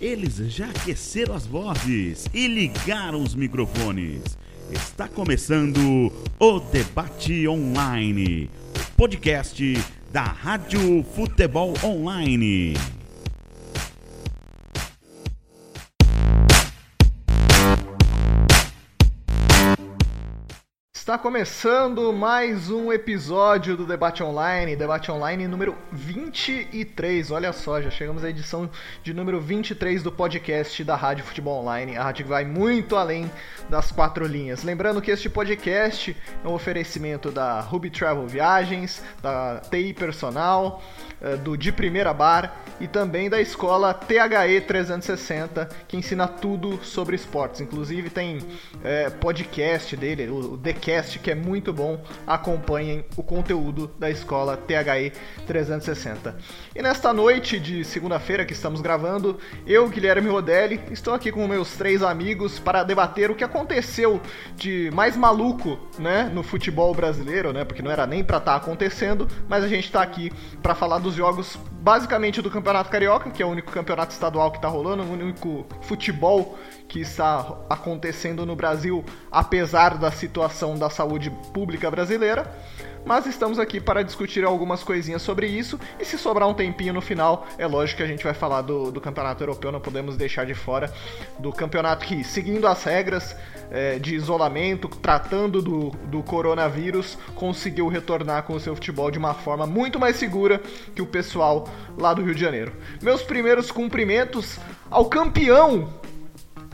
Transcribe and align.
Eles 0.00 0.36
já 0.36 0.68
aqueceram 0.68 1.34
as 1.34 1.46
vozes 1.46 2.28
e 2.34 2.46
ligaram 2.46 3.22
os 3.22 3.34
microfones. 3.34 4.36
Está 4.70 5.08
começando 5.08 6.12
o 6.38 6.60
Debate 6.60 7.48
Online, 7.48 8.50
podcast 8.94 9.62
da 10.12 10.24
Rádio 10.24 11.02
Futebol 11.14 11.72
Online. 11.82 12.74
Está 21.06 21.16
começando 21.16 22.12
mais 22.12 22.68
um 22.68 22.92
episódio 22.92 23.76
do 23.76 23.86
Debate 23.86 24.24
Online, 24.24 24.74
Debate 24.74 25.08
Online 25.08 25.46
número 25.46 25.76
23. 25.92 27.30
Olha 27.30 27.52
só, 27.52 27.80
já 27.80 27.92
chegamos 27.92 28.24
à 28.24 28.30
edição 28.30 28.68
de 29.04 29.14
número 29.14 29.40
23 29.40 30.02
do 30.02 30.10
podcast 30.10 30.82
da 30.82 30.96
Rádio 30.96 31.24
Futebol 31.24 31.60
Online, 31.60 31.96
a 31.96 32.02
rádio 32.02 32.24
que 32.24 32.28
vai 32.28 32.44
muito 32.44 32.96
além 32.96 33.30
das 33.70 33.92
quatro 33.92 34.26
linhas. 34.26 34.64
Lembrando 34.64 35.00
que 35.00 35.12
este 35.12 35.30
podcast 35.30 36.16
é 36.44 36.48
um 36.48 36.54
oferecimento 36.54 37.30
da 37.30 37.60
Ruby 37.60 37.88
Travel 37.88 38.26
Viagens, 38.26 39.00
da 39.22 39.60
TI 39.70 39.94
Personal, 39.94 40.82
eh, 41.20 41.36
do 41.36 41.56
De 41.56 41.70
Primeira 41.70 42.12
Bar 42.12 42.52
e 42.80 42.88
também 42.88 43.30
da 43.30 43.40
escola 43.40 43.94
THE 43.94 44.60
360, 44.60 45.68
que 45.86 45.96
ensina 45.96 46.26
tudo 46.26 46.84
sobre 46.84 47.14
esportes. 47.14 47.60
Inclusive 47.60 48.10
tem 48.10 48.40
é, 48.82 49.08
podcast 49.08 49.96
dele, 49.96 50.28
o 50.28 50.58
TheCast 50.58 50.95
podcast 50.96 51.18
que 51.18 51.30
é 51.30 51.34
muito 51.34 51.72
bom. 51.72 52.02
Acompanhem 52.26 53.04
o 53.16 53.22
conteúdo 53.22 53.90
da 53.98 54.10
escola 54.10 54.56
THE 54.56 55.12
360. 55.46 56.36
E 56.74 56.82
nesta 56.82 57.12
noite 57.12 57.58
de 57.58 57.84
segunda-feira 57.84 58.44
que 58.44 58.52
estamos 58.52 58.80
gravando, 58.80 59.38
eu, 59.66 59.88
Guilherme 59.88 60.28
Rodelli, 60.28 60.80
estou 60.90 61.12
aqui 61.12 61.30
com 61.30 61.46
meus 61.46 61.72
três 61.72 62.02
amigos 62.02 62.58
para 62.58 62.82
debater 62.82 63.30
o 63.30 63.34
que 63.34 63.44
aconteceu 63.44 64.20
de 64.54 64.90
mais 64.94 65.16
maluco, 65.16 65.78
né, 65.98 66.30
no 66.32 66.42
futebol 66.42 66.94
brasileiro, 66.94 67.52
né, 67.52 67.64
porque 67.64 67.82
não 67.82 67.90
era 67.90 68.06
nem 68.06 68.24
para 68.24 68.38
estar 68.38 68.52
tá 68.52 68.56
acontecendo, 68.56 69.28
mas 69.48 69.62
a 69.62 69.68
gente 69.68 69.84
está 69.84 70.02
aqui 70.02 70.32
para 70.62 70.74
falar 70.74 70.98
dos 70.98 71.14
jogos 71.14 71.58
basicamente 71.86 72.42
do 72.42 72.50
Campeonato 72.50 72.90
Carioca, 72.90 73.30
que 73.30 73.42
é 73.42 73.46
o 73.46 73.48
único 73.48 73.70
campeonato 73.70 74.12
estadual 74.12 74.50
que 74.50 74.58
está 74.58 74.66
rolando, 74.66 75.04
o 75.04 75.12
único 75.12 75.64
futebol 75.82 76.58
que 76.88 77.00
está 77.00 77.56
acontecendo 77.68 78.46
no 78.46 78.54
Brasil, 78.54 79.04
apesar 79.30 79.98
da 79.98 80.10
situação 80.10 80.78
da 80.78 80.88
saúde 80.88 81.30
pública 81.52 81.90
brasileira. 81.90 82.50
Mas 83.06 83.24
estamos 83.24 83.60
aqui 83.60 83.80
para 83.80 84.02
discutir 84.02 84.44
algumas 84.44 84.82
coisinhas 84.82 85.22
sobre 85.22 85.46
isso. 85.46 85.78
E 86.00 86.04
se 86.04 86.18
sobrar 86.18 86.48
um 86.48 86.54
tempinho 86.54 86.92
no 86.92 87.00
final, 87.00 87.46
é 87.56 87.64
lógico 87.64 87.98
que 87.98 88.02
a 88.02 88.06
gente 88.06 88.24
vai 88.24 88.34
falar 88.34 88.62
do, 88.62 88.90
do 88.90 89.00
campeonato 89.00 89.44
europeu, 89.44 89.70
não 89.70 89.80
podemos 89.80 90.16
deixar 90.16 90.44
de 90.44 90.54
fora 90.54 90.92
do 91.38 91.52
campeonato 91.52 92.04
que, 92.04 92.24
seguindo 92.24 92.66
as 92.66 92.82
regras 92.82 93.36
é, 93.70 94.00
de 94.00 94.16
isolamento, 94.16 94.88
tratando 94.88 95.62
do, 95.62 95.90
do 96.06 96.20
coronavírus, 96.24 97.16
conseguiu 97.36 97.86
retornar 97.86 98.42
com 98.42 98.54
o 98.54 98.60
seu 98.60 98.74
futebol 98.74 99.08
de 99.08 99.18
uma 99.18 99.34
forma 99.34 99.68
muito 99.68 100.00
mais 100.00 100.16
segura 100.16 100.60
que 100.92 101.00
o 101.00 101.06
pessoal 101.06 101.68
lá 101.96 102.12
do 102.12 102.24
Rio 102.24 102.34
de 102.34 102.40
Janeiro. 102.40 102.72
Meus 103.00 103.22
primeiros 103.22 103.70
cumprimentos 103.70 104.58
ao 104.90 105.04
campeão 105.04 105.88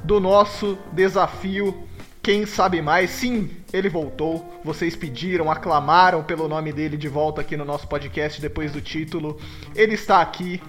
do 0.05 0.21
nosso 0.21 0.79
desafio. 0.93 1.75
Quem 2.23 2.47
sabe 2.47 2.81
mais? 2.81 3.11
Sim, 3.11 3.51
ele 3.73 3.89
voltou. 3.89 4.45
Vocês 4.65 4.95
pediram, 4.95 5.51
aclamaram 5.51 6.23
pelo 6.23 6.49
nome 6.49 6.73
dele 6.73 6.97
de 6.97 7.09
volta 7.09 7.41
aqui 7.41 7.57
no 7.57 7.65
nosso 7.65 7.89
podcast 7.89 8.41
depois 8.41 8.71
do 8.73 8.81
título. 8.81 9.39
Ele 9.75 9.95
está 9.95 10.21
aqui, 10.21 10.63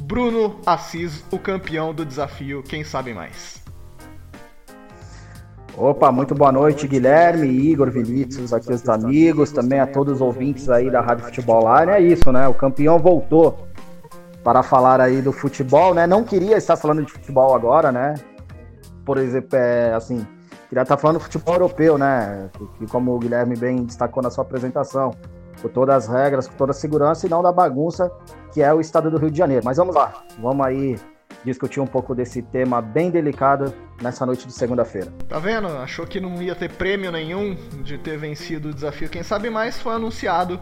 Bruno 0.00 0.60
Assis, 0.66 1.24
o 1.30 1.38
campeão 1.38 1.94
do 1.94 2.04
desafio. 2.04 2.62
Quem 2.62 2.84
sabe 2.84 3.14
mais? 3.14 3.62
Opa, 5.76 6.10
muito 6.10 6.34
boa 6.34 6.50
noite, 6.50 6.88
Guilherme, 6.88 7.46
Igor, 7.46 7.88
Vinícius, 7.88 8.52
aqui 8.52 8.72
os 8.72 8.88
amigos, 8.88 9.52
também 9.52 9.78
a 9.78 9.86
todos 9.86 10.14
os 10.14 10.20
ouvintes 10.20 10.68
aí 10.68 10.90
da 10.90 11.00
Rádio 11.00 11.26
Futebol 11.26 11.62
Online. 11.62 11.92
É 11.92 12.00
isso, 12.00 12.32
né? 12.32 12.48
O 12.48 12.54
campeão 12.54 12.98
voltou 12.98 13.68
para 14.42 14.62
falar 14.62 15.00
aí 15.00 15.22
do 15.22 15.32
futebol, 15.32 15.94
né? 15.94 16.06
Não 16.06 16.24
queria 16.24 16.56
estar 16.56 16.76
falando 16.76 17.04
de 17.04 17.12
futebol 17.12 17.54
agora, 17.54 17.92
né? 17.92 18.14
Por 19.08 19.16
exemplo, 19.16 19.58
é, 19.58 19.94
assim, 19.94 20.26
queria 20.68 20.82
estar 20.82 20.98
falando 20.98 21.16
do 21.16 21.22
futebol 21.22 21.54
europeu, 21.54 21.96
né? 21.96 22.50
Que, 22.76 22.86
como 22.86 23.14
o 23.14 23.18
Guilherme 23.18 23.56
bem 23.56 23.86
destacou 23.86 24.22
na 24.22 24.28
sua 24.28 24.44
apresentação, 24.44 25.14
com 25.62 25.68
todas 25.68 26.04
as 26.04 26.14
regras, 26.14 26.46
com 26.46 26.54
toda 26.56 26.72
a 26.72 26.74
segurança 26.74 27.26
e 27.26 27.30
não 27.30 27.42
da 27.42 27.50
bagunça 27.50 28.12
que 28.52 28.60
é 28.60 28.72
o 28.72 28.82
estado 28.82 29.10
do 29.10 29.16
Rio 29.16 29.30
de 29.30 29.38
Janeiro. 29.38 29.64
Mas 29.64 29.78
vamos 29.78 29.94
lá, 29.94 30.12
vamos 30.38 30.66
aí 30.66 30.98
discutir 31.42 31.80
um 31.80 31.86
pouco 31.86 32.14
desse 32.14 32.42
tema 32.42 32.82
bem 32.82 33.10
delicado 33.10 33.72
nessa 34.02 34.26
noite 34.26 34.46
de 34.46 34.52
segunda-feira. 34.52 35.10
Tá 35.26 35.38
vendo? 35.38 35.68
Achou 35.68 36.06
que 36.06 36.20
não 36.20 36.42
ia 36.42 36.54
ter 36.54 36.70
prêmio 36.70 37.10
nenhum 37.10 37.56
de 37.82 37.96
ter 37.96 38.18
vencido 38.18 38.68
o 38.68 38.74
desafio. 38.74 39.08
Quem 39.08 39.22
sabe 39.22 39.48
mais 39.48 39.80
foi 39.80 39.94
anunciado 39.94 40.60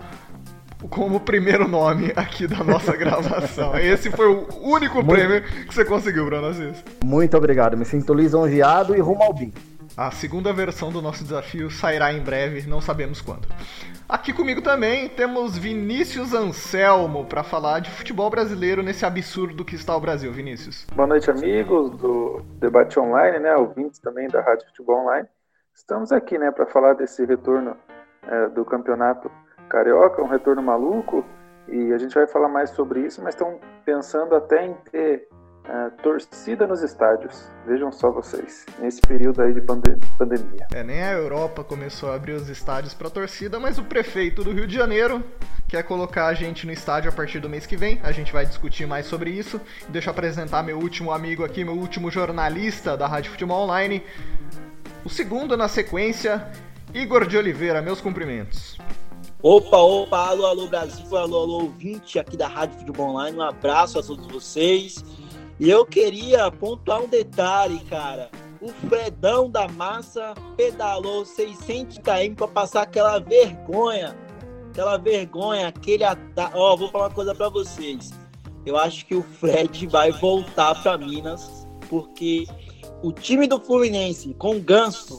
como 0.91 1.21
primeiro 1.21 1.67
nome 1.67 2.13
aqui 2.15 2.47
da 2.47 2.63
nossa 2.63 2.95
gravação. 2.97 3.77
Esse 3.77 4.11
foi 4.11 4.27
o 4.29 4.47
único 4.63 4.97
Muito... 4.97 5.09
prêmio 5.09 5.43
que 5.43 5.75
você 5.75 5.85
conseguiu, 5.85 6.25
Bruno 6.25 6.47
Aziz. 6.47 6.83
Muito 7.05 7.37
obrigado, 7.37 7.77
me 7.77 7.85
sinto 7.85 8.13
lisonjeado 8.15 8.95
e 8.95 9.01
rumo 9.01 9.23
ao 9.23 9.33
BIM. 9.33 9.53
A 9.97 10.11
segunda 10.11 10.53
versão 10.53 10.93
do 10.93 11.01
nosso 11.01 11.25
desafio 11.25 11.71
sairá 11.71 12.13
em 12.13 12.21
breve, 12.21 12.69
não 12.69 12.83
sabemos 12.83 13.23
quando. 13.23 13.49
Aqui 14.07 14.31
comigo 14.31 14.61
também 14.61 15.09
temos 15.09 15.57
Vinícius 15.57 16.35
Anselmo 16.35 17.25
para 17.25 17.43
falar 17.43 17.81
de 17.81 17.91
futebol 17.91 18.29
brasileiro 18.29 18.83
nesse 18.83 19.07
absurdo 19.07 19.65
que 19.65 19.75
está 19.75 19.97
o 19.97 20.01
Brasil. 20.01 20.31
Vinícius. 20.31 20.87
Boa 20.95 21.09
noite, 21.09 21.31
amigos 21.31 21.91
do 21.97 22.43
Debate 22.61 23.01
Online, 23.01 23.39
né? 23.39 23.57
Ouvintes 23.57 23.99
também 23.99 24.29
da 24.29 24.43
Rádio 24.43 24.67
Futebol 24.67 25.01
Online. 25.01 25.27
Estamos 25.75 26.13
aqui, 26.13 26.39
né, 26.39 26.51
para 26.51 26.67
falar 26.67 26.93
desse 26.93 27.25
retorno 27.25 27.77
é, 28.29 28.49
do 28.49 28.65
campeonato 28.65 29.31
Carioca, 29.69 30.23
um 30.23 30.29
retorno 30.29 30.63
maluco, 30.63 31.25
e 31.69 31.93
a 31.93 31.99
gente 31.99 32.15
vai 32.15 32.27
falar 32.27 32.49
mais 32.49 32.71
sobre 32.71 33.01
isso, 33.01 33.23
mas 33.23 33.35
estão 33.35 33.59
pensando 33.85 34.35
até 34.35 34.67
em 34.67 34.75
ter 34.91 35.29
uh, 35.67 35.91
torcida 36.03 36.67
nos 36.67 36.83
estádios. 36.83 37.51
Vejam 37.67 37.91
só 37.91 38.11
vocês, 38.11 38.65
nesse 38.79 39.01
período 39.01 39.43
aí 39.43 39.53
de 39.53 39.61
pande 39.61 39.97
pandemia. 40.17 40.67
É, 40.73 40.83
nem 40.83 41.03
a 41.03 41.13
Europa 41.13 41.65
começou 41.65 42.11
a 42.11 42.15
abrir 42.15 42.33
os 42.33 42.49
estádios 42.49 42.95
para 42.95 43.11
torcida, 43.11 43.59
mas 43.59 43.79
o 43.79 43.85
prefeito 43.85 44.45
do 44.45 44.53
Rio 44.53 44.67
de 44.67 44.75
Janeiro 44.75 45.23
quer 45.69 45.83
colocar 45.83 46.27
a 46.27 46.35
gente 46.35 46.65
no 46.67 46.73
estádio 46.73 47.11
a 47.11 47.13
partir 47.13 47.41
do 47.41 47.49
mês 47.49 47.67
que 47.67 47.77
vem. 47.77 48.01
A 48.05 48.13
gente 48.13 48.33
vai 48.33 48.47
discutir 48.47 48.87
mais 48.87 49.07
sobre 49.07 49.31
isso. 49.31 49.61
Deixa 49.89 50.09
eu 50.09 50.13
apresentar 50.13 50.63
meu 50.63 50.79
último 50.79 51.11
amigo 51.11 51.45
aqui, 51.45 51.65
meu 51.65 51.75
último 51.75 52.11
jornalista 52.11 52.97
da 52.97 53.07
Rádio 53.07 53.33
Futebol 53.33 53.65
Online. 53.65 54.03
O 55.05 55.09
segundo 55.09 55.57
na 55.57 55.69
sequência, 55.69 56.47
Igor 56.95 57.27
de 57.27 57.37
Oliveira, 57.37 57.83
meus 57.83 58.01
cumprimentos. 58.01 58.79
Opa, 59.43 59.77
opa, 59.77 60.29
alô, 60.29 60.47
alô 60.47 60.67
Brasil, 60.67 61.15
alô, 61.15 61.43
alô 61.43 61.63
ouvinte 61.65 62.19
aqui 62.19 62.39
da 62.39 62.49
Rádio 62.49 62.79
Futebol 62.79 63.11
Online, 63.11 63.37
um 63.37 63.43
abraço 63.43 63.99
a 63.99 64.03
todos 64.03 64.27
vocês. 64.29 65.05
E 65.61 65.69
eu 65.69 65.85
queria 65.85 66.51
pontuar 66.51 67.03
um 67.03 67.07
detalhe, 67.07 67.79
cara. 67.81 68.31
O 68.63 68.69
Fredão 68.89 69.51
da 69.51 69.69
Massa 69.69 70.33
pedalou 70.57 71.27
600 71.27 71.99
km 71.99 72.35
para 72.35 72.49
passar 72.49 72.83
aquela 72.83 73.19
vergonha. 73.19 74.17
Aquela 74.71 74.97
vergonha, 74.97 75.69
aquele 75.69 76.03
ataque. 76.03 76.57
Ó, 76.57 76.75
vou 76.75 76.89
falar 76.89 77.05
uma 77.05 77.15
coisa 77.15 77.35
para 77.35 77.51
vocês. 77.51 78.15
Eu 78.65 78.79
acho 78.79 79.05
que 79.05 79.15
o 79.15 79.23
Fred 79.23 79.87
vai 79.87 80.13
voltar 80.13 80.83
para 80.83 80.97
Minas, 80.97 81.69
porque 81.91 82.47
o 83.03 83.13
time 83.13 83.47
do 83.47 83.61
Fluminense 83.61 84.33
com 84.35 84.59
Ganso 84.59 85.19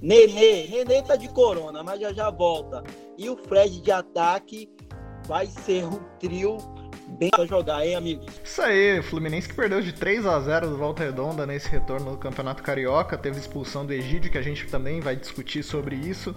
Nenê, 0.00 0.68
Nenê 0.68 1.02
tá 1.02 1.16
de 1.16 1.28
corona, 1.28 1.82
mas 1.82 2.00
já 2.00 2.12
já 2.12 2.30
volta. 2.30 2.84
E 3.16 3.28
o 3.28 3.36
Fred 3.36 3.80
de 3.80 3.90
ataque 3.90 4.70
vai 5.26 5.46
ser 5.46 5.84
um 5.84 5.98
trio 6.18 6.56
bem 7.18 7.30
pra 7.30 7.46
jogar, 7.46 7.84
hein, 7.84 7.96
amigos? 7.96 8.26
Isso 8.44 8.62
aí, 8.62 9.02
Fluminense 9.02 9.48
que 9.48 9.54
perdeu 9.54 9.80
de 9.80 9.92
3 9.92 10.26
a 10.26 10.38
0 10.40 10.68
do 10.68 10.76
Volta 10.76 11.04
Redonda 11.04 11.46
nesse 11.46 11.68
retorno 11.68 12.12
do 12.12 12.18
Campeonato 12.18 12.62
Carioca, 12.62 13.16
teve 13.16 13.38
expulsão 13.38 13.84
do 13.84 13.92
Egídio, 13.92 14.30
que 14.30 14.38
a 14.38 14.42
gente 14.42 14.66
também 14.66 15.00
vai 15.00 15.16
discutir 15.16 15.62
sobre 15.62 15.96
isso. 15.96 16.34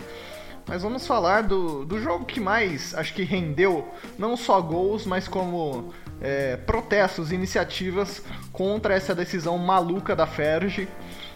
Mas 0.67 0.83
vamos 0.83 1.07
falar 1.07 1.41
do, 1.41 1.85
do 1.85 1.99
jogo 1.99 2.25
que 2.25 2.39
mais 2.39 2.93
acho 2.95 3.13
que 3.13 3.23
rendeu 3.23 3.87
não 4.17 4.37
só 4.37 4.61
gols, 4.61 5.05
mas 5.05 5.27
como 5.27 5.91
é, 6.21 6.55
protestos, 6.55 7.31
iniciativas 7.31 8.23
contra 8.51 8.93
essa 8.93 9.15
decisão 9.15 9.57
maluca 9.57 10.15
da 10.15 10.27
Ferge 10.27 10.87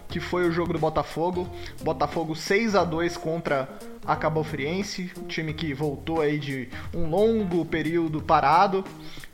que 0.08 0.20
foi 0.20 0.48
o 0.48 0.52
jogo 0.52 0.74
do 0.74 0.80
Botafogo. 0.80 1.50
Botafogo 1.82 2.36
6 2.36 2.76
a 2.76 2.84
2 2.84 3.18
contra 3.18 3.70
a 4.06 4.16
Cabo 4.16 4.44
Friense, 4.44 5.12
time 5.28 5.54
que 5.54 5.74
voltou 5.74 6.22
aí 6.22 6.38
de 6.38 6.70
um 6.94 7.10
longo 7.10 7.66
período 7.66 8.22
parado. 8.22 8.84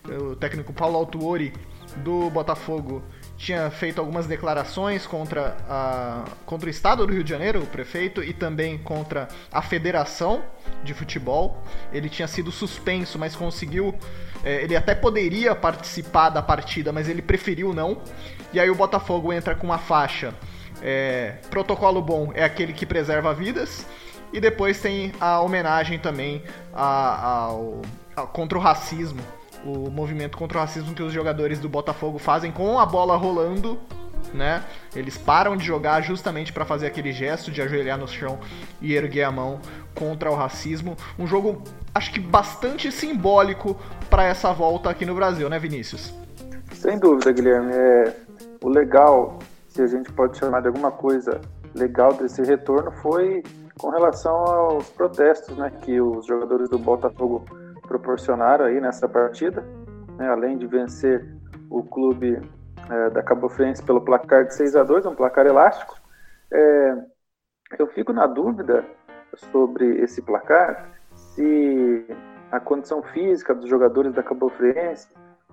O 0.07 0.35
técnico 0.35 0.73
Paulo 0.73 0.97
Autuori 0.97 1.53
do 1.97 2.29
Botafogo 2.29 3.03
tinha 3.38 3.69
feito 3.71 4.00
algumas 4.00 4.27
declarações 4.27 5.07
contra, 5.07 5.57
a, 5.68 6.25
contra 6.45 6.68
o 6.68 6.69
Estado 6.69 7.06
do 7.06 7.12
Rio 7.12 7.23
de 7.23 7.29
Janeiro, 7.29 7.62
o 7.62 7.65
prefeito, 7.65 8.23
e 8.23 8.33
também 8.33 8.77
contra 8.77 9.27
a 9.51 9.62
Federação 9.62 10.44
de 10.83 10.94
Futebol. 10.94 11.62
Ele 11.91 12.07
tinha 12.07 12.27
sido 12.27 12.51
suspenso, 12.51 13.18
mas 13.18 13.35
conseguiu. 13.35 13.95
É, 14.44 14.63
ele 14.63 14.75
até 14.75 14.95
poderia 14.95 15.56
participar 15.56 16.29
da 16.29 16.41
partida, 16.41 16.91
mas 16.91 17.09
ele 17.09 17.21
preferiu 17.21 17.73
não. 17.73 18.01
E 18.53 18.59
aí 18.59 18.69
o 18.69 18.75
Botafogo 18.75 19.33
entra 19.33 19.56
com 19.56 19.65
uma 19.65 19.79
faixa. 19.79 20.33
É, 20.81 21.36
protocolo 21.50 22.01
bom 22.01 22.31
é 22.33 22.44
aquele 22.44 22.74
que 22.74 22.86
preserva 22.86 23.33
vidas. 23.33 23.86
E 24.33 24.39
depois 24.39 24.80
tem 24.80 25.12
a 25.19 25.42
homenagem 25.42 26.00
também 26.00 26.44
a, 26.74 27.45
ao, 27.45 27.81
a, 28.16 28.22
contra 28.22 28.57
o 28.57 28.62
racismo 28.62 29.22
o 29.66 29.89
movimento 29.89 30.38
contra 30.38 30.57
o 30.57 30.62
racismo 30.62 30.94
que 30.94 31.04
os 31.04 31.13
jogadores 31.13 31.60
do 31.60 31.69
Botafogo 31.69 32.18
fazem 32.18 32.51
com 32.51 32.80
a 32.80 32.86
bola 32.86 33.16
rolando, 33.16 33.80
né? 34.33 34.63
Eles 34.95 35.18
param 35.18 35.56
de 35.56 35.66
jogar 35.66 36.01
justamente 36.01 36.51
para 36.54 36.66
fazer 36.66 36.88
aquele 36.88 37.12
gesto 37.12 37.51
de 37.51 37.62
ajoelhar 37.62 37.98
no 37.98 38.07
chão 38.07 38.39
e 38.81 38.94
erguer 38.94 39.24
a 39.24 39.31
mão 39.31 39.60
contra 39.95 40.31
o 40.31 40.36
racismo. 40.36 40.95
Um 41.18 41.28
jogo, 41.28 41.63
acho 41.94 42.12
que 42.12 42.19
bastante 42.19 42.92
simbólico 42.92 43.80
para 44.10 44.24
essa 44.24 44.51
volta 44.51 44.89
aqui 44.89 45.06
no 45.06 45.16
Brasil, 45.16 45.50
né, 45.50 45.60
Vinícius? 45.60 46.13
Sem 46.74 46.98
dúvida, 46.98 47.31
Guilherme. 47.31 47.72
É, 47.74 48.16
o 48.62 48.69
legal, 48.69 49.39
se 49.71 49.81
a 49.81 49.88
gente 49.88 50.12
pode 50.12 50.38
chamar 50.38 50.62
de 50.62 50.68
alguma 50.68 50.91
coisa 50.91 51.39
legal 51.73 52.13
desse 52.13 52.41
retorno, 52.44 52.91
foi 52.91 53.41
com 53.79 53.89
relação 53.89 54.35
aos 54.35 54.89
protestos, 54.89 55.57
né, 55.57 55.71
que 55.81 56.00
os 56.01 56.25
jogadores 56.25 56.69
do 56.69 56.77
Botafogo 56.77 57.45
proporcionaram 57.88 58.65
aí 58.65 58.81
nessa 58.81 59.07
partida, 59.07 59.63
né, 60.18 60.27
além 60.27 60.57
de 60.57 60.68
vencer 60.68 61.25
o 61.69 61.83
clube 61.83 62.41
é, 62.89 63.09
da 63.12 63.23
Cabo 63.23 63.50
pelo 63.85 64.01
placar 64.01 64.45
de 64.45 64.53
6 64.56 64.75
a 64.75 64.83
2 64.83 65.06
um 65.06 65.15
placar 65.15 65.45
elástico. 65.45 65.95
É, 66.51 66.97
eu 67.79 67.88
fico 67.88 68.12
na 68.12 68.27
dúvida 68.27 68.83
sobre 69.53 70.01
esse 70.01 70.21
placar, 70.21 70.89
se 71.15 72.06
a 72.51 72.59
condição 72.59 73.01
física 73.01 73.56
dos 73.56 73.69
jogadores 73.69 74.13
da 74.13 74.21
Cabo 74.21 74.51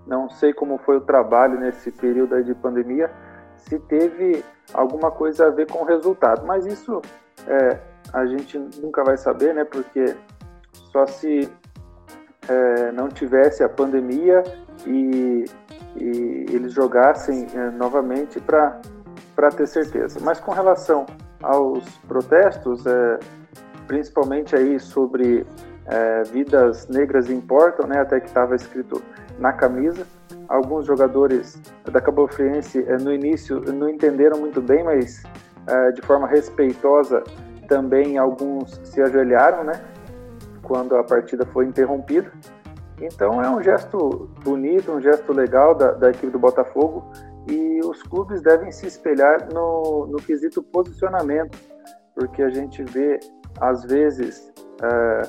não 0.09 0.29
sei 0.29 0.53
como 0.53 0.77
foi 0.79 0.97
o 0.97 1.03
trabalho 1.03 1.61
nesse 1.61 1.93
período 1.93 2.43
de 2.43 2.55
pandemia, 2.57 3.09
se 3.59 3.79
teve 3.81 4.45
alguma 4.73 5.11
coisa 5.11 5.47
a 5.47 5.51
ver 5.51 5.71
com 5.71 5.83
o 5.83 5.85
resultado, 5.85 6.47
mas 6.47 6.67
isso 6.67 7.01
é, 7.47 7.79
a 8.13 8.27
gente 8.27 8.59
nunca 8.81 9.05
vai 9.05 9.17
saber, 9.17 9.55
né? 9.55 9.65
Porque 9.65 10.17
só 10.93 11.07
se 11.07 11.51
é, 12.49 12.93
não 12.93 13.09
tivesse 13.09 13.63
a 13.63 13.69
pandemia 13.69 14.43
e, 14.87 15.45
e 15.97 16.47
eles 16.51 16.73
jogassem 16.73 17.47
é, 17.55 17.71
novamente 17.71 18.41
para 18.41 18.81
ter 19.57 19.67
certeza. 19.67 20.19
Mas 20.23 20.41
com 20.41 20.53
relação 20.53 21.07
aos 21.43 21.85
protestos, 22.09 22.87
é, 22.87 23.19
principalmente 23.87 24.57
aí 24.57 24.79
sobre 24.79 25.47
é, 25.87 26.23
vidas 26.25 26.87
negras 26.89 27.31
importam, 27.31 27.87
né, 27.87 28.01
até 28.01 28.21
que 28.21 28.27
estava 28.27 28.55
escrito 28.55 29.03
na 29.39 29.53
camisa. 29.53 30.07
Alguns 30.49 30.87
jogadores 30.87 31.61
da 31.91 32.01
Cabo 32.01 32.27
Friense 32.27 32.85
é, 32.89 32.97
no 32.97 33.13
início 33.13 33.61
não 33.73 33.89
entenderam 33.89 34.39
muito 34.39 34.61
bem, 34.63 34.83
mas 34.83 35.23
é, 35.67 35.93
de 35.93 36.01
forma 36.03 36.27
respeitosa 36.27 37.23
também 37.69 38.17
alguns 38.17 38.81
se 38.83 39.03
ajoelharam, 39.03 39.63
né? 39.63 39.81
quando 40.69 40.97
a 40.97 41.03
partida 41.03 41.47
foi 41.47 41.67
interrompida. 41.67 42.31
Então 43.01 43.43
é 43.43 43.49
um 43.49 43.63
gesto 43.63 44.29
bonito, 44.45 44.93
um 44.93 45.01
gesto 45.01 45.33
legal 45.33 45.75
da, 45.75 45.93
da 45.93 46.11
equipe 46.11 46.31
do 46.31 46.39
Botafogo 46.39 47.11
e 47.49 47.81
os 47.81 48.03
clubes 48.03 48.43
devem 48.43 48.71
se 48.71 48.87
espelhar 48.87 49.49
no, 49.53 50.07
no 50.07 50.19
quesito 50.19 50.63
posicionamento, 50.63 51.57
porque 52.15 52.43
a 52.43 52.51
gente 52.51 52.83
vê 52.85 53.19
às 53.61 53.85
vezes 53.85 54.53
é, 54.83 55.23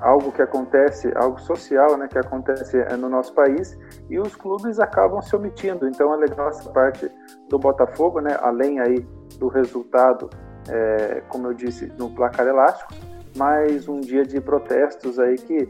algo 0.00 0.32
que 0.32 0.42
acontece, 0.42 1.12
algo 1.16 1.40
social, 1.40 1.96
né, 1.96 2.08
que 2.08 2.18
acontece 2.18 2.78
é, 2.78 2.96
no 2.96 3.08
nosso 3.08 3.34
país 3.34 3.78
e 4.08 4.18
os 4.18 4.34
clubes 4.36 4.78
acabam 4.78 5.20
se 5.22 5.34
omitindo. 5.34 5.88
Então 5.88 6.12
é 6.14 6.16
legal 6.16 6.48
essa 6.48 6.68
parte 6.70 7.10
do 7.48 7.58
Botafogo, 7.58 8.20
né, 8.20 8.36
além 8.40 8.80
aí 8.80 9.06
do 9.38 9.48
resultado, 9.48 10.30
é, 10.68 11.22
como 11.28 11.48
eu 11.48 11.54
disse, 11.54 11.92
no 11.98 12.10
placar 12.10 12.46
elástico, 12.46 12.92
mais 13.36 13.88
um 13.88 14.00
dia 14.00 14.24
de 14.24 14.40
protestos 14.40 15.18
aí 15.18 15.36
que 15.36 15.68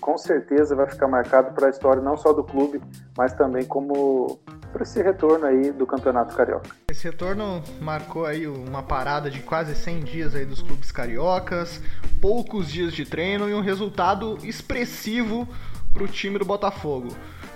com 0.00 0.16
certeza 0.16 0.74
vai 0.74 0.88
ficar 0.88 1.08
marcado 1.08 1.52
para 1.52 1.66
a 1.66 1.70
história 1.70 2.02
não 2.02 2.16
só 2.16 2.32
do 2.32 2.44
clube, 2.44 2.80
mas 3.16 3.32
também 3.32 3.64
como 3.64 4.38
para 4.72 4.82
esse 4.82 5.02
retorno 5.02 5.46
aí 5.46 5.70
do 5.72 5.86
Campeonato 5.86 6.36
Carioca. 6.36 6.70
Esse 6.90 7.04
retorno 7.04 7.62
marcou 7.80 8.26
aí 8.26 8.46
uma 8.46 8.82
parada 8.82 9.30
de 9.30 9.40
quase 9.40 9.74
100 9.74 10.00
dias 10.00 10.34
aí 10.34 10.44
dos 10.44 10.62
clubes 10.62 10.92
cariocas, 10.92 11.80
poucos 12.20 12.68
dias 12.68 12.92
de 12.92 13.04
treino 13.04 13.48
e 13.48 13.54
um 13.54 13.60
resultado 13.60 14.38
expressivo 14.42 15.48
para 15.92 16.04
o 16.04 16.08
time 16.08 16.38
do 16.38 16.44
Botafogo. 16.44 17.08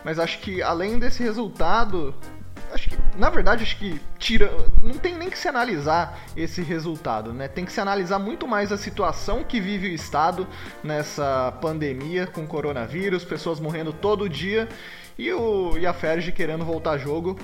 Mas 0.04 0.18
acho 0.18 0.40
que 0.40 0.62
além 0.62 0.98
desse 0.98 1.22
resultado, 1.22 2.14
acho 2.72 2.88
que, 2.88 2.96
na 3.16 3.30
verdade, 3.30 3.62
acho 3.62 3.76
que 3.76 4.00
tira, 4.18 4.50
não 4.82 4.94
tem 4.94 5.16
nem 5.16 5.30
que 5.30 5.38
se 5.38 5.48
analisar 5.48 6.18
esse 6.36 6.62
resultado, 6.62 7.32
né? 7.32 7.48
Tem 7.48 7.64
que 7.64 7.72
se 7.72 7.80
analisar 7.80 8.18
muito 8.18 8.48
mais 8.48 8.72
a 8.72 8.76
situação 8.76 9.44
que 9.44 9.60
vive 9.60 9.88
o 9.88 9.94
estado 9.94 10.46
nessa 10.82 11.52
pandemia 11.60 12.26
com 12.26 12.46
coronavírus, 12.46 13.24
pessoas 13.24 13.60
morrendo 13.60 13.92
todo 13.92 14.28
dia 14.28 14.68
e 15.18 15.32
o 15.32 15.76
e 15.78 15.86
a 15.86 15.92
Ferge 15.92 16.32
querendo 16.32 16.64
voltar 16.64 16.96
jogo, 16.98 17.38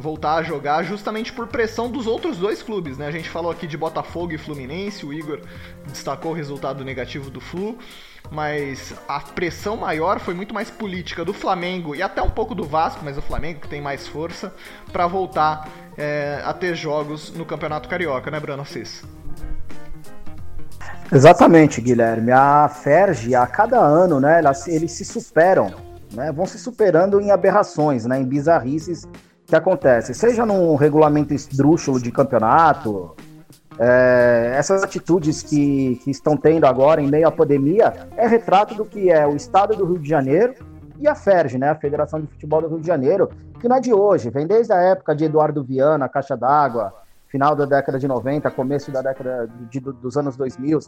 voltar 0.00 0.36
a 0.36 0.42
jogar 0.42 0.82
justamente 0.82 1.32
por 1.32 1.46
pressão 1.46 1.90
dos 1.90 2.06
outros 2.06 2.38
dois 2.38 2.62
clubes, 2.62 2.98
né? 2.98 3.06
A 3.06 3.10
gente 3.10 3.28
falou 3.28 3.52
aqui 3.52 3.66
de 3.66 3.76
Botafogo 3.76 4.32
e 4.32 4.38
Fluminense, 4.38 5.04
o 5.06 5.12
Igor 5.12 5.40
destacou 5.86 6.32
o 6.32 6.34
resultado 6.34 6.84
negativo 6.84 7.30
do 7.30 7.40
Flu 7.40 7.78
mas 8.28 8.94
a 9.08 9.20
pressão 9.20 9.76
maior 9.76 10.20
foi 10.20 10.34
muito 10.34 10.52
mais 10.52 10.70
política 10.70 11.24
do 11.24 11.32
Flamengo 11.32 11.94
e 11.94 12.02
até 12.02 12.22
um 12.22 12.30
pouco 12.30 12.54
do 12.54 12.64
Vasco, 12.64 13.00
mas 13.04 13.16
o 13.16 13.22
Flamengo 13.22 13.60
que 13.60 13.68
tem 13.68 13.80
mais 13.80 14.06
força 14.06 14.52
para 14.92 15.06
voltar 15.06 15.68
é, 15.96 16.40
a 16.44 16.52
ter 16.52 16.74
jogos 16.74 17.32
no 17.32 17.44
Campeonato 17.44 17.88
Carioca, 17.88 18.30
né, 18.30 18.38
Bruno 18.38 18.62
Assis? 18.62 19.04
Exatamente, 21.12 21.80
Guilherme. 21.80 22.30
A 22.30 22.68
Ferge, 22.68 23.34
a 23.34 23.46
cada 23.46 23.78
ano, 23.78 24.20
né, 24.20 24.38
elas, 24.38 24.68
eles 24.68 24.92
se 24.92 25.04
superam, 25.04 25.72
né, 26.12 26.30
vão 26.30 26.46
se 26.46 26.58
superando 26.58 27.20
em 27.20 27.30
aberrações, 27.32 28.06
né, 28.06 28.20
em 28.20 28.24
bizarrices 28.24 29.06
que 29.50 29.56
acontecem, 29.56 30.14
seja 30.14 30.46
num 30.46 30.76
regulamento 30.76 31.34
esdrúxulo 31.34 32.00
de 32.00 32.12
campeonato, 32.12 33.16
é, 33.78 34.52
essas 34.56 34.82
atitudes 34.82 35.42
que, 35.42 36.00
que 36.04 36.10
estão 36.10 36.36
tendo 36.36 36.66
agora 36.66 37.02
em 37.02 37.08
meio 37.08 37.26
à 37.26 37.32
pandemia 37.32 37.92
é 38.16 38.28
retrato 38.28 38.74
do 38.76 38.84
que 38.84 39.10
é 39.10 39.26
o 39.26 39.34
Estado 39.34 39.76
do 39.76 39.84
Rio 39.84 39.98
de 39.98 40.08
Janeiro 40.08 40.54
e 41.00 41.08
a 41.08 41.16
FERJ, 41.16 41.58
né, 41.58 41.70
a 41.70 41.74
Federação 41.74 42.20
de 42.20 42.28
Futebol 42.28 42.62
do 42.62 42.68
Rio 42.68 42.80
de 42.80 42.86
Janeiro, 42.86 43.28
que 43.58 43.68
não 43.68 43.76
é 43.76 43.80
de 43.80 43.92
hoje, 43.92 44.30
vem 44.30 44.46
desde 44.46 44.72
a 44.72 44.76
época 44.76 45.16
de 45.16 45.24
Eduardo 45.24 45.64
Viana, 45.64 46.08
Caixa 46.08 46.36
d'Água, 46.36 46.94
final 47.26 47.56
da 47.56 47.64
década 47.64 47.98
de 47.98 48.06
90, 48.06 48.50
começo 48.52 48.92
da 48.92 49.02
década 49.02 49.50
de, 49.68 49.80
dos 49.80 50.16
anos 50.16 50.36
2000, 50.36 50.78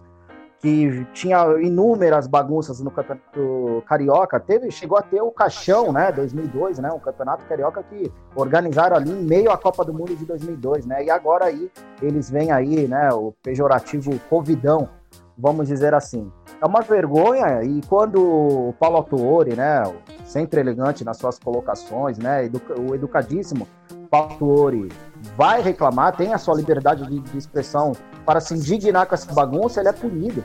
que 0.63 1.05
tinha 1.13 1.45
inúmeras 1.61 2.29
bagunças 2.29 2.81
no 2.81 2.91
campeonato 2.91 3.83
carioca, 3.85 4.39
teve, 4.39 4.71
chegou 4.71 4.97
a 4.97 5.03
ter 5.03 5.21
o 5.21 5.33
Caixão, 5.33 5.93
né, 5.93 6.13
2002, 6.13 6.79
né, 6.79 6.89
um 6.93 7.01
campeonato 7.01 7.45
carioca 7.47 7.83
que 7.83 8.11
organizaram 8.37 8.97
ali 8.97 9.11
em 9.11 9.25
meio 9.25 9.51
à 9.51 9.59
Copa 9.59 9.85
do 9.85 9.93
Mundo 9.93 10.15
de 10.15 10.25
2002, 10.25 10.87
né, 10.87 11.05
e 11.05 11.11
agora 11.11 11.47
aí 11.47 11.69
eles 12.01 12.31
vêm 12.31 12.53
aí, 12.53 12.87
né, 12.87 13.13
o 13.13 13.35
pejorativo 13.43 14.17
covidão, 14.31 14.89
vamos 15.37 15.67
dizer 15.67 15.95
assim. 15.95 16.31
É 16.61 16.65
uma 16.65 16.81
vergonha 16.81 17.65
e 17.65 17.81
quando 17.89 18.23
o 18.23 18.75
Paulo 18.79 18.99
Autuori, 18.99 19.57
né, 19.57 19.83
sempre 20.25 20.61
elegante 20.61 21.05
nas 21.05 21.17
suas 21.17 21.41
colocações, 21.41 22.19
né, 22.19 22.49
o 22.89 22.95
educadíssimo 22.95 23.67
Paulo 24.09 24.31
Autuori 24.31 24.89
vai 25.37 25.63
reclamar, 25.63 26.17
tem 26.17 26.33
a 26.33 26.39
sua 26.39 26.55
liberdade 26.55 27.07
de, 27.07 27.21
de 27.21 27.39
expressão 27.39 27.93
para 28.25 28.41
se 28.41 28.55
indignar 28.55 29.07
com 29.07 29.15
essa 29.15 29.33
bagunça, 29.33 29.81
ele 29.81 29.89
é 29.89 29.93
punido. 29.93 30.45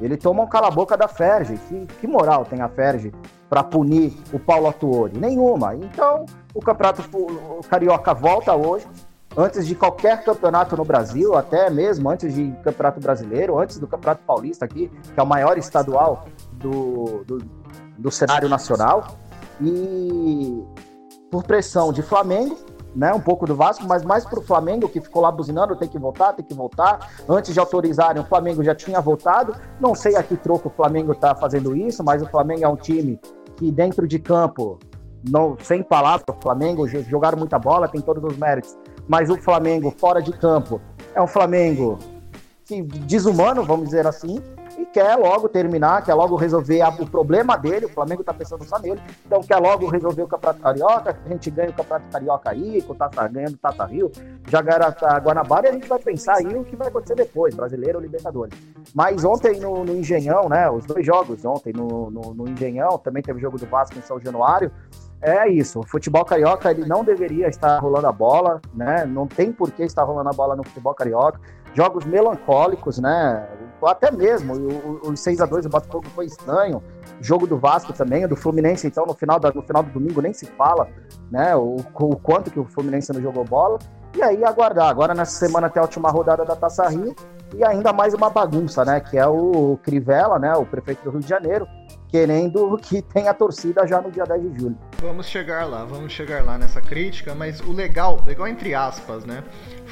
Ele 0.00 0.16
toma 0.16 0.42
um 0.42 0.46
cala-boca 0.48 0.96
da 0.96 1.06
Ferge. 1.06 1.56
Que, 1.68 1.86
que, 2.00 2.06
moral 2.06 2.44
tem 2.44 2.60
a 2.60 2.68
Ferge 2.68 3.12
para 3.48 3.62
punir 3.62 4.12
o 4.32 4.38
Paulo 4.38 4.66
Atuori? 4.66 5.16
Nenhuma. 5.16 5.76
Então, 5.76 6.26
o 6.54 6.60
campeonato 6.60 7.02
o 7.16 7.60
carioca 7.68 8.12
volta 8.12 8.54
hoje, 8.54 8.86
antes 9.36 9.66
de 9.66 9.74
qualquer 9.74 10.24
campeonato 10.24 10.76
no 10.76 10.84
Brasil, 10.84 11.36
até 11.36 11.70
mesmo 11.70 12.10
antes 12.10 12.34
de 12.34 12.50
campeonato 12.64 13.00
brasileiro, 13.00 13.58
antes 13.58 13.78
do 13.78 13.86
campeonato 13.86 14.24
paulista 14.24 14.64
aqui, 14.64 14.90
que 15.14 15.20
é 15.20 15.22
o 15.22 15.26
maior 15.26 15.56
estadual 15.56 16.24
do, 16.54 17.22
do, 17.24 17.38
do 17.96 18.10
cenário 18.10 18.48
nacional. 18.48 19.06
E 19.60 20.64
por 21.30 21.44
pressão 21.44 21.92
de 21.92 22.02
Flamengo, 22.02 22.58
né, 22.94 23.12
um 23.12 23.20
pouco 23.20 23.46
do 23.46 23.54
Vasco, 23.54 23.84
mas 23.86 24.04
mais 24.04 24.24
para 24.24 24.38
o 24.38 24.42
Flamengo, 24.42 24.88
que 24.88 25.00
ficou 25.00 25.22
lá 25.22 25.32
buzinando, 25.32 25.76
tem 25.76 25.88
que 25.88 25.98
voltar, 25.98 26.32
tem 26.32 26.44
que 26.44 26.54
voltar. 26.54 27.10
Antes 27.28 27.54
de 27.54 27.60
autorizarem, 27.60 28.22
o 28.22 28.26
Flamengo 28.26 28.62
já 28.62 28.74
tinha 28.74 29.00
voltado. 29.00 29.54
Não 29.80 29.94
sei 29.94 30.16
a 30.16 30.22
que 30.22 30.36
troco 30.36 30.68
o 30.68 30.72
Flamengo 30.72 31.12
está 31.12 31.34
fazendo 31.34 31.74
isso, 31.76 32.04
mas 32.04 32.22
o 32.22 32.26
Flamengo 32.26 32.64
é 32.64 32.68
um 32.68 32.76
time 32.76 33.18
que 33.56 33.70
dentro 33.70 34.06
de 34.06 34.18
campo 34.18 34.78
não, 35.28 35.56
sem 35.62 35.82
palavras, 35.82 36.24
o 36.28 36.42
Flamengo 36.42 36.86
jogaram 36.88 37.38
muita 37.38 37.58
bola, 37.58 37.88
tem 37.88 38.00
todos 38.00 38.24
os 38.24 38.36
méritos. 38.36 38.76
Mas 39.06 39.30
o 39.30 39.36
Flamengo 39.36 39.94
fora 39.96 40.20
de 40.20 40.32
campo 40.32 40.80
é 41.14 41.22
um 41.22 41.26
Flamengo 41.26 41.98
que 42.64 42.82
desumano, 42.82 43.62
vamos 43.64 43.86
dizer 43.86 44.06
assim, 44.06 44.42
e 44.78 44.86
quer 44.86 45.16
logo 45.16 45.48
terminar, 45.48 46.04
quer 46.04 46.14
logo 46.14 46.36
resolver 46.36 46.80
a, 46.80 46.88
o 46.88 47.06
problema 47.06 47.56
dele. 47.56 47.86
O 47.86 47.88
Flamengo 47.88 48.24
tá 48.24 48.32
pensando 48.32 48.64
só 48.64 48.78
nele, 48.78 49.00
então 49.24 49.40
quer 49.40 49.58
logo 49.58 49.86
resolver 49.88 50.22
o 50.22 50.28
Campeonato 50.28 50.60
Carioca. 50.60 51.18
A 51.24 51.28
gente 51.28 51.50
ganha 51.50 51.70
o 51.70 51.74
Campeonato 51.74 52.10
Carioca 52.10 52.50
aí, 52.50 52.82
com 52.82 52.92
o 52.92 52.96
Tata 52.96 53.28
ganhando 53.28 53.54
o 53.54 53.58
Tata 53.58 53.84
Rio, 53.84 54.10
já 54.48 54.60
ganha 54.60 54.94
a 55.02 55.18
Guanabara 55.18 55.66
e 55.66 55.70
a 55.70 55.72
gente 55.72 55.88
vai 55.88 55.98
pensar 55.98 56.36
aí 56.36 56.56
o 56.56 56.64
que 56.64 56.76
vai 56.76 56.88
acontecer 56.88 57.14
depois, 57.14 57.54
brasileiro 57.54 57.98
ou 57.98 58.02
Libertadores. 58.02 58.58
Mas 58.94 59.24
ontem 59.24 59.60
no, 59.60 59.84
no, 59.84 59.96
Engenhão, 59.96 60.48
né? 60.48 60.70
Os 60.70 60.84
dois 60.84 61.04
jogos 61.04 61.44
ontem 61.44 61.72
no, 61.72 62.10
no, 62.10 62.34
no 62.34 62.48
Engenhão, 62.48 62.98
também 62.98 63.22
teve 63.22 63.40
jogo 63.40 63.58
do 63.58 63.66
Vasco 63.66 63.98
em 63.98 64.02
São 64.02 64.18
Januário. 64.20 64.70
É 65.20 65.48
isso, 65.48 65.78
o 65.78 65.86
futebol 65.86 66.24
carioca 66.24 66.68
ele 66.68 66.84
não 66.84 67.04
deveria 67.04 67.46
estar 67.46 67.78
rolando 67.78 68.08
a 68.08 68.12
bola, 68.12 68.60
né? 68.74 69.04
Não 69.06 69.24
tem 69.24 69.52
por 69.52 69.70
que 69.70 69.84
estar 69.84 70.02
rolando 70.02 70.28
a 70.28 70.32
bola 70.32 70.56
no 70.56 70.64
futebol 70.64 70.92
carioca. 70.94 71.40
Jogos 71.74 72.04
melancólicos, 72.04 72.98
né? 72.98 73.46
Até 73.86 74.10
mesmo 74.10 74.54
os 75.02 75.20
6 75.20 75.40
a 75.40 75.46
2 75.46 75.64
do 75.64 75.70
Botafogo 75.70 76.06
foi 76.14 76.26
estranho. 76.26 76.82
Jogo 77.20 77.46
do 77.46 77.56
Vasco 77.56 77.92
também, 77.92 78.24
o 78.24 78.28
do 78.28 78.36
Fluminense, 78.36 78.86
então 78.86 79.06
no 79.06 79.14
final, 79.14 79.38
da, 79.38 79.52
no 79.52 79.62
final 79.62 79.82
do 79.82 79.90
domingo 79.90 80.20
nem 80.20 80.32
se 80.32 80.46
fala, 80.46 80.88
né? 81.30 81.54
O, 81.54 81.76
o 81.76 82.16
quanto 82.16 82.50
que 82.50 82.58
o 82.58 82.64
Fluminense 82.64 83.12
não 83.12 83.20
jogou 83.20 83.44
bola. 83.44 83.78
E 84.14 84.22
aí 84.22 84.44
aguardar. 84.44 84.88
Agora 84.88 85.14
nessa 85.14 85.46
semana 85.46 85.68
até 85.68 85.78
a 85.80 85.82
última 85.82 86.10
rodada 86.10 86.44
da 86.44 86.54
Taça 86.54 86.86
Rio 86.88 87.14
e 87.54 87.64
ainda 87.64 87.92
mais 87.92 88.14
uma 88.14 88.30
bagunça, 88.30 88.84
né? 88.84 89.00
Que 89.00 89.18
é 89.18 89.26
o 89.26 89.78
Crivella, 89.82 90.38
né? 90.38 90.54
O 90.54 90.64
prefeito 90.64 91.04
do 91.04 91.10
Rio 91.10 91.20
de 91.20 91.28
Janeiro, 91.28 91.66
querendo 92.08 92.76
que 92.82 93.02
tenha 93.02 93.32
torcida 93.34 93.86
já 93.86 94.00
no 94.00 94.10
dia 94.10 94.24
10 94.24 94.42
de 94.42 94.58
julho. 94.60 94.78
Vamos 95.00 95.26
chegar 95.26 95.66
lá, 95.66 95.84
vamos 95.84 96.12
chegar 96.12 96.44
lá 96.44 96.58
nessa 96.58 96.80
crítica, 96.80 97.34
mas 97.34 97.60
o 97.60 97.72
legal, 97.72 98.20
legal 98.26 98.46
entre 98.46 98.74
aspas, 98.74 99.24
né? 99.24 99.42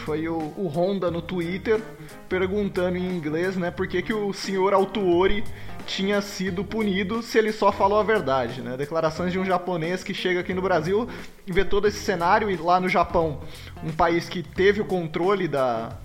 Foi 0.04 0.28
o, 0.28 0.36
o 0.56 0.66
Honda 0.66 1.10
no 1.10 1.20
Twitter 1.20 1.80
perguntando 2.28 2.96
em 2.96 3.16
inglês, 3.16 3.56
né, 3.56 3.70
por 3.70 3.86
que, 3.86 4.02
que 4.02 4.12
o 4.12 4.32
senhor 4.32 4.72
Altuori 4.72 5.44
tinha 5.86 6.20
sido 6.20 6.64
punido 6.64 7.22
se 7.22 7.38
ele 7.38 7.52
só 7.52 7.72
falou 7.72 7.98
a 7.98 8.02
verdade, 8.02 8.62
né? 8.62 8.76
Declarações 8.76 9.32
de 9.32 9.38
um 9.38 9.44
japonês 9.44 10.04
que 10.04 10.14
chega 10.14 10.40
aqui 10.40 10.54
no 10.54 10.62
Brasil 10.62 11.08
e 11.46 11.52
vê 11.52 11.64
todo 11.64 11.88
esse 11.88 11.98
cenário 11.98 12.50
e 12.50 12.56
lá 12.56 12.78
no 12.78 12.88
Japão, 12.88 13.40
um 13.82 13.90
país 13.90 14.28
que 14.28 14.42
teve 14.42 14.80
o 14.80 14.84
controle 14.84 15.48
da, 15.48 15.98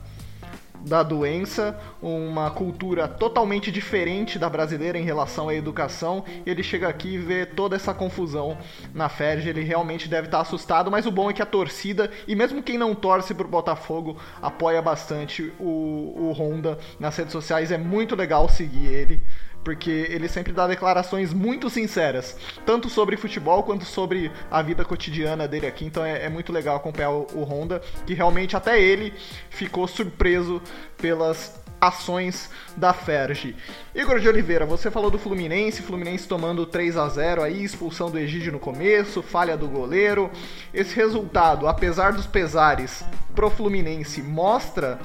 da 0.86 1.01
doença, 1.01 1.77
uma 2.01 2.51
cultura 2.51 3.08
totalmente 3.08 3.72
diferente 3.72 4.38
da 4.38 4.50
brasileira 4.50 4.98
em 4.98 5.04
relação 5.04 5.50
à 5.50 5.56
educação. 5.56 6.24
Ele 6.46 6.62
chega 6.62 6.88
aqui 6.88 7.15
e 7.15 7.18
vê 7.18 7.46
toda 7.46 7.75
essa 7.75 7.94
confusão 7.94 8.58
na 8.94 9.10
Ferge, 9.10 9.50
ele 9.50 9.63
realmente 9.63 10.08
deve 10.08 10.27
estar 10.27 10.42
assustado, 10.42 10.92
mas 10.92 11.06
o 11.06 11.12
bom 11.12 11.30
é 11.30 11.34
que 11.34 11.42
a 11.42 11.46
torcida, 11.46 12.12
e 12.27 12.36
mesmo 12.36 12.62
quem 12.62 12.77
não 12.77 12.94
torce 12.94 13.34
pro 13.34 13.48
Botafogo, 13.48 14.18
apoia 14.42 14.82
bastante 14.82 15.51
o, 15.60 16.13
o 16.15 16.32
Honda 16.32 16.77
nas 17.00 17.18
redes 17.18 17.32
sociais. 17.32 17.72
É 17.72 17.77
muito 17.77 18.15
legal 18.15 18.48
seguir 18.48 18.86
ele 18.86 19.22
porque 19.65 19.89
ele 19.89 20.29
sempre 20.29 20.53
dá 20.53 20.67
declarações 20.67 21.34
muito 21.34 21.69
sinceras, 21.72 22.38
tanto 22.65 22.88
sobre 22.88 23.17
futebol 23.17 23.63
quanto 23.63 23.84
sobre 23.84 24.31
a 24.50 24.62
vida 24.62 24.86
cotidiana 24.86 25.48
dele 25.48 25.65
aqui. 25.65 25.84
Então 25.84 26.05
é, 26.05 26.24
é 26.24 26.29
muito 26.29 26.53
legal 26.53 26.77
acompanhar 26.77 27.10
o, 27.10 27.27
o 27.34 27.43
Honda, 27.43 27.81
que 28.05 28.13
realmente 28.13 28.55
até 28.55 28.79
ele 28.79 29.12
ficou 29.50 29.88
surpreso 29.88 30.62
pelas 30.95 31.60
ações 31.81 32.50
da 32.77 32.93
Ferge. 32.93 33.55
Igor 33.93 34.19
de 34.19 34.29
Oliveira, 34.29 34.65
você 34.65 34.89
falou 34.91 35.10
do 35.10 35.17
Fluminense, 35.17 35.81
Fluminense 35.81 36.27
tomando 36.27 36.65
3 36.65 36.95
a 36.95 37.10
0 37.10 37.41
aí, 37.41 37.63
expulsão 37.63 38.10
do 38.10 38.19
Egídio 38.19 38.51
no 38.51 38.60
começo, 38.60 39.24
falha 39.24 39.57
do 39.57 39.67
goleiro. 39.67 40.29
Esse 40.74 40.95
resultado, 40.95 41.67
apesar 41.67 42.13
dos 42.13 42.27
pesares 42.27 43.03
pro 43.34 43.50
Fluminense, 43.50 44.22
mostra 44.22 45.00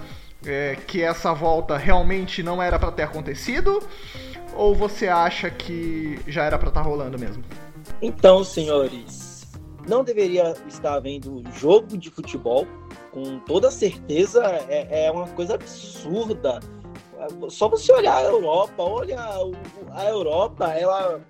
é, 0.47 0.76
que 0.87 1.02
essa 1.02 1.33
volta 1.33 1.76
realmente 1.76 2.43
não 2.43 2.62
era 2.62 2.79
para 2.79 2.93
ter 2.93 3.02
acontecido? 3.02 3.83
Ou 4.54 4.75
você 4.75 5.09
acha 5.09 5.50
que 5.50 6.21
já 6.26 6.45
era 6.45 6.59
para 6.59 6.69
estar 6.69 6.83
tá 6.83 6.88
rolando 6.88 7.19
mesmo? 7.19 7.42
Então, 8.02 8.45
senhores, 8.45 9.50
não 9.88 10.04
deveria 10.04 10.54
estar 10.69 10.95
havendo 10.95 11.42
jogo 11.54 11.97
de 11.97 12.11
futebol. 12.11 12.66
Com 13.12 13.40
toda 13.40 13.71
certeza, 13.71 14.45
é, 14.69 15.07
é 15.07 15.11
uma 15.11 15.26
coisa 15.28 15.54
absurda. 15.54 16.61
Só 17.49 17.69
você 17.69 17.92
olhar 17.92 18.16
a 18.16 18.23
Europa, 18.23 18.83
olha 18.83 19.21
a 19.90 20.04
Europa, 20.07 20.69
ela, 20.69 21.21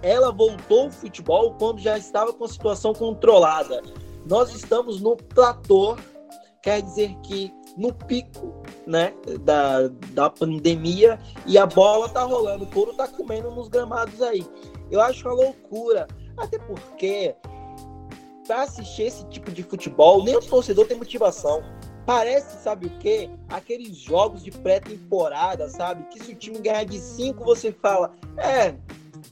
ela 0.00 0.32
voltou 0.32 0.84
ao 0.84 0.90
futebol 0.90 1.54
quando 1.58 1.80
já 1.80 1.98
estava 1.98 2.32
com 2.32 2.44
a 2.44 2.48
situação 2.48 2.94
controlada. 2.94 3.82
Nós 4.26 4.54
estamos 4.54 5.02
no 5.02 5.16
platô, 5.16 5.96
quer 6.62 6.80
dizer 6.80 7.14
que 7.22 7.52
no 7.76 7.92
pico 7.92 8.62
né, 8.86 9.12
da, 9.40 9.88
da 10.12 10.30
pandemia 10.30 11.18
e 11.46 11.58
a 11.58 11.66
bola 11.66 12.08
tá 12.08 12.22
rolando, 12.22 12.64
o 12.64 12.66
couro 12.68 12.92
tá 12.94 13.08
comendo 13.08 13.50
nos 13.50 13.68
gramados 13.68 14.22
aí. 14.22 14.46
Eu 14.90 15.00
acho 15.00 15.26
uma 15.26 15.34
loucura, 15.34 16.06
até 16.36 16.58
porque 16.58 17.34
para 18.46 18.62
assistir 18.62 19.04
esse 19.04 19.24
tipo 19.26 19.50
de 19.50 19.62
futebol, 19.62 20.22
nem 20.22 20.36
o 20.36 20.40
torcedor 20.40 20.86
tem 20.86 20.96
motivação. 20.96 21.62
Parece, 22.06 22.62
sabe 22.62 22.86
o 22.86 22.98
quê? 22.98 23.30
Aqueles 23.48 23.96
jogos 23.96 24.44
de 24.44 24.50
pré-temporada, 24.50 25.68
sabe? 25.70 26.04
Que 26.10 26.22
se 26.22 26.32
o 26.32 26.34
time 26.34 26.58
ganhar 26.58 26.84
de 26.84 26.98
5, 26.98 27.42
você 27.42 27.72
fala, 27.72 28.12
é, 28.36 28.74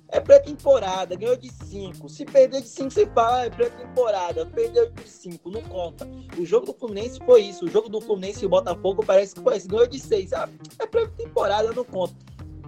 é 0.08 0.20
pré-temporada, 0.20 1.16
ganhou 1.16 1.36
de 1.36 1.50
5. 1.50 2.08
Se 2.08 2.24
perder 2.24 2.60
de 2.60 2.68
5, 2.68 2.90
você 2.90 3.06
fala, 3.06 3.38
ah, 3.38 3.46
é 3.46 3.50
pré-temporada, 3.50 4.46
perdeu 4.46 4.90
de 4.90 5.08
5, 5.08 5.50
não 5.50 5.62
conta. 5.62 6.06
O 6.38 6.44
jogo 6.44 6.66
do 6.66 6.74
Fluminense 6.74 7.18
foi 7.24 7.42
isso. 7.42 7.64
O 7.64 7.68
jogo 7.68 7.88
do 7.88 8.00
Fluminense 8.00 8.42
e 8.42 8.46
o 8.46 8.50
Botafogo 8.50 9.02
parece 9.04 9.34
que 9.34 9.40
foi 9.40 9.56
isso. 9.56 9.68
Ganhou 9.68 9.86
de 9.86 9.98
6, 9.98 10.32
ah, 10.34 10.48
é 10.78 10.86
pré-temporada, 10.86 11.72
não 11.72 11.84
conta. 11.84 12.14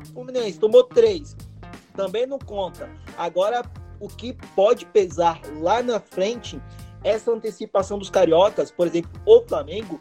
O 0.01 0.13
Fluminense 0.15 0.59
tomou 0.59 0.85
3, 0.85 1.37
também 1.95 2.27
não 2.27 2.39
conta. 2.39 2.89
Agora, 3.17 3.63
o 4.01 4.09
que 4.09 4.33
pode 4.55 4.87
pesar 4.87 5.41
lá 5.61 5.83
na 5.83 6.01
frente, 6.01 6.61
essa 7.03 7.31
antecipação 7.31 7.99
dos 7.99 8.11
cariocas, 8.11 8.71
por 8.71 8.87
exemplo, 8.87 9.11
o 9.27 9.43
Flamengo, 9.43 10.01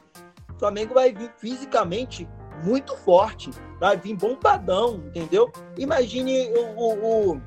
o 0.55 0.59
Flamengo 0.59 0.93
vai 0.93 1.13
vir 1.13 1.31
fisicamente 1.37 2.27
muito 2.63 2.95
forte, 2.97 3.49
vai 3.79 3.97
vir 3.97 4.15
bombadão, 4.15 4.95
entendeu? 5.07 5.51
Imagine 5.77 6.49
o, 6.51 7.31
o, 7.33 7.41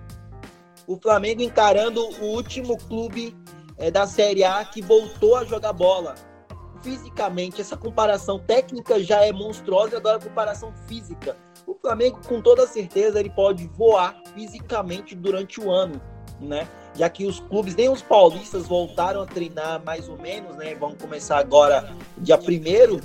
o 0.87 0.97
Flamengo 0.97 1.43
encarando 1.43 2.01
o 2.21 2.25
último 2.35 2.77
clube 2.77 3.37
é, 3.79 3.91
da 3.91 4.07
Série 4.07 4.45
A 4.45 4.65
que 4.65 4.83
voltou 4.83 5.37
a 5.37 5.45
jogar 5.45 5.73
bola. 5.73 6.15
Fisicamente, 6.83 7.61
essa 7.61 7.77
comparação 7.77 8.39
técnica 8.39 9.03
já 9.03 9.25
é 9.25 9.33
monstruosa, 9.33 9.97
agora 9.97 10.19
a 10.19 10.21
comparação 10.21 10.73
física. 10.87 11.37
O 11.67 11.75
Flamengo, 11.75 12.21
com 12.27 12.41
toda 12.41 12.67
certeza, 12.67 13.19
ele 13.19 13.31
pode 13.31 13.67
voar 13.69 14.17
fisicamente 14.35 15.15
durante 15.15 15.61
o 15.61 15.71
ano, 15.71 16.01
né? 16.41 16.69
Já 16.95 17.11
que 17.11 17.27
os 17.27 17.41
clubes, 17.41 17.75
nem 17.75 17.89
os 17.89 18.03
paulistas 18.03 18.69
voltaram 18.69 19.23
a 19.23 19.27
treinar 19.27 19.83
mais 19.85 20.09
ou 20.09 20.17
menos, 20.17 20.55
né? 20.57 20.75
Vão 20.77 20.95
começar 20.95 21.39
agora 21.39 21.93
dia 22.19 22.39
primeiro 22.39 23.01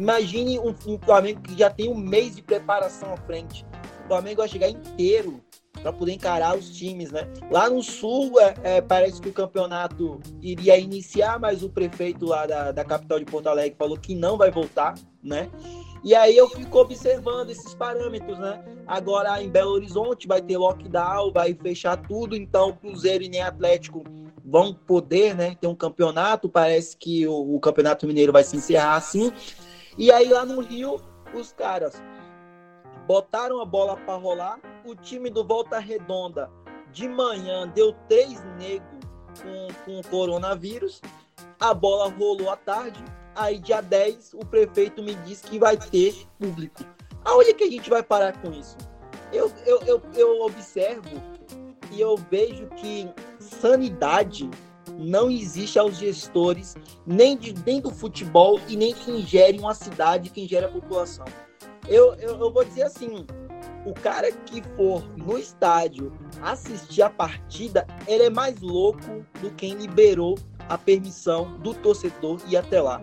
Imagine 0.00 0.58
um, 0.58 0.74
um, 0.86 0.98
Flamengo 0.98 1.42
que 1.42 1.58
já 1.58 1.68
tem 1.68 1.90
um 1.90 1.94
mês 1.94 2.34
de 2.34 2.42
preparação 2.42 3.12
à 3.12 3.16
frente. 3.18 3.66
O 4.04 4.08
Flamengo 4.08 4.38
vai 4.38 4.48
chegar 4.48 4.70
inteiro 4.70 5.42
para 5.82 5.92
poder 5.92 6.12
encarar 6.12 6.56
os 6.56 6.70
times, 6.70 7.12
né? 7.12 7.28
Lá 7.50 7.68
no 7.68 7.82
Sul, 7.82 8.40
é, 8.40 8.54
é, 8.62 8.80
parece 8.80 9.20
que 9.20 9.28
o 9.28 9.32
campeonato 9.32 10.18
iria 10.40 10.78
iniciar, 10.78 11.38
mas 11.38 11.62
o 11.62 11.68
prefeito 11.68 12.24
lá 12.24 12.46
da, 12.46 12.72
da 12.72 12.82
capital 12.82 13.18
de 13.18 13.26
Porto 13.26 13.48
Alegre 13.48 13.76
falou 13.78 13.96
que 13.96 14.14
não 14.14 14.38
vai 14.38 14.50
voltar, 14.50 14.94
né? 15.22 15.50
E 16.02 16.14
aí 16.14 16.34
eu 16.34 16.48
fico 16.48 16.78
observando 16.78 17.50
esses 17.50 17.74
parâmetros, 17.74 18.38
né? 18.38 18.64
Agora 18.86 19.42
em 19.42 19.50
Belo 19.50 19.72
Horizonte 19.72 20.26
vai 20.26 20.40
ter 20.40 20.56
lockdown, 20.56 21.30
vai 21.30 21.52
fechar 21.52 21.98
tudo, 21.98 22.34
então 22.34 22.72
Cruzeiro 22.72 23.22
e 23.22 23.28
nem 23.28 23.42
Atlético 23.42 24.02
vão 24.42 24.74
poder, 24.74 25.34
né, 25.34 25.56
ter 25.60 25.66
um 25.66 25.74
campeonato. 25.74 26.48
Parece 26.48 26.96
que 26.96 27.26
o, 27.26 27.54
o 27.54 27.60
Campeonato 27.60 28.06
Mineiro 28.06 28.32
vai 28.32 28.42
se 28.42 28.56
encerrar 28.56 28.96
assim. 28.96 29.32
E 29.98 30.10
aí 30.12 30.28
lá 30.28 30.44
no 30.44 30.60
Rio, 30.60 31.00
os 31.34 31.52
caras 31.52 32.02
botaram 33.06 33.60
a 33.60 33.64
bola 33.64 33.96
para 33.96 34.14
rolar. 34.14 34.58
O 34.84 34.94
time 34.94 35.30
do 35.30 35.44
Volta 35.44 35.78
Redonda 35.78 36.50
de 36.92 37.08
manhã 37.08 37.68
deu 37.68 37.92
três 38.08 38.42
negros 38.56 39.00
com, 39.42 39.68
com 39.84 40.08
coronavírus. 40.08 41.00
A 41.58 41.74
bola 41.74 42.10
rolou 42.10 42.50
à 42.50 42.56
tarde. 42.56 43.02
Aí, 43.34 43.58
dia 43.58 43.80
10, 43.80 44.34
o 44.34 44.44
prefeito 44.44 45.02
me 45.02 45.14
disse 45.16 45.44
que 45.44 45.58
vai 45.58 45.76
ter 45.76 46.26
público. 46.38 46.84
Aonde 47.24 47.54
que 47.54 47.64
a 47.64 47.70
gente 47.70 47.88
vai 47.88 48.02
parar 48.02 48.40
com 48.40 48.50
isso? 48.52 48.76
Eu, 49.32 49.52
eu, 49.64 49.80
eu, 49.82 50.02
eu 50.14 50.42
observo 50.42 51.08
e 51.92 52.00
eu 52.00 52.16
vejo 52.16 52.66
que 52.70 53.08
sanidade 53.38 54.50
não 55.00 55.30
existe 55.30 55.78
aos 55.78 55.96
gestores, 55.96 56.76
nem, 57.06 57.36
de, 57.36 57.54
nem 57.66 57.80
do 57.80 57.90
futebol 57.90 58.60
e 58.68 58.76
nem 58.76 58.92
quem 58.92 59.22
gere 59.22 59.58
uma 59.58 59.74
cidade, 59.74 60.30
quem 60.30 60.46
gera 60.46 60.66
a 60.66 60.70
população. 60.70 61.24
Eu, 61.88 62.14
eu, 62.14 62.38
eu 62.38 62.52
vou 62.52 62.64
dizer 62.64 62.82
assim, 62.82 63.26
o 63.84 63.94
cara 63.94 64.30
que 64.30 64.62
for 64.76 65.02
no 65.16 65.38
estádio 65.38 66.12
assistir 66.42 67.02
a 67.02 67.10
partida, 67.10 67.86
ele 68.06 68.24
é 68.24 68.30
mais 68.30 68.60
louco 68.60 69.24
do 69.40 69.50
que 69.50 69.68
quem 69.68 69.74
liberou 69.74 70.38
a 70.68 70.76
permissão 70.76 71.58
do 71.58 71.74
torcedor 71.74 72.38
ir 72.48 72.56
até 72.56 72.80
lá. 72.80 73.02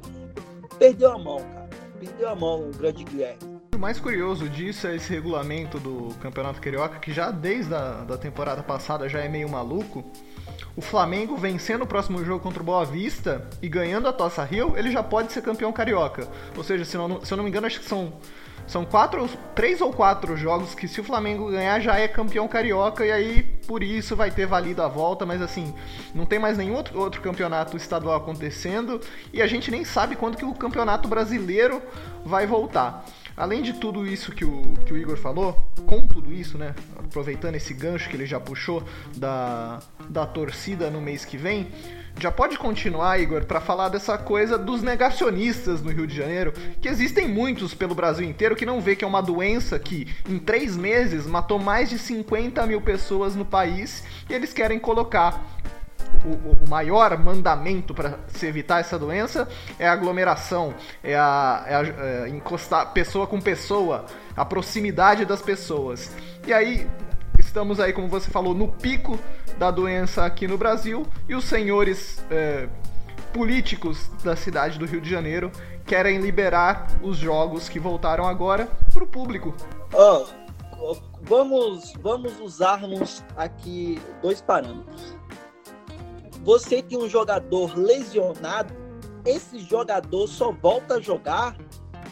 Perdeu 0.77 1.11
a 1.11 1.17
mão, 1.17 1.37
cara. 1.39 1.69
Perdeu 1.99 2.29
a 2.29 2.35
mão 2.35 2.69
o 2.69 2.71
grande 2.71 3.03
Guilherme. 3.03 3.57
O 3.75 3.79
mais 3.79 3.99
curioso 3.99 4.47
disso 4.49 4.87
é 4.87 4.95
esse 4.95 5.13
regulamento 5.13 5.79
do 5.79 6.13
Campeonato 6.19 6.61
Carioca, 6.61 6.99
que 6.99 7.13
já 7.13 7.29
desde 7.29 7.73
a 7.73 8.03
da 8.03 8.17
temporada 8.17 8.63
passada 8.63 9.09
já 9.09 9.19
é 9.19 9.27
meio 9.27 9.49
maluco. 9.49 10.03
O 10.75 10.81
Flamengo 10.81 11.35
vencendo 11.35 11.83
o 11.83 11.87
próximo 11.87 12.23
jogo 12.23 12.41
contra 12.41 12.61
o 12.61 12.65
Boa 12.65 12.85
Vista 12.85 13.47
e 13.61 13.67
ganhando 13.67 14.07
a 14.07 14.13
Tossa 14.13 14.43
Rio, 14.43 14.73
ele 14.77 14.91
já 14.91 15.03
pode 15.03 15.31
ser 15.33 15.41
campeão 15.41 15.71
carioca. 15.71 16.27
Ou 16.55 16.63
seja, 16.63 16.85
se, 16.85 16.97
não, 16.97 17.23
se 17.23 17.33
eu 17.33 17.37
não 17.37 17.43
me 17.43 17.49
engano, 17.49 17.67
acho 17.67 17.79
que 17.79 17.85
são 17.85 18.13
são 18.67 18.83
quatro, 18.83 19.29
três 19.55 19.79
ou 19.79 19.93
quatro 19.93 20.35
jogos 20.35 20.75
que 20.75 20.89
se 20.89 20.99
o 20.99 21.03
Flamengo 21.03 21.49
ganhar 21.49 21.79
já 21.79 21.97
é 21.97 22.05
campeão 22.05 22.49
carioca 22.49 23.05
e 23.05 23.11
aí 23.11 23.43
por 23.65 23.81
isso 23.81 24.13
vai 24.13 24.29
ter 24.29 24.45
valido 24.45 24.81
a 24.81 24.89
volta, 24.89 25.25
mas 25.25 25.41
assim, 25.41 25.73
não 26.13 26.25
tem 26.25 26.37
mais 26.37 26.57
nenhum 26.57 26.75
outro, 26.75 26.99
outro 26.99 27.21
campeonato 27.21 27.77
estadual 27.77 28.17
acontecendo 28.17 28.99
e 29.31 29.41
a 29.41 29.47
gente 29.47 29.71
nem 29.71 29.85
sabe 29.85 30.17
quando 30.17 30.35
que 30.35 30.43
o 30.43 30.53
campeonato 30.53 31.07
brasileiro 31.07 31.81
vai 32.25 32.45
voltar. 32.45 33.05
Além 33.37 33.61
de 33.61 33.73
tudo 33.73 34.03
isso 34.07 34.31
que 34.31 34.43
o, 34.43 34.73
que 34.83 34.91
o 34.91 34.97
Igor 34.97 35.15
falou, 35.15 35.53
com 35.85 36.07
tudo 36.07 36.33
isso, 36.33 36.57
né? 36.57 36.73
Aproveitando 36.97 37.53
esse 37.53 37.71
gancho 37.71 38.09
que 38.09 38.15
ele 38.15 38.25
já 38.25 38.39
puxou 38.39 38.83
da, 39.15 39.79
da 40.09 40.25
torcida 40.25 40.89
no 40.89 40.99
mês 40.99 41.23
que 41.23 41.37
vem, 41.37 41.67
já 42.19 42.31
pode 42.31 42.57
continuar, 42.57 43.19
Igor, 43.19 43.45
para 43.45 43.61
falar 43.61 43.89
dessa 43.89 44.17
coisa 44.17 44.57
dos 44.57 44.81
negacionistas 44.81 45.83
no 45.83 45.91
Rio 45.91 46.07
de 46.07 46.15
Janeiro, 46.15 46.51
que 46.81 46.89
existem 46.89 47.27
muitos 47.27 47.75
pelo 47.75 47.93
Brasil 47.93 48.27
inteiro 48.27 48.55
que 48.55 48.65
não 48.65 48.81
vê 48.81 48.95
que 48.95 49.05
é 49.05 49.07
uma 49.07 49.21
doença 49.21 49.77
que 49.77 50.07
em 50.27 50.39
três 50.39 50.75
meses 50.75 51.27
matou 51.27 51.59
mais 51.59 51.91
de 51.91 51.99
50 51.99 52.65
mil 52.65 52.81
pessoas 52.81 53.35
no 53.35 53.45
país 53.45 54.03
e 54.27 54.33
eles 54.33 54.51
querem 54.51 54.79
colocar 54.79 55.45
o, 56.25 56.65
o, 56.65 56.69
maior 56.69 57.17
mandamento 57.17 57.93
para 57.93 58.19
se 58.27 58.45
evitar 58.45 58.79
essa 58.79 58.97
doença 58.97 59.47
é 59.79 59.87
a 59.87 59.93
aglomeração, 59.93 60.73
é 61.03 61.15
a, 61.15 61.63
é 61.67 61.75
a 61.75 62.25
é 62.25 62.29
encostar 62.29 62.91
pessoa 62.93 63.27
com 63.27 63.39
pessoa, 63.39 64.05
a 64.35 64.45
proximidade 64.45 65.25
das 65.25 65.41
pessoas. 65.41 66.11
E 66.45 66.53
aí 66.53 66.87
estamos 67.37 67.79
aí, 67.79 67.93
como 67.93 68.07
você 68.07 68.29
falou, 68.29 68.53
no 68.53 68.67
pico 68.67 69.19
da 69.57 69.71
doença 69.71 70.25
aqui 70.25 70.47
no 70.47 70.57
Brasil 70.57 71.07
e 71.27 71.35
os 71.35 71.45
senhores 71.45 72.23
é, 72.29 72.67
políticos 73.33 74.09
da 74.23 74.35
cidade 74.35 74.77
do 74.77 74.85
Rio 74.85 75.01
de 75.01 75.09
Janeiro 75.09 75.51
querem 75.85 76.19
liberar 76.19 76.87
os 77.01 77.17
jogos 77.17 77.69
que 77.69 77.79
voltaram 77.79 78.27
agora 78.27 78.67
para 78.93 79.03
o 79.03 79.07
público. 79.07 79.55
Oh, 79.93 80.25
vamos, 81.21 81.93
vamos 82.01 82.39
usarmos 82.39 83.23
aqui 83.35 83.99
dois 84.21 84.41
parâmetros. 84.41 85.16
Você 86.43 86.81
tem 86.81 86.97
um 86.97 87.09
jogador 87.09 87.77
lesionado, 87.77 88.73
esse 89.25 89.59
jogador 89.59 90.27
só 90.27 90.51
volta 90.51 90.95
a 90.95 91.01
jogar 91.01 91.57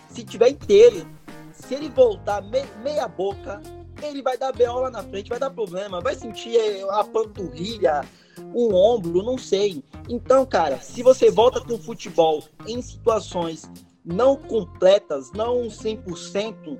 se 0.09 0.23
tiver 0.23 0.49
inteiro. 0.49 1.07
Se 1.53 1.73
ele 1.73 1.89
voltar 1.89 2.41
me, 2.41 2.63
meia 2.83 3.07
boca, 3.07 3.61
ele 4.01 4.21
vai 4.21 4.37
dar 4.37 4.51
BO 4.51 4.79
lá 4.81 4.91
na 4.91 5.03
frente, 5.03 5.29
vai 5.29 5.39
dar 5.39 5.49
problema, 5.49 6.01
vai 6.01 6.15
sentir 6.15 6.57
a 6.89 7.03
panturrilha, 7.03 8.01
o 8.53 8.73
ombro, 8.73 9.23
não 9.23 9.37
sei. 9.37 9.83
Então, 10.09 10.45
cara, 10.45 10.79
se 10.79 11.01
você 11.01 11.31
volta 11.31 11.61
com 11.61 11.73
o 11.75 11.81
futebol 11.81 12.43
em 12.67 12.81
situações 12.81 13.69
não 14.03 14.35
completas, 14.35 15.31
não 15.31 15.63
100%, 15.67 16.77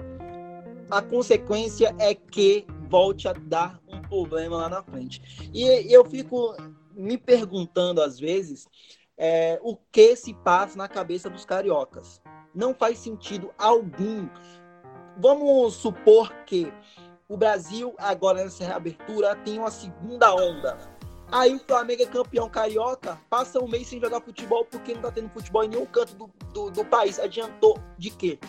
a 0.92 1.02
consequência 1.02 1.96
é 1.98 2.14
que 2.14 2.68
volte 2.88 3.28
a 3.28 3.34
dar 3.34 3.80
um 3.88 4.02
problema 4.02 4.58
lá 4.58 4.70
na 4.70 4.84
frente. 4.84 5.50
E 5.54 5.92
eu 5.92 6.06
fico 6.06 6.56
me 6.96 7.18
perguntando 7.18 8.02
às 8.02 8.20
vezes 8.20 8.68
é, 9.18 9.60
o 9.62 9.76
que 9.76 10.16
se 10.16 10.34
passa 10.34 10.78
na 10.78 10.88
cabeça 10.88 11.30
dos 11.30 11.46
cariocas. 11.46 12.22
Não 12.54 12.74
faz 12.74 13.00
sentido 13.00 13.54
algum. 13.58 14.28
Vamos 15.18 15.76
supor 15.76 16.34
que 16.46 16.72
o 17.28 17.38
Brasil, 17.38 17.96
agora 17.98 18.44
nessa 18.44 18.66
reabertura, 18.66 19.36
tem 19.36 19.60
uma 19.60 19.72
segunda 19.72 20.34
onda. 20.34 20.78
Aí 21.32 21.56
o 21.56 21.60
Flamengo 21.60 22.04
é 22.04 22.06
campeão 22.06 22.48
carioca, 22.48 23.20
passa 23.30 23.60
um 23.60 23.68
mês 23.68 23.88
sem 23.88 24.00
jogar 24.00 24.22
futebol 24.22 24.64
porque 24.66 24.94
não 24.94 25.02
tá 25.02 25.12
tendo 25.12 25.30
futebol 25.30 25.64
em 25.64 25.70
nenhum 25.70 25.86
canto 25.86 26.16
do, 26.16 26.30
do, 26.54 26.70
do 26.70 26.86
país. 26.86 27.20
Adiantou 27.20 27.80
de 27.98 28.12
quê? 28.12 28.40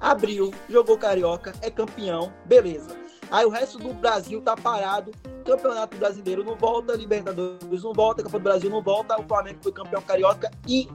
Abriu, 0.00 0.50
jogou 0.68 0.96
carioca, 0.96 1.52
é 1.60 1.70
campeão, 1.70 2.32
beleza. 2.46 2.99
Aí 3.30 3.44
o 3.44 3.48
resto 3.48 3.78
do 3.78 3.94
Brasil 3.94 4.40
tá 4.40 4.56
parado, 4.56 5.12
Campeonato 5.44 5.96
Brasileiro 5.96 6.44
não 6.44 6.56
volta, 6.56 6.94
Libertadores 6.94 7.82
não 7.82 7.92
volta, 7.92 8.22
Campeonato 8.22 8.38
do 8.38 8.42
Brasil 8.42 8.70
não 8.70 8.82
volta, 8.82 9.20
o 9.20 9.24
Flamengo 9.26 9.58
foi 9.62 9.72
campeão 9.72 10.02
carioca 10.02 10.50
e 10.66 10.88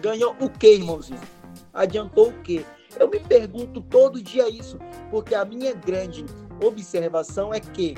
ganhou 0.00 0.34
o 0.40 0.50
quê, 0.50 0.74
irmãozinho? 0.74 1.20
Adiantou 1.72 2.30
o 2.30 2.42
quê? 2.42 2.64
Eu 2.98 3.08
me 3.08 3.20
pergunto 3.20 3.80
todo 3.82 4.22
dia 4.22 4.48
isso, 4.48 4.78
porque 5.10 5.34
a 5.34 5.44
minha 5.44 5.74
grande 5.74 6.24
observação 6.64 7.52
é 7.52 7.60
que 7.60 7.94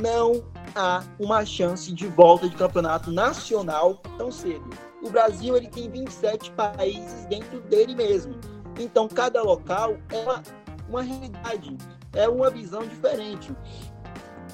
não 0.00 0.44
há 0.74 1.04
uma 1.18 1.44
chance 1.44 1.92
de 1.92 2.06
volta 2.08 2.48
de 2.48 2.56
campeonato 2.56 3.12
nacional 3.12 4.00
tão 4.16 4.32
cedo. 4.32 4.68
O 5.02 5.10
Brasil 5.10 5.56
ele 5.56 5.68
tem 5.68 5.90
27 5.90 6.50
países 6.52 7.26
dentro 7.26 7.60
dele 7.62 7.94
mesmo. 7.94 8.34
Então 8.78 9.06
cada 9.06 9.42
local 9.42 9.96
é 10.08 10.16
uma, 10.18 10.42
uma 10.88 11.02
realidade, 11.02 11.76
é 12.14 12.28
uma 12.28 12.50
visão 12.50 12.86
diferente. 12.86 13.54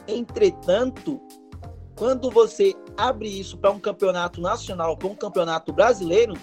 Entretanto, 0.07 1.21
quando 1.97 2.31
você 2.31 2.75
abre 2.97 3.29
isso 3.29 3.59
para 3.59 3.71
um 3.71 3.81
campeonato 3.81 4.41
nacional, 4.41 4.97
para 4.97 5.09
um 5.09 5.15
campeonato 5.15 5.73
brasileiro, 5.73 6.35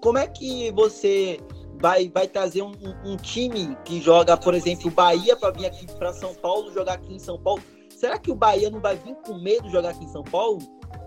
como 0.00 0.18
é 0.18 0.26
que 0.26 0.70
você 0.72 1.40
vai, 1.80 2.08
vai 2.08 2.28
trazer 2.28 2.62
um, 2.62 2.72
um, 3.04 3.16
time 3.16 3.76
que 3.84 4.00
joga, 4.00 4.36
por 4.36 4.54
exemplo, 4.54 4.90
Bahia 4.90 5.36
para 5.36 5.50
vir 5.50 5.66
aqui 5.66 5.86
para 5.98 6.12
São 6.12 6.34
Paulo, 6.34 6.72
jogar 6.72 6.94
aqui 6.94 7.14
em 7.14 7.18
São 7.18 7.38
Paulo. 7.38 7.62
Será 7.88 8.18
que 8.18 8.30
o 8.30 8.34
Bahia 8.34 8.70
não 8.70 8.80
vai 8.80 8.96
vir 8.96 9.14
com 9.26 9.34
medo 9.34 9.64
de 9.64 9.72
jogar 9.72 9.90
aqui 9.90 10.04
em 10.04 10.08
São 10.08 10.22
Paulo? 10.22 10.58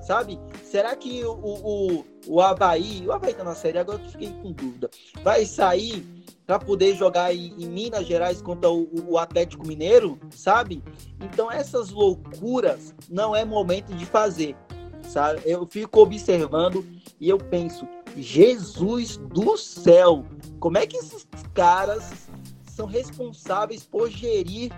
Sabe? 0.01 0.39
Será 0.63 0.95
que 0.95 1.23
o, 1.23 1.33
o, 1.33 2.05
o 2.27 2.41
Havaí, 2.41 3.07
o 3.07 3.11
Havaí 3.11 3.33
tá 3.33 3.43
na 3.43 3.55
série, 3.55 3.77
agora 3.77 4.01
eu 4.03 4.09
fiquei 4.09 4.29
com 4.41 4.51
dúvida, 4.51 4.89
vai 5.23 5.45
sair 5.45 6.05
para 6.45 6.59
poder 6.59 6.95
jogar 6.95 7.33
em, 7.33 7.53
em, 7.57 7.67
Minas 7.67 8.05
Gerais 8.05 8.41
contra 8.41 8.69
o, 8.69 8.89
o, 9.09 9.17
Atlético 9.17 9.65
Mineiro, 9.65 10.19
sabe? 10.31 10.83
Então 11.21 11.51
essas 11.51 11.89
loucuras 11.89 12.93
não 13.09 13.35
é 13.35 13.45
momento 13.45 13.93
de 13.93 14.05
fazer, 14.05 14.55
sabe? 15.03 15.41
Eu 15.45 15.65
fico 15.65 16.01
observando 16.01 16.85
e 17.19 17.29
eu 17.29 17.37
penso, 17.37 17.87
Jesus 18.17 19.17
do 19.17 19.57
céu, 19.57 20.25
como 20.59 20.77
é 20.77 20.85
que 20.85 20.97
esses 20.97 21.25
caras 21.53 22.27
são 22.65 22.85
responsáveis 22.85 23.85
por 23.85 24.09
gerir 24.09 24.71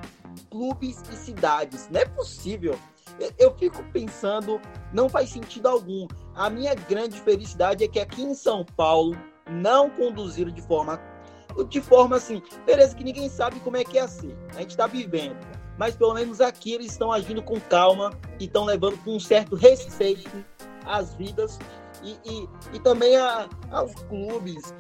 clubes 0.49 1.01
e 1.11 1.15
cidades? 1.15 1.89
Não 1.89 2.01
é 2.01 2.05
possível. 2.05 2.77
Eu 3.39 3.55
fico 3.55 3.83
pensando, 3.93 4.59
não 4.93 5.07
faz 5.07 5.29
sentido 5.29 5.67
algum. 5.67 6.07
A 6.35 6.49
minha 6.49 6.75
grande 6.75 7.19
felicidade 7.21 7.83
é 7.83 7.87
que 7.87 7.99
aqui 7.99 8.21
em 8.21 8.33
São 8.33 8.65
Paulo 8.65 9.17
não 9.49 9.89
conduziram 9.89 10.51
de 10.51 10.61
forma 10.61 10.97
de 11.63 11.81
forma 11.81 12.17
assim, 12.17 12.41
beleza 12.65 12.95
que 12.95 13.03
ninguém 13.03 13.29
sabe 13.29 13.59
como 13.61 13.77
é 13.77 13.83
que 13.83 13.97
é 13.97 14.07
ser. 14.07 14.35
A 14.55 14.59
gente 14.59 14.71
está 14.71 14.87
vivendo, 14.87 15.37
mas 15.77 15.95
pelo 15.95 16.13
menos 16.13 16.41
aqui 16.41 16.73
eles 16.73 16.91
estão 16.91 17.11
agindo 17.11 17.41
com 17.41 17.59
calma 17.59 18.11
e 18.39 18.45
estão 18.45 18.65
levando 18.65 18.97
com 19.03 19.15
um 19.15 19.19
certo 19.19 19.55
respeito 19.55 20.43
às 20.85 21.13
vidas 21.13 21.57
e, 22.03 22.17
e, 22.25 22.49
e 22.73 22.79
também 22.79 23.15
a, 23.17 23.47
aos 23.71 23.93
clubes, 24.05 24.73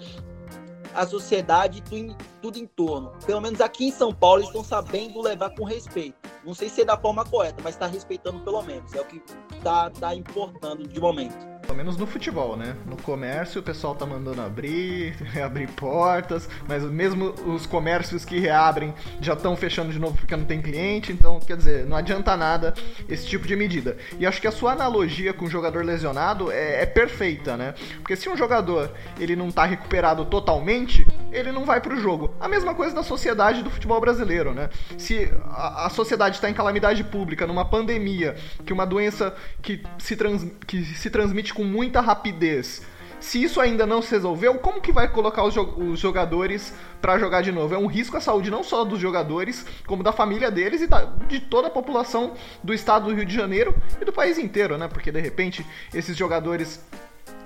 a 0.93 1.05
sociedade, 1.05 1.81
tudo, 1.81 2.15
tudo 2.41 2.57
em 2.57 2.67
torno. 2.67 3.11
Pelo 3.25 3.41
menos 3.41 3.59
aqui 3.61 3.87
em 3.87 3.91
São 3.91 4.13
Paulo, 4.13 4.41
eles 4.41 4.47
estão 4.47 4.63
sabendo 4.63 5.21
levar 5.21 5.49
com 5.55 5.63
respeito. 5.63 6.15
Não 6.45 6.53
sei 6.53 6.69
se 6.69 6.81
é 6.81 6.85
da 6.85 6.97
forma 6.97 7.25
correta, 7.25 7.61
mas 7.63 7.75
está 7.75 7.87
respeitando 7.87 8.39
pelo 8.41 8.61
menos. 8.61 8.93
É 8.93 9.01
o 9.01 9.05
que 9.05 9.21
está 9.57 9.89
tá 9.89 10.13
importando 10.13 10.87
de 10.87 10.99
momento. 10.99 11.54
Pelo 11.65 11.77
menos 11.77 11.97
no 11.97 12.05
futebol, 12.05 12.55
né? 12.55 12.75
No 12.85 12.95
comércio 12.95 13.59
o 13.59 13.63
pessoal 13.63 13.95
tá 13.95 14.05
mandando 14.05 14.41
abrir, 14.41 15.15
abrir 15.43 15.67
portas, 15.69 16.47
mas 16.67 16.83
mesmo 16.83 17.33
os 17.45 17.65
comércios 17.65 18.23
que 18.23 18.39
reabrem 18.39 18.93
já 19.19 19.33
estão 19.33 19.55
fechando 19.55 19.91
de 19.91 19.97
novo 19.97 20.15
porque 20.15 20.35
não 20.35 20.45
tem 20.45 20.61
cliente, 20.61 21.11
então 21.11 21.39
quer 21.39 21.57
dizer, 21.57 21.85
não 21.85 21.97
adianta 21.97 22.37
nada 22.37 22.73
esse 23.09 23.25
tipo 23.25 23.47
de 23.47 23.55
medida. 23.55 23.97
E 24.19 24.25
acho 24.25 24.39
que 24.39 24.47
a 24.47 24.51
sua 24.51 24.73
analogia 24.73 25.33
com 25.33 25.45
o 25.45 25.49
jogador 25.49 25.83
lesionado 25.83 26.51
é, 26.51 26.83
é 26.83 26.85
perfeita, 26.85 27.57
né? 27.57 27.73
Porque 27.97 28.15
se 28.15 28.29
um 28.29 28.37
jogador 28.37 28.91
ele 29.19 29.35
não 29.35 29.49
tá 29.49 29.65
recuperado 29.65 30.23
totalmente, 30.25 31.05
ele 31.31 31.51
não 31.51 31.65
vai 31.65 31.81
pro 31.81 31.99
jogo. 31.99 32.35
A 32.39 32.47
mesma 32.47 32.75
coisa 32.75 32.93
na 32.93 33.03
sociedade 33.03 33.63
do 33.63 33.71
futebol 33.71 33.99
brasileiro, 33.99 34.53
né? 34.53 34.69
Se 34.97 35.31
a, 35.49 35.87
a 35.87 35.89
sociedade 35.89 36.35
está 36.35 36.49
em 36.49 36.53
calamidade 36.53 37.03
pública, 37.03 37.47
numa 37.47 37.65
pandemia, 37.65 38.35
que 38.65 38.71
uma 38.71 38.85
doença 38.85 39.35
que 39.61 39.81
se, 39.97 40.15
trans, 40.15 40.45
que 40.67 40.83
se 40.83 41.09
transmite 41.09 41.54
com 41.55 41.63
muita 41.63 42.01
rapidez 42.01 42.83
Se 43.19 43.41
isso 43.41 43.59
ainda 43.59 43.87
não 43.87 44.01
se 44.01 44.11
resolveu, 44.11 44.55
como 44.59 44.81
que 44.81 44.91
vai 44.91 45.07
colocar 45.07 45.43
os, 45.43 45.55
jogadores 45.99 46.73
para 47.01 47.17
jogar 47.17 47.41
de 47.41 47.51
novo? 47.51 47.73
É 47.73 47.77
um 47.77 47.87
risco 47.87 48.17
à 48.17 48.21
saúde 48.21 48.51
não 48.51 48.63
só 48.63 48.83
dos 48.83 48.99
jogadores, 48.99 49.65
como 49.87 50.03
da 50.03 50.11
família 50.11 50.51
deles 50.51 50.81
e 50.81 50.87
de 51.27 51.39
toda 51.39 51.69
a 51.69 51.71
população 51.71 52.33
do 52.63 52.73
estado 52.73 53.05
do 53.05 53.15
Rio 53.15 53.25
de 53.25 53.33
Janeiro 53.33 53.73
e 53.99 54.05
do 54.05 54.13
país 54.13 54.37
inteiro, 54.37 54.77
né? 54.77 54.87
Porque 54.87 55.11
de 55.11 55.19
repente 55.19 55.65
esses 55.91 56.15
jogadores 56.15 56.85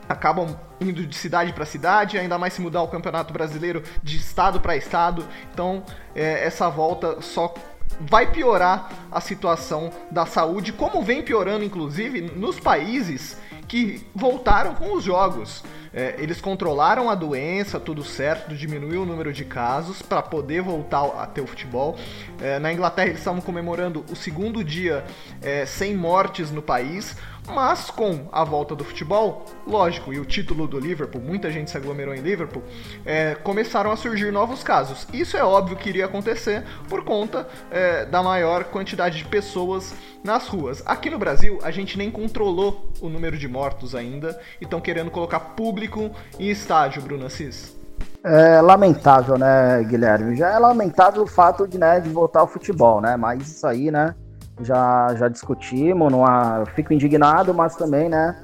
acabam 0.09 0.59
indo 0.81 1.05
de 1.05 1.15
cidade 1.15 1.53
para 1.53 1.65
cidade, 1.65 2.17
ainda 2.17 2.37
mais 2.37 2.53
se 2.53 2.61
mudar 2.61 2.81
o 2.81 2.87
Campeonato 2.87 3.31
Brasileiro 3.31 3.83
de 4.01 4.17
estado 4.17 4.59
para 4.59 4.75
estado. 4.75 5.23
Então, 5.53 5.83
é, 6.15 6.45
essa 6.45 6.67
volta 6.67 7.21
só 7.21 7.53
vai 7.99 8.31
piorar 8.31 8.89
a 9.11 9.21
situação 9.21 9.91
da 10.09 10.25
saúde, 10.25 10.73
como 10.73 11.01
vem 11.03 11.21
piorando, 11.21 11.63
inclusive, 11.63 12.21
nos 12.21 12.59
países 12.59 13.37
que 13.69 14.05
voltaram 14.13 14.73
com 14.73 14.93
os 14.93 15.03
jogos. 15.03 15.63
É, 15.93 16.15
eles 16.19 16.41
controlaram 16.41 17.09
a 17.09 17.15
doença, 17.15 17.79
tudo 17.79 18.03
certo, 18.03 18.53
diminuiu 18.55 19.03
o 19.03 19.05
número 19.05 19.31
de 19.31 19.45
casos 19.45 20.01
para 20.01 20.21
poder 20.21 20.61
voltar 20.61 21.03
a 21.05 21.25
ter 21.25 21.41
o 21.41 21.47
futebol. 21.47 21.97
É, 22.41 22.59
na 22.59 22.73
Inglaterra 22.73 23.07
eles 23.07 23.19
estavam 23.19 23.41
comemorando 23.41 24.03
o 24.11 24.15
segundo 24.15 24.63
dia 24.63 25.05
é, 25.41 25.65
sem 25.65 25.95
mortes 25.95 26.51
no 26.51 26.61
país. 26.61 27.15
Mas 27.53 27.89
com 27.89 28.27
a 28.31 28.43
volta 28.43 28.75
do 28.75 28.83
futebol, 28.83 29.45
lógico, 29.65 30.13
e 30.13 30.19
o 30.19 30.25
título 30.25 30.67
do 30.67 30.79
Liverpool, 30.79 31.21
muita 31.21 31.51
gente 31.51 31.71
se 31.71 31.77
aglomerou 31.77 32.13
em 32.13 32.21
Liverpool, 32.21 32.61
é, 33.05 33.35
começaram 33.35 33.91
a 33.91 33.95
surgir 33.95 34.31
novos 34.31 34.63
casos. 34.63 35.07
Isso 35.11 35.35
é 35.35 35.43
óbvio 35.43 35.75
que 35.75 35.89
iria 35.89 36.05
acontecer 36.05 36.63
por 36.87 37.03
conta 37.03 37.47
é, 37.71 38.05
da 38.05 38.21
maior 38.21 38.65
quantidade 38.65 39.17
de 39.17 39.25
pessoas 39.25 39.93
nas 40.23 40.47
ruas. 40.47 40.83
Aqui 40.85 41.09
no 41.09 41.17
Brasil, 41.17 41.59
a 41.63 41.71
gente 41.71 41.97
nem 41.97 42.11
controlou 42.11 42.91
o 43.01 43.09
número 43.09 43.37
de 43.37 43.47
mortos 43.47 43.95
ainda 43.95 44.39
e 44.61 44.65
estão 44.65 44.79
querendo 44.79 45.09
colocar 45.09 45.39
público 45.39 46.11
em 46.37 46.49
estádio, 46.49 47.01
Bruno 47.01 47.25
Assis. 47.25 47.75
É 48.23 48.61
lamentável, 48.61 49.37
né, 49.37 49.81
Guilherme? 49.83 50.35
Já 50.35 50.49
é 50.49 50.59
lamentável 50.59 51.23
o 51.23 51.27
fato 51.27 51.67
de, 51.67 51.77
né, 51.77 51.99
de 51.99 52.09
voltar 52.09 52.41
ao 52.41 52.47
futebol, 52.47 52.99
né? 52.99 53.15
Mas 53.15 53.49
isso 53.49 53.65
aí, 53.65 53.89
né? 53.89 54.13
Já, 54.61 55.15
já 55.15 55.27
discutimos, 55.27 56.11
não 56.11 56.25
há, 56.25 56.65
fico 56.75 56.93
indignado, 56.93 57.53
mas 57.53 57.75
também, 57.75 58.09
né, 58.09 58.41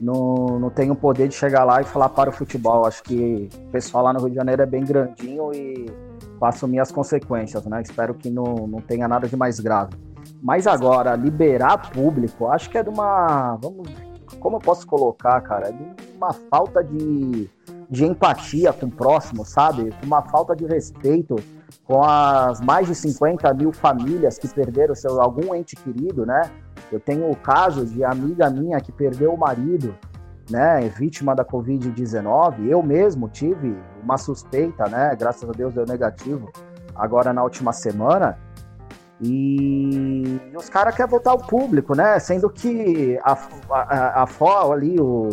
não, 0.00 0.58
não 0.58 0.70
tenho 0.70 0.94
o 0.94 0.96
poder 0.96 1.28
de 1.28 1.34
chegar 1.34 1.64
lá 1.64 1.80
e 1.80 1.84
falar 1.84 2.08
para 2.08 2.30
o 2.30 2.32
futebol. 2.32 2.86
Acho 2.86 3.02
que 3.02 3.48
o 3.54 3.70
pessoal 3.70 4.04
lá 4.04 4.12
no 4.12 4.20
Rio 4.20 4.30
de 4.30 4.36
Janeiro 4.36 4.62
é 4.62 4.66
bem 4.66 4.84
grandinho 4.84 5.52
e 5.52 5.86
vai 6.38 6.48
assumir 6.48 6.80
as 6.80 6.90
consequências, 6.90 7.64
né? 7.66 7.82
Espero 7.82 8.14
que 8.14 8.30
não, 8.30 8.66
não 8.66 8.80
tenha 8.80 9.06
nada 9.06 9.28
de 9.28 9.36
mais 9.36 9.60
grave. 9.60 9.94
Mas 10.42 10.66
agora, 10.66 11.14
liberar 11.14 11.90
público, 11.90 12.48
acho 12.48 12.70
que 12.70 12.78
é 12.78 12.82
de 12.82 12.88
uma. 12.88 13.56
Vamos, 13.56 13.88
como 14.38 14.56
eu 14.56 14.60
posso 14.60 14.86
colocar, 14.86 15.38
cara? 15.42 15.68
É 15.68 15.72
de 15.72 15.84
uma 16.16 16.32
falta 16.32 16.82
de, 16.82 17.50
de 17.90 18.04
empatia 18.04 18.72
com 18.72 18.86
o 18.86 18.90
próximo, 18.90 19.44
sabe? 19.44 19.92
Uma 20.02 20.22
falta 20.22 20.54
de 20.54 20.64
respeito 20.64 21.36
com 21.84 22.04
as 22.04 22.60
mais 22.60 22.86
de 22.86 22.94
50 22.94 23.52
mil 23.54 23.72
famílias 23.72 24.38
que 24.38 24.46
perderam 24.46 24.94
seu, 24.94 25.20
algum 25.20 25.52
ente 25.54 25.74
querido, 25.74 26.24
né? 26.24 26.42
Eu 26.92 27.00
tenho 27.00 27.28
o 27.28 27.34
caso 27.34 27.84
de 27.84 28.04
amiga 28.04 28.48
minha 28.48 28.80
que 28.80 28.92
perdeu 28.92 29.34
o 29.34 29.38
marido, 29.38 29.94
né? 30.48 30.88
Vítima 30.88 31.34
da 31.34 31.44
Covid-19. 31.44 32.68
Eu 32.68 32.80
mesmo 32.80 33.28
tive 33.28 33.76
uma 34.02 34.16
suspeita, 34.16 34.88
né? 34.88 35.16
Graças 35.18 35.48
a 35.48 35.52
Deus 35.52 35.74
deu 35.74 35.84
negativo 35.84 36.48
agora 36.94 37.32
na 37.32 37.42
última 37.42 37.72
semana. 37.72 38.38
E 39.20 40.40
os 40.56 40.68
caras 40.70 40.94
querem 40.94 41.10
voltar 41.10 41.32
ao 41.32 41.38
público, 41.38 41.94
né? 41.94 42.18
Sendo 42.20 42.48
que 42.48 43.18
a, 43.22 43.32
a, 43.70 44.22
a, 44.22 44.24
a 44.24 44.72
ali, 44.72 44.98
o, 44.98 45.28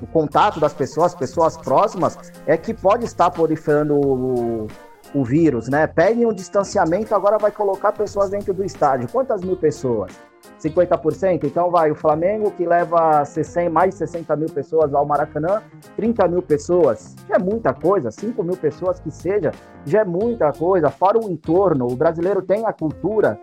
o 0.00 0.06
contato 0.06 0.60
das 0.60 0.74
pessoas, 0.74 1.14
pessoas 1.14 1.56
próximas, 1.56 2.18
é 2.46 2.56
que 2.56 2.74
pode 2.74 3.04
estar 3.04 3.30
proliferando 3.30 3.94
o, 3.94 4.66
o 5.14 5.24
vírus, 5.24 5.68
né? 5.68 5.86
Peguem 5.86 6.26
um 6.26 6.32
distanciamento, 6.32 7.14
agora 7.14 7.38
vai 7.38 7.50
colocar 7.50 7.92
pessoas 7.92 8.30
dentro 8.30 8.52
do 8.52 8.64
estádio. 8.64 9.08
Quantas 9.10 9.42
mil 9.42 9.56
pessoas? 9.56 10.12
50%? 10.62 11.44
Então 11.44 11.70
vai 11.70 11.90
o 11.90 11.94
Flamengo 11.94 12.50
que 12.50 12.66
leva 12.66 13.24
60, 13.24 13.70
mais 13.70 13.90
de 13.90 13.98
60 13.98 14.36
mil 14.36 14.48
pessoas 14.48 14.94
ao 14.94 15.04
Maracanã, 15.04 15.62
30 15.96 16.28
mil 16.28 16.42
pessoas. 16.42 17.14
Já 17.28 17.36
é 17.36 17.38
muita 17.38 17.74
coisa, 17.74 18.10
5 18.10 18.42
mil 18.42 18.56
pessoas 18.56 19.00
que 19.00 19.10
seja, 19.10 19.52
já 19.84 20.00
é 20.00 20.04
muita 20.04 20.52
coisa. 20.52 20.90
Fora 20.90 21.18
o 21.18 21.30
entorno, 21.30 21.86
o 21.86 21.96
brasileiro 21.96 22.42
tem 22.42 22.64
a 22.66 22.72
cultura 22.72 23.38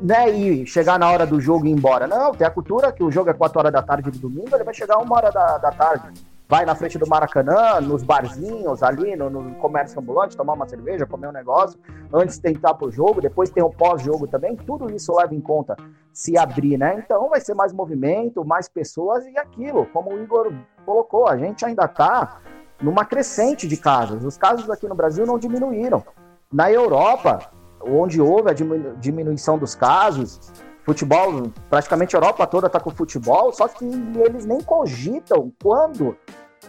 né, 0.00 0.30
e 0.30 0.66
chegar 0.66 0.98
na 0.98 1.10
hora 1.10 1.26
do 1.26 1.40
jogo 1.40 1.66
e 1.66 1.70
ir 1.70 1.72
embora. 1.72 2.06
Não, 2.06 2.32
tem 2.32 2.46
a 2.46 2.50
cultura 2.50 2.92
que 2.92 3.02
o 3.02 3.10
jogo 3.10 3.30
é 3.30 3.34
4 3.34 3.58
horas 3.58 3.72
da 3.72 3.82
tarde 3.82 4.10
do 4.10 4.18
domingo, 4.18 4.54
ele 4.54 4.64
vai 4.64 4.74
chegar 4.74 4.98
uma 4.98 5.16
hora 5.16 5.30
da, 5.30 5.58
da 5.58 5.70
tarde 5.70 6.12
vai 6.48 6.64
na 6.64 6.74
frente 6.74 6.98
do 6.98 7.06
Maracanã, 7.06 7.80
nos 7.80 8.02
barzinhos 8.02 8.82
ali, 8.82 9.16
no, 9.16 9.28
no, 9.28 9.54
comércio 9.56 9.98
ambulante, 9.98 10.36
tomar 10.36 10.52
uma 10.52 10.68
cerveja, 10.68 11.04
comer 11.04 11.28
um 11.28 11.32
negócio, 11.32 11.78
antes 12.12 12.36
de 12.36 12.42
tentar 12.42 12.74
pro 12.74 12.90
jogo, 12.90 13.20
depois 13.20 13.50
tem 13.50 13.62
o 13.62 13.70
pós-jogo 13.70 14.28
também, 14.28 14.54
tudo 14.54 14.90
isso 14.94 15.14
leva 15.16 15.34
em 15.34 15.40
conta 15.40 15.76
se 16.12 16.38
abrir, 16.38 16.78
né? 16.78 17.02
Então 17.04 17.28
vai 17.28 17.40
ser 17.40 17.54
mais 17.54 17.72
movimento, 17.72 18.44
mais 18.44 18.68
pessoas 18.68 19.24
e 19.26 19.36
aquilo, 19.36 19.86
como 19.86 20.14
o 20.14 20.22
Igor 20.22 20.52
colocou, 20.84 21.28
a 21.28 21.36
gente 21.36 21.64
ainda 21.64 21.88
tá 21.88 22.40
numa 22.80 23.04
crescente 23.04 23.66
de 23.66 23.76
casos. 23.76 24.24
Os 24.24 24.36
casos 24.36 24.70
aqui 24.70 24.86
no 24.86 24.94
Brasil 24.94 25.26
não 25.26 25.38
diminuíram. 25.38 26.04
Na 26.52 26.70
Europa, 26.70 27.50
onde 27.80 28.20
houve 28.20 28.50
a 28.50 28.54
diminuição 28.98 29.58
dos 29.58 29.74
casos, 29.74 30.52
futebol, 30.84 31.50
praticamente 31.68 32.14
a 32.14 32.18
Europa 32.18 32.46
toda 32.46 32.66
está 32.68 32.78
com 32.78 32.90
futebol, 32.90 33.52
só 33.52 33.66
que 33.66 33.84
eles 33.84 34.46
nem 34.46 34.60
cogitam 34.60 35.52
quando 35.62 36.16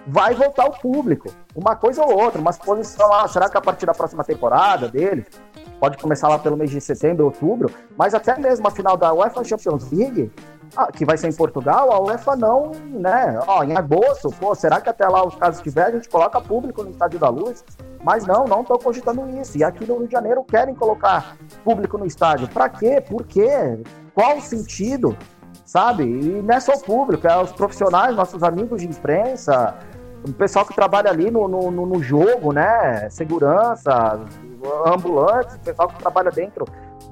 vai 0.07 0.33
voltar 0.33 0.65
o 0.65 0.79
público. 0.79 1.29
Uma 1.55 1.75
coisa 1.75 2.03
ou 2.03 2.23
outra, 2.23 2.39
uma 2.39 2.51
exposição 2.51 3.07
lá, 3.09 3.27
será 3.27 3.49
que 3.49 3.57
a 3.57 3.61
partir 3.61 3.85
da 3.85 3.93
próxima 3.93 4.23
temporada 4.23 4.87
dele 4.87 5.25
pode 5.79 5.97
começar 5.97 6.27
lá 6.27 6.39
pelo 6.39 6.57
mês 6.57 6.71
de 6.71 6.81
setembro, 6.81 7.25
outubro, 7.25 7.71
mas 7.95 8.13
até 8.13 8.37
mesmo 8.37 8.67
a 8.67 8.71
final 8.71 8.97
da 8.97 9.13
UEFA 9.13 9.43
Champions 9.43 9.91
League, 9.91 10.31
ah, 10.75 10.91
que 10.91 11.05
vai 11.05 11.17
ser 11.17 11.27
em 11.27 11.33
Portugal, 11.33 11.91
a 11.91 11.99
UEFA 11.99 12.35
não, 12.35 12.71
né? 12.89 13.39
Ó, 13.47 13.63
em 13.63 13.75
agosto, 13.75 14.29
pô, 14.39 14.53
será 14.55 14.81
que 14.81 14.89
até 14.89 15.07
lá 15.07 15.25
os 15.25 15.35
casos 15.35 15.61
tiver, 15.61 15.85
a 15.85 15.91
gente 15.91 16.09
coloca 16.09 16.41
público 16.41 16.83
no 16.83 16.89
Estádio 16.89 17.19
da 17.19 17.29
Luz? 17.29 17.63
Mas 18.07 18.25
não, 18.25 18.45
não 18.45 18.61
estão 18.61 18.77
cogitando 18.77 19.27
isso. 19.37 19.57
E 19.57 19.65
aqui 19.65 19.85
no 19.85 19.97
Rio 19.97 20.07
de 20.07 20.13
Janeiro 20.13 20.41
querem 20.41 20.73
colocar 20.73 21.35
público 21.61 21.97
no 21.97 22.05
estádio. 22.05 22.47
Para 22.47 22.69
quê? 22.69 23.03
Por 23.05 23.25
quê? 23.25 23.81
Qual 24.15 24.37
o 24.37 24.41
sentido? 24.41 25.17
Sabe? 25.65 26.05
E 26.05 26.41
não 26.41 26.55
é 26.55 26.59
só 26.61 26.71
o 26.71 26.79
público, 26.79 27.27
é 27.27 27.37
os 27.37 27.51
profissionais, 27.51 28.15
nossos 28.15 28.41
amigos 28.43 28.81
de 28.81 28.87
imprensa, 28.87 29.75
o 30.25 30.31
pessoal 30.31 30.65
que 30.65 30.73
trabalha 30.73 31.09
ali 31.09 31.29
no, 31.29 31.49
no, 31.49 31.69
no 31.69 32.01
jogo, 32.01 32.53
né? 32.53 33.09
Segurança, 33.09 34.21
ambulantes, 34.85 35.55
o 35.55 35.59
pessoal 35.59 35.89
que 35.89 35.99
trabalha 35.99 36.31
dentro 36.31 36.63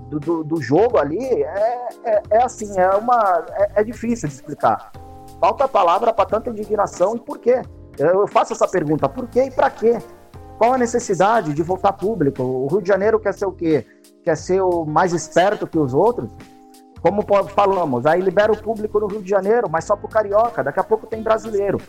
do, 0.07 0.17
do, 0.17 0.43
do 0.45 0.61
jogo 0.61 0.97
ali, 0.97 1.43
é, 1.43 1.87
é, 2.05 2.21
é, 2.29 2.41
assim, 2.41 2.79
é 2.79 2.89
uma. 2.91 3.43
É, 3.51 3.81
é 3.81 3.83
difícil 3.83 4.29
de 4.29 4.35
explicar. 4.35 4.93
Falta 5.41 5.67
palavra 5.67 6.13
para 6.13 6.25
tanta 6.25 6.49
indignação 6.49 7.17
e 7.17 7.19
por 7.19 7.37
quê? 7.37 7.61
Eu 7.99 8.25
faço 8.27 8.53
essa 8.53 8.67
pergunta, 8.67 9.09
por 9.09 9.27
quê 9.27 9.43
e 9.43 9.51
para 9.51 9.69
quê? 9.69 9.97
Qual 10.57 10.73
a 10.73 10.77
necessidade 10.77 11.53
de 11.53 11.61
voltar 11.61 11.93
público? 11.93 12.41
O 12.41 12.67
Rio 12.67 12.81
de 12.81 12.87
Janeiro 12.87 13.19
quer 13.19 13.33
ser 13.33 13.45
o 13.45 13.51
quê? 13.51 13.85
Quer 14.23 14.37
ser 14.37 14.61
o 14.61 14.85
mais 14.85 15.11
esperto 15.11 15.67
que 15.67 15.77
os 15.77 15.93
outros? 15.93 16.29
Como 17.01 17.23
falamos, 17.49 18.05
aí 18.05 18.21
libera 18.21 18.51
o 18.51 18.57
público 18.57 18.99
no 18.99 19.07
Rio 19.07 19.21
de 19.21 19.29
Janeiro, 19.29 19.69
mas 19.69 19.83
só 19.83 19.95
pro 19.95 20.07
Carioca. 20.07 20.63
Daqui 20.63 20.79
a 20.79 20.83
pouco 20.83 21.05
tem 21.05 21.21
brasileiro. 21.21 21.79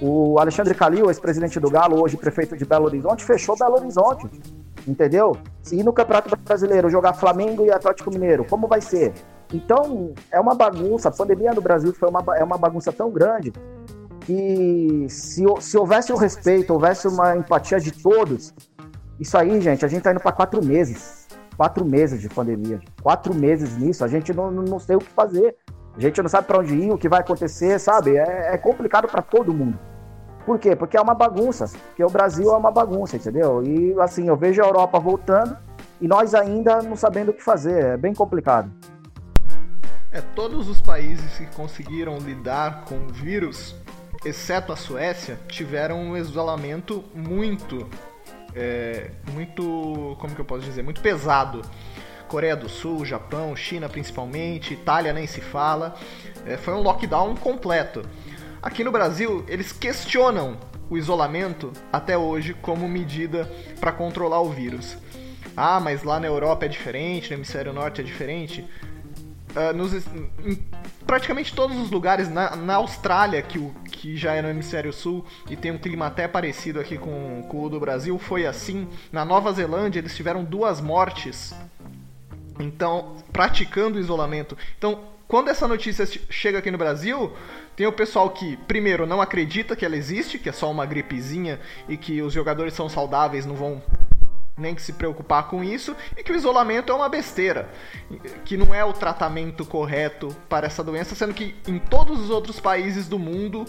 O 0.00 0.38
Alexandre 0.38 0.74
Calil, 0.74 1.06
ex-presidente 1.06 1.60
do 1.60 1.68
Galo, 1.68 2.02
hoje 2.02 2.16
prefeito 2.16 2.56
de 2.56 2.64
Belo 2.64 2.86
Horizonte, 2.86 3.24
fechou 3.24 3.58
Belo 3.58 3.74
Horizonte. 3.74 4.30
Entendeu? 4.86 5.36
Se 5.62 5.82
no 5.82 5.92
Campeonato 5.92 6.36
Brasileiro 6.36 6.88
jogar 6.88 7.14
Flamengo 7.14 7.64
e 7.64 7.70
Atlético 7.70 8.10
Mineiro, 8.10 8.44
como 8.44 8.66
vai 8.66 8.80
ser? 8.80 9.12
Então, 9.52 10.12
é 10.30 10.40
uma 10.40 10.54
bagunça. 10.54 11.08
A 11.08 11.12
pandemia 11.12 11.52
no 11.52 11.60
Brasil 11.60 11.92
foi 11.92 12.08
uma, 12.08 12.24
é 12.36 12.44
uma 12.44 12.56
bagunça 12.56 12.92
tão 12.92 13.10
grande 13.10 13.52
que 14.24 15.06
se, 15.08 15.44
se 15.60 15.76
houvesse 15.76 16.12
o 16.12 16.16
respeito, 16.16 16.72
houvesse 16.72 17.06
uma 17.06 17.36
empatia 17.36 17.78
de 17.78 17.92
todos, 17.92 18.54
isso 19.20 19.36
aí, 19.36 19.60
gente, 19.60 19.84
a 19.84 19.88
gente 19.88 20.02
tá 20.02 20.10
indo 20.10 20.20
para 20.20 20.32
quatro 20.32 20.64
meses 20.64 21.24
quatro 21.56 21.84
meses 21.84 22.20
de 22.20 22.28
pandemia. 22.28 22.80
Quatro 23.02 23.34
meses 23.34 23.76
nisso, 23.76 24.04
a 24.04 24.08
gente 24.08 24.32
não, 24.32 24.50
não 24.50 24.78
sei 24.78 24.96
o 24.96 25.00
que 25.00 25.10
fazer. 25.10 25.56
A 25.96 26.00
gente 26.00 26.20
não 26.20 26.28
sabe 26.28 26.46
para 26.46 26.58
onde 26.58 26.74
ir, 26.74 26.92
o 26.92 26.98
que 26.98 27.08
vai 27.08 27.20
acontecer, 27.20 27.78
sabe? 27.78 28.16
É, 28.16 28.54
é 28.54 28.58
complicado 28.58 29.08
para 29.08 29.22
todo 29.22 29.54
mundo. 29.54 29.78
Por 30.44 30.58
quê? 30.58 30.76
Porque 30.76 30.96
é 30.96 31.00
uma 31.00 31.14
bagunça. 31.14 31.70
Porque 31.88 32.04
o 32.04 32.10
Brasil 32.10 32.52
é 32.52 32.56
uma 32.56 32.70
bagunça, 32.70 33.16
entendeu? 33.16 33.62
E 33.62 33.94
assim, 34.00 34.28
eu 34.28 34.36
vejo 34.36 34.62
a 34.62 34.66
Europa 34.66 34.98
voltando 34.98 35.56
e 36.00 36.08
nós 36.08 36.34
ainda 36.34 36.82
não 36.82 36.96
sabendo 36.96 37.30
o 37.30 37.32
que 37.32 37.42
fazer. 37.42 37.84
É 37.84 37.96
bem 37.96 38.12
complicado. 38.12 38.70
É, 40.10 40.20
todos 40.20 40.68
os 40.68 40.80
países 40.80 41.38
que 41.38 41.46
conseguiram 41.56 42.18
lidar 42.18 42.84
com 42.84 42.96
o 42.96 43.12
vírus, 43.12 43.74
exceto 44.24 44.72
a 44.72 44.76
Suécia, 44.76 45.38
tiveram 45.48 46.00
um 46.00 46.16
isolamento 46.16 47.04
muito 47.14 47.88
é, 48.54 49.10
muito, 49.32 50.16
como 50.20 50.34
que 50.34 50.40
eu 50.40 50.44
posso 50.44 50.62
dizer, 50.64 50.82
muito 50.82 51.00
pesado. 51.00 51.62
Coreia 52.28 52.56
do 52.56 52.68
Sul, 52.68 53.04
Japão, 53.04 53.54
China 53.54 53.88
principalmente, 53.88 54.74
Itália 54.74 55.12
nem 55.12 55.26
se 55.26 55.40
fala. 55.40 55.94
É, 56.46 56.56
foi 56.56 56.72
um 56.74 56.80
lockdown 56.80 57.36
completo. 57.36 58.02
Aqui 58.62 58.82
no 58.82 58.90
Brasil, 58.90 59.44
eles 59.46 59.72
questionam 59.72 60.56
o 60.88 60.96
isolamento 60.96 61.72
até 61.92 62.16
hoje 62.16 62.54
como 62.54 62.88
medida 62.88 63.50
para 63.80 63.92
controlar 63.92 64.40
o 64.40 64.50
vírus. 64.50 64.96
Ah, 65.56 65.78
mas 65.78 66.02
lá 66.02 66.18
na 66.18 66.26
Europa 66.26 66.64
é 66.64 66.68
diferente, 66.68 67.30
no 67.30 67.36
hemisfério 67.36 67.72
norte 67.72 68.00
é 68.00 68.04
diferente. 68.04 68.64
Uh, 69.54 69.72
nos, 69.76 69.92
em 69.94 70.58
praticamente 71.06 71.54
todos 71.54 71.78
os 71.78 71.90
lugares, 71.90 72.28
na, 72.28 72.56
na 72.56 72.74
Austrália, 72.74 73.40
que, 73.40 73.58
o, 73.58 73.72
que 73.90 74.16
já 74.16 74.34
é 74.34 74.42
no 74.42 74.48
hemisfério 74.48 74.92
sul 74.92 75.24
e 75.48 75.56
tem 75.56 75.70
um 75.70 75.78
clima 75.78 76.06
até 76.06 76.26
parecido 76.26 76.80
aqui 76.80 76.98
com, 76.98 77.46
com 77.48 77.62
o 77.62 77.68
do 77.68 77.78
Brasil, 77.78 78.18
foi 78.18 78.46
assim. 78.46 78.88
Na 79.12 79.24
Nova 79.24 79.52
Zelândia, 79.52 80.00
eles 80.00 80.16
tiveram 80.16 80.42
duas 80.42 80.80
mortes 80.80 81.54
então, 82.58 83.16
praticando 83.32 83.98
isolamento. 83.98 84.56
Então, 84.78 85.00
quando 85.26 85.48
essa 85.48 85.66
notícia 85.66 86.06
chega 86.30 86.58
aqui 86.58 86.70
no 86.70 86.78
Brasil, 86.78 87.32
tem 87.74 87.86
o 87.86 87.92
pessoal 87.92 88.30
que, 88.30 88.56
primeiro, 88.68 89.06
não 89.06 89.20
acredita 89.20 89.74
que 89.74 89.84
ela 89.84 89.96
existe, 89.96 90.38
que 90.38 90.48
é 90.48 90.52
só 90.52 90.70
uma 90.70 90.86
gripezinha 90.86 91.58
e 91.88 91.96
que 91.96 92.22
os 92.22 92.32
jogadores 92.32 92.74
são 92.74 92.88
saudáveis, 92.88 93.46
não 93.46 93.54
vão 93.54 93.82
nem 94.56 94.74
que 94.74 94.82
se 94.82 94.92
preocupar 94.92 95.48
com 95.48 95.64
isso, 95.64 95.96
e 96.16 96.22
que 96.22 96.32
o 96.32 96.36
isolamento 96.36 96.92
é 96.92 96.94
uma 96.94 97.08
besteira, 97.08 97.68
que 98.44 98.56
não 98.56 98.74
é 98.74 98.84
o 98.84 98.92
tratamento 98.92 99.64
correto 99.64 100.34
para 100.48 100.66
essa 100.66 100.82
doença, 100.82 101.14
sendo 101.14 101.34
que 101.34 101.56
em 101.66 101.78
todos 101.78 102.20
os 102.20 102.30
outros 102.30 102.60
países 102.60 103.08
do 103.08 103.18
mundo 103.18 103.64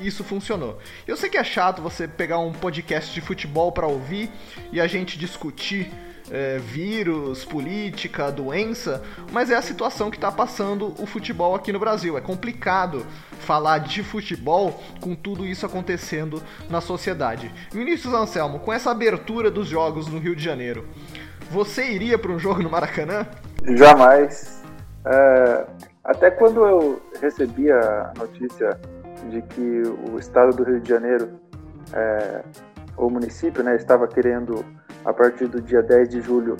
isso 0.00 0.22
funcionou. 0.22 0.78
Eu 1.06 1.16
sei 1.16 1.28
que 1.28 1.36
é 1.36 1.44
chato 1.44 1.82
você 1.82 2.06
pegar 2.06 2.38
um 2.38 2.52
podcast 2.52 3.12
de 3.12 3.20
futebol 3.20 3.72
para 3.72 3.86
ouvir 3.86 4.30
e 4.70 4.80
a 4.80 4.86
gente 4.86 5.18
discutir 5.18 5.90
é, 6.30 6.58
vírus, 6.58 7.44
política, 7.44 8.30
doença, 8.30 9.02
mas 9.32 9.50
é 9.50 9.56
a 9.56 9.62
situação 9.62 10.10
que 10.10 10.16
está 10.16 10.30
passando 10.30 10.94
o 10.98 11.06
futebol 11.06 11.54
aqui 11.54 11.72
no 11.72 11.78
Brasil. 11.78 12.16
É 12.16 12.20
complicado 12.20 13.04
falar 13.40 13.78
de 13.78 14.02
futebol 14.02 14.82
com 15.00 15.14
tudo 15.14 15.46
isso 15.46 15.64
acontecendo 15.64 16.42
na 16.68 16.80
sociedade. 16.80 17.52
Vinícius 17.72 18.12
Anselmo, 18.12 18.58
com 18.60 18.72
essa 18.72 18.90
abertura 18.90 19.50
dos 19.50 19.68
jogos 19.68 20.06
no 20.08 20.18
Rio 20.18 20.36
de 20.36 20.42
Janeiro, 20.42 20.86
você 21.50 21.90
iria 21.90 22.18
para 22.18 22.30
um 22.30 22.38
jogo 22.38 22.62
no 22.62 22.70
Maracanã? 22.70 23.26
Jamais. 23.76 24.62
É, 25.04 25.66
até 26.04 26.30
quando 26.30 26.64
eu 26.64 27.02
recebi 27.20 27.70
a 27.70 28.12
notícia 28.18 28.78
de 29.30 29.42
que 29.42 29.82
o 30.10 30.18
estado 30.18 30.54
do 30.54 30.64
Rio 30.64 30.80
de 30.80 30.88
Janeiro, 30.88 31.40
é, 31.92 32.42
o 32.96 33.08
município, 33.08 33.62
né, 33.62 33.76
estava 33.76 34.06
querendo 34.06 34.64
a 35.08 35.12
partir 35.14 35.46
do 35.46 35.60
dia 35.62 35.82
10 35.82 36.08
de 36.10 36.20
julho 36.20 36.54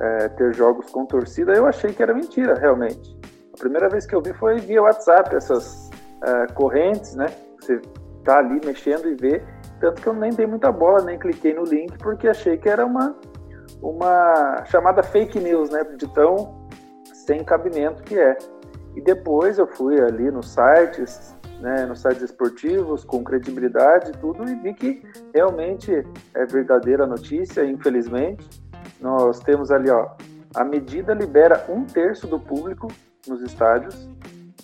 é, 0.00 0.28
ter 0.30 0.52
jogos 0.52 0.90
com 0.90 1.06
torcida, 1.06 1.52
eu 1.52 1.66
achei 1.66 1.92
que 1.92 2.02
era 2.02 2.12
mentira, 2.12 2.54
realmente. 2.54 3.16
A 3.54 3.58
primeira 3.58 3.88
vez 3.88 4.04
que 4.04 4.14
eu 4.14 4.20
vi 4.20 4.32
foi 4.32 4.58
via 4.58 4.82
WhatsApp, 4.82 5.36
essas 5.36 5.88
é, 6.24 6.52
correntes, 6.52 7.14
né? 7.14 7.26
Você 7.60 7.80
tá 8.24 8.38
ali 8.38 8.60
mexendo 8.64 9.08
e 9.08 9.14
vê. 9.14 9.40
Tanto 9.78 10.02
que 10.02 10.08
eu 10.08 10.14
nem 10.14 10.32
dei 10.32 10.46
muita 10.46 10.72
bola, 10.72 11.02
nem 11.02 11.16
cliquei 11.16 11.54
no 11.54 11.62
link, 11.62 11.96
porque 11.98 12.26
achei 12.26 12.56
que 12.56 12.68
era 12.68 12.84
uma, 12.84 13.14
uma 13.80 14.64
chamada 14.64 15.00
fake 15.04 15.38
news, 15.38 15.70
né? 15.70 15.84
De 15.96 16.08
tão 16.12 16.68
sem 17.12 17.44
cabimento 17.44 18.02
que 18.02 18.18
é. 18.18 18.36
E 18.96 19.00
depois 19.00 19.58
eu 19.58 19.66
fui 19.68 20.00
ali 20.00 20.28
nos 20.28 20.52
sites, 20.52 21.36
né, 21.62 21.86
nos 21.86 22.00
sites 22.02 22.22
esportivos, 22.22 23.04
com 23.04 23.22
credibilidade 23.22 24.10
e 24.10 24.16
tudo, 24.18 24.48
e 24.50 24.54
vi 24.56 24.74
que 24.74 25.02
realmente 25.32 26.04
é 26.34 26.44
verdadeira 26.44 27.06
notícia, 27.06 27.64
infelizmente. 27.64 28.60
Nós 29.00 29.38
temos 29.38 29.70
ali, 29.70 29.88
ó, 29.88 30.10
a 30.54 30.64
medida 30.64 31.14
libera 31.14 31.64
um 31.68 31.84
terço 31.84 32.26
do 32.26 32.38
público 32.38 32.88
nos 33.28 33.40
estádios 33.42 34.08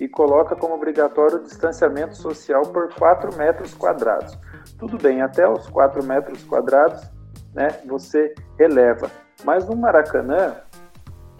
e 0.00 0.08
coloca 0.08 0.56
como 0.56 0.74
obrigatório 0.74 1.38
o 1.38 1.42
distanciamento 1.42 2.16
social 2.16 2.62
por 2.62 2.92
4 2.92 3.36
metros 3.38 3.72
quadrados. 3.74 4.36
Tudo 4.76 4.98
bem, 4.98 5.22
até 5.22 5.48
os 5.48 5.68
4 5.68 6.02
metros 6.04 6.42
quadrados, 6.44 7.08
né, 7.54 7.68
você 7.86 8.34
releva. 8.58 9.08
Mas 9.44 9.68
no 9.68 9.76
Maracanã, 9.76 10.56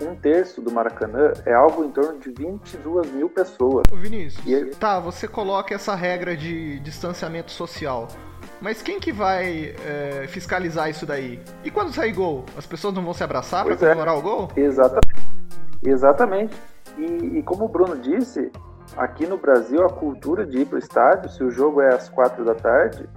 um 0.01 0.15
terço 0.15 0.61
do 0.61 0.71
Maracanã 0.71 1.33
é 1.45 1.53
algo 1.53 1.85
em 1.85 1.91
torno 1.91 2.19
de 2.19 2.31
22 2.31 3.11
mil 3.13 3.29
pessoas. 3.29 3.85
Ô 3.93 3.97
Vinícius, 3.97 4.45
e... 4.47 4.67
tá, 4.77 5.01
você 5.01 5.27
coloca 5.27 5.75
essa 5.75 5.95
regra 5.95 6.37
de 6.37 6.79
distanciamento 6.81 7.51
social. 7.51 8.09
Mas 8.61 8.83
quem 8.83 8.99
que 8.99 9.13
vai 9.13 9.75
é, 9.87 10.27
fiscalizar 10.29 10.91
isso 10.91 11.07
daí? 11.07 11.41
E 11.65 11.71
quando 11.71 11.93
sair 11.93 12.13
gol? 12.13 12.45
As 12.57 12.67
pessoas 12.67 12.95
não 12.95 13.05
vão 13.05 13.15
se 13.15 13.23
abraçar 13.23 13.65
para 13.65 13.75
é. 13.75 13.77
comemorar 13.77 14.17
o 14.17 14.23
gol? 14.23 14.49
Exatamente. 14.57 15.29
Exatamente. 15.85 16.57
E, 16.97 17.39
e, 17.39 17.43
como 17.43 17.67
o 17.67 17.69
Bruno 17.69 17.97
disse, 17.97 18.51
aqui 18.97 19.27
no 19.27 19.39
Brasil 19.39 19.85
a 19.85 19.91
cultura 19.91 20.45
de 20.45 20.59
ir 20.59 20.67
para 20.67 20.77
o 20.77 20.79
estádio, 20.79 21.31
se 21.31 21.43
o 21.45 21.51
jogo 21.51 21.81
é 21.81 21.95
às 21.95 22.09
quatro 22.09 22.45
da 22.45 22.55
tarde, 22.55 23.09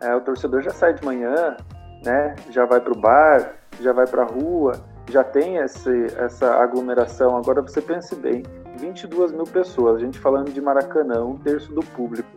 é, 0.00 0.14
o 0.14 0.20
torcedor 0.20 0.62
já 0.62 0.70
sai 0.70 0.92
de 0.92 1.04
manhã, 1.04 1.56
né? 2.04 2.34
Já 2.50 2.66
vai 2.66 2.80
para 2.80 2.92
o 2.92 3.00
bar, 3.00 3.54
já 3.80 3.92
vai 3.92 4.06
para 4.06 4.22
a 4.22 4.26
rua, 4.26 4.72
já 5.10 5.24
tem 5.24 5.56
esse, 5.56 6.06
essa 6.16 6.54
aglomeração. 6.54 7.36
Agora 7.36 7.60
você 7.60 7.80
pense 7.80 8.14
bem, 8.14 8.42
22 8.78 9.32
mil 9.32 9.44
pessoas, 9.44 9.96
a 9.96 9.98
gente 9.98 10.18
falando 10.18 10.50
de 10.50 10.60
Maracanã, 10.60 11.24
um 11.24 11.36
terço 11.36 11.72
do 11.72 11.80
público. 11.80 12.28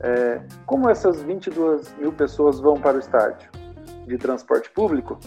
É, 0.00 0.40
como 0.66 0.88
essas 0.88 1.22
22 1.22 1.94
mil 1.98 2.12
pessoas 2.12 2.58
vão 2.58 2.80
para 2.80 2.96
o 2.96 3.00
estádio? 3.00 3.50
De 4.06 4.16
transporte 4.18 4.70
público? 4.70 5.18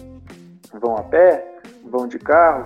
Vão 0.80 0.96
a 0.96 1.02
pé? 1.02 1.60
Vão 1.84 2.06
de 2.06 2.18
carro? 2.18 2.64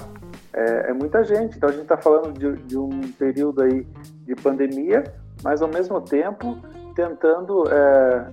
É, 0.52 0.90
é 0.90 0.92
muita 0.92 1.22
gente. 1.22 1.56
Então 1.56 1.68
a 1.68 1.72
gente 1.72 1.82
está 1.82 1.96
falando 1.96 2.32
de, 2.32 2.62
de, 2.64 2.78
um 2.78 3.00
período 3.12 3.62
aí 3.62 3.86
de 4.24 4.34
pandemia, 4.34 5.04
mas 5.42 5.62
ao 5.62 5.68
mesmo 5.68 6.00
tempo 6.00 6.58
tentando 6.94 7.64
é, 7.70 8.26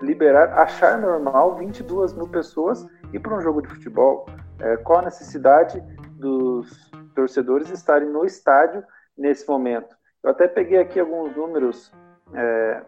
liberar, 0.00 0.58
achar 0.58 0.98
normal 0.98 1.56
22 1.56 2.12
mil 2.12 2.28
pessoas 2.28 2.86
ir 3.12 3.18
para 3.18 3.36
um 3.36 3.40
jogo 3.40 3.62
de 3.62 3.68
futebol. 3.68 4.26
É, 4.60 4.76
qual 4.78 5.00
a 5.00 5.02
necessidade 5.02 5.80
dos 6.12 6.90
torcedores 7.14 7.70
estarem 7.70 8.08
no 8.08 8.24
estádio 8.24 8.82
nesse 9.16 9.48
momento? 9.48 9.96
Eu 10.22 10.30
até 10.30 10.46
peguei 10.46 10.78
aqui 10.78 11.00
alguns 11.00 11.34
números 11.36 11.92
é, 12.34 12.82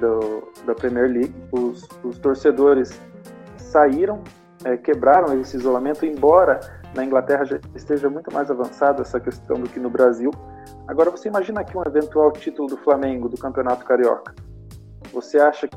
do, 0.00 0.48
da 0.64 0.74
Premier 0.74 1.10
League, 1.10 1.34
os, 1.52 1.86
os 2.02 2.18
torcedores 2.18 2.98
saíram, 3.56 4.22
é, 4.64 4.76
quebraram 4.76 5.38
esse 5.40 5.56
isolamento, 5.56 6.04
embora 6.04 6.60
na 6.94 7.04
Inglaterra 7.04 7.44
já 7.44 7.60
esteja 7.74 8.08
muito 8.08 8.32
mais 8.32 8.50
avançada 8.50 9.02
essa 9.02 9.20
questão 9.20 9.60
do 9.60 9.68
que 9.68 9.78
no 9.78 9.90
Brasil. 9.90 10.30
Agora 10.88 11.10
você 11.10 11.28
imagina 11.28 11.60
aqui 11.60 11.76
um 11.76 11.82
eventual 11.82 12.32
título 12.32 12.68
do 12.68 12.76
Flamengo 12.78 13.28
do 13.28 13.36
Campeonato 13.36 13.84
Carioca. 13.84 14.34
Você 15.12 15.38
acha 15.38 15.68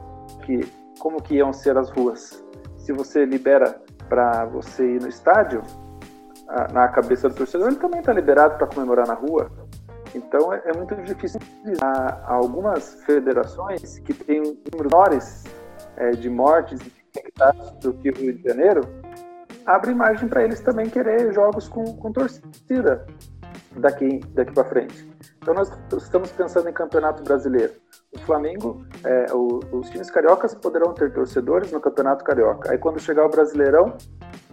que 0.44 0.72
como 1.00 1.22
que 1.22 1.36
iam 1.36 1.52
ser 1.54 1.78
as 1.78 1.90
ruas? 1.90 2.44
Se 2.78 2.94
você 2.94 3.26
libera 3.26 3.80
para 4.08 4.46
você 4.46 4.96
ir 4.96 5.02
no 5.02 5.10
estádio, 5.10 5.62
na 6.72 6.88
cabeça 6.88 7.28
do 7.28 7.36
torcedor, 7.36 7.68
ele 7.68 7.78
também 7.78 8.00
está 8.00 8.14
liberado 8.14 8.58
para 8.58 8.68
comemorar 8.68 9.06
na 9.06 9.14
rua. 9.14 9.52
Então 10.16 10.54
é, 10.54 10.62
é 10.66 10.74
muito 10.74 10.96
difícil. 11.04 11.40
Há 11.82 12.34
algumas 12.34 13.04
federações 13.04 14.00
que 14.00 14.14
têm 14.14 14.42
números 14.72 14.92
menores 14.92 15.44
é, 15.98 16.12
de 16.12 16.30
mortes 16.30 16.80
do 17.82 17.94
que 17.94 18.12
Rio 18.12 18.34
de 18.34 18.44
Janeiro, 18.44 18.82
abre 19.66 19.94
margem 19.94 20.28
para 20.28 20.44
eles 20.44 20.60
também 20.62 20.90
querer 20.90 21.34
jogos 21.34 21.68
com, 21.68 21.84
com 21.98 22.12
torcida 22.12 23.06
daqui, 23.76 24.20
daqui 24.34 24.54
para 24.54 24.64
frente. 24.64 25.10
Então 25.38 25.54
nós 25.54 25.72
estamos 25.96 26.32
pensando 26.32 26.70
em 26.70 26.74
campeonato 26.74 27.24
brasileiro. 27.24 27.74
O 28.14 28.20
Flamengo, 28.20 28.86
é, 29.04 29.34
o, 29.34 29.60
os 29.72 29.90
times 29.90 30.10
cariocas 30.10 30.56
poderão 30.56 30.94
ter 30.94 31.12
torcedores 31.14 31.72
no 31.72 31.80
campeonato 31.80 32.24
carioca. 32.24 32.72
Aí 32.72 32.78
quando 32.78 33.00
chegar 33.00 33.26
o 33.26 33.30
Brasileirão, 33.30 33.96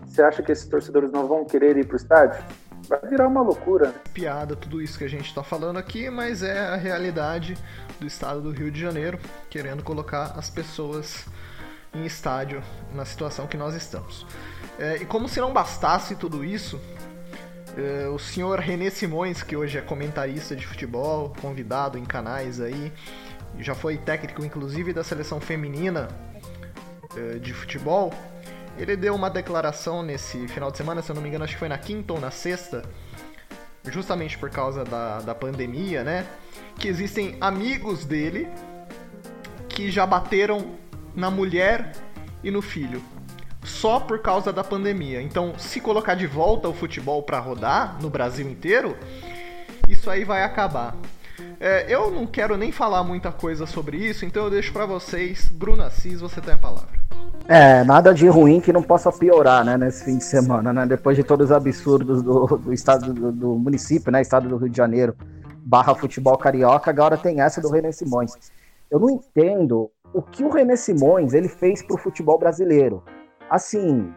você 0.07 0.22
acha 0.22 0.42
que 0.42 0.53
esses 0.53 0.66
torcedores 0.66 1.11
não 1.11 1.27
vão 1.27 1.44
querer 1.44 1.77
ir 1.77 1.87
para 1.87 1.94
o 1.94 1.96
estádio? 1.96 2.44
Vai 2.88 3.00
virar 3.09 3.27
uma 3.27 3.40
loucura. 3.40 3.94
Piada 4.12 4.55
tudo 4.55 4.83
isso 4.83 4.98
que 4.98 5.05
a 5.05 5.09
gente 5.09 5.27
está 5.27 5.42
falando 5.42 5.79
aqui, 5.79 6.11
mas 6.11 6.42
é 6.42 6.59
a 6.59 6.77
realidade 6.77 7.57
do 7.98 8.07
estado 8.07 8.40
do 8.42 8.50
Rio 8.50 8.70
de 8.70 8.81
Janeiro, 8.81 9.18
querendo 9.48 9.83
colocar 9.83 10.35
as 10.37 10.50
pessoas 10.50 11.27
em 11.94 12.04
estádio 12.04 12.62
na 12.92 13.04
situação 13.04 13.46
que 13.46 13.57
nós 13.57 13.74
estamos. 13.74 14.26
É, 14.78 14.96
e 14.96 15.07
como 15.07 15.28
se 15.28 15.40
não 15.40 15.52
bastasse 15.52 16.16
tudo 16.16 16.44
isso, 16.44 16.80
é, 17.76 18.09
o 18.09 18.18
senhor 18.18 18.59
René 18.59 18.90
Simões, 18.90 19.42
que 19.42 19.57
hoje 19.57 19.78
é 19.78 19.80
comentarista 19.80 20.54
de 20.54 20.66
futebol, 20.66 21.33
convidado 21.40 21.98
em 21.98 22.04
canais 22.04 22.61
aí, 22.61 22.92
já 23.59 23.74
foi 23.74 23.96
técnico 23.96 24.44
inclusive 24.44 24.92
da 24.92 25.04
seleção 25.04 25.40
feminina 25.40 26.09
é, 27.16 27.38
de 27.38 27.52
futebol, 27.52 28.12
ele 28.76 28.96
deu 28.96 29.14
uma 29.14 29.30
declaração 29.30 30.02
nesse 30.02 30.48
final 30.48 30.70
de 30.70 30.76
semana, 30.76 31.00
se 31.00 31.11
eu 31.11 31.14
não 31.14 31.22
me 31.22 31.28
engano, 31.28 31.44
acho 31.44 31.52
que 31.54 31.59
foi 31.59 31.68
na 31.68 31.78
quinta 31.78 32.12
ou 32.12 32.20
na 32.20 32.30
sexta, 32.30 32.83
justamente 33.85 34.37
por 34.37 34.50
causa 34.50 34.85
da, 34.85 35.20
da 35.20 35.35
pandemia, 35.35 36.02
né? 36.02 36.26
Que 36.78 36.88
existem 36.88 37.37
amigos 37.40 38.04
dele 38.04 38.48
que 39.68 39.90
já 39.90 40.07
bateram 40.07 40.76
na 41.14 41.31
mulher 41.31 41.92
e 42.42 42.50
no 42.50 42.62
filho 42.62 43.03
só 43.64 43.98
por 43.98 44.20
causa 44.20 44.53
da 44.53 44.62
pandemia. 44.62 45.22
Então, 45.22 45.55
se 45.59 45.81
colocar 45.81 46.14
de 46.14 46.27
volta 46.27 46.68
o 46.68 46.74
futebol 46.74 47.22
para 47.22 47.40
rodar 47.40 47.96
no 48.00 48.11
Brasil 48.11 48.48
inteiro, 48.48 48.96
isso 49.88 50.11
aí 50.11 50.24
vai 50.24 50.42
acabar. 50.42 50.94
É, 51.59 51.87
eu 51.88 52.11
não 52.11 52.27
quero 52.27 52.57
nem 52.57 52.70
falar 52.70 53.03
muita 53.03 53.33
coisa 53.33 53.66
sobre 53.66 53.96
isso, 53.96 54.24
então 54.24 54.44
eu 54.44 54.50
deixo 54.50 54.72
para 54.72 54.87
vocês. 54.87 55.48
Bruno 55.48 55.83
Assis, 55.83 56.20
você 56.20 56.40
tem 56.40 56.55
a 56.55 56.59
palavra. 56.59 57.03
É, 57.48 57.83
nada 57.85 58.14
de 58.14 58.27
ruim 58.29 58.61
que 58.61 58.72
não 58.72 58.83
possa 58.83 59.11
piorar, 59.11 59.64
né, 59.64 59.77
nesse 59.77 60.05
fim 60.05 60.18
de 60.18 60.24
semana, 60.24 60.72
né? 60.72 60.87
Depois 60.87 61.16
de 61.16 61.22
todos 61.22 61.46
os 61.46 61.53
absurdos 61.53 62.22
do, 62.22 62.46
do 62.46 62.72
estado 62.72 63.12
do, 63.12 63.33
do, 63.33 63.55
município, 63.59 64.11
né, 64.11 64.22
estado 64.22 64.48
do 64.48 64.57
Rio 64.57 64.68
de 64.68 64.77
Janeiro, 64.77 65.16
barra 65.64 65.94
futebol 65.94 66.37
carioca, 66.37 66.90
agora 66.90 67.16
tem 67.16 67.40
essa 67.40 67.61
do 67.61 67.70
René 67.70 67.92
Simões. 67.92 68.33
Eu 68.90 68.98
não 68.98 69.11
entendo 69.11 69.90
o 70.14 70.22
que 70.22 70.44
o 70.44 70.48
René 70.48 70.77
Simões 70.77 71.35
ele 71.35 71.48
fez 71.48 71.83
para 71.83 71.96
o 71.96 71.98
futebol 71.98 72.38
brasileiro. 72.38 73.03
Assim, 73.50 74.14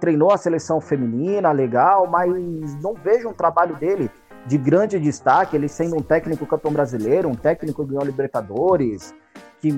treinou 0.00 0.32
a 0.32 0.36
seleção 0.36 0.80
feminina, 0.80 1.52
legal, 1.52 2.06
mas 2.08 2.74
não 2.82 2.94
vejo 2.94 3.28
um 3.28 3.32
trabalho 3.32 3.76
dele 3.76 4.10
de 4.46 4.58
grande 4.58 4.98
destaque, 4.98 5.54
ele 5.54 5.68
sendo 5.68 5.96
um 5.96 6.02
técnico 6.02 6.46
campeão 6.46 6.72
brasileiro, 6.72 7.28
um 7.28 7.34
técnico 7.34 7.84
ganhou 7.84 8.04
Libertadores, 8.04 9.14
que 9.60 9.72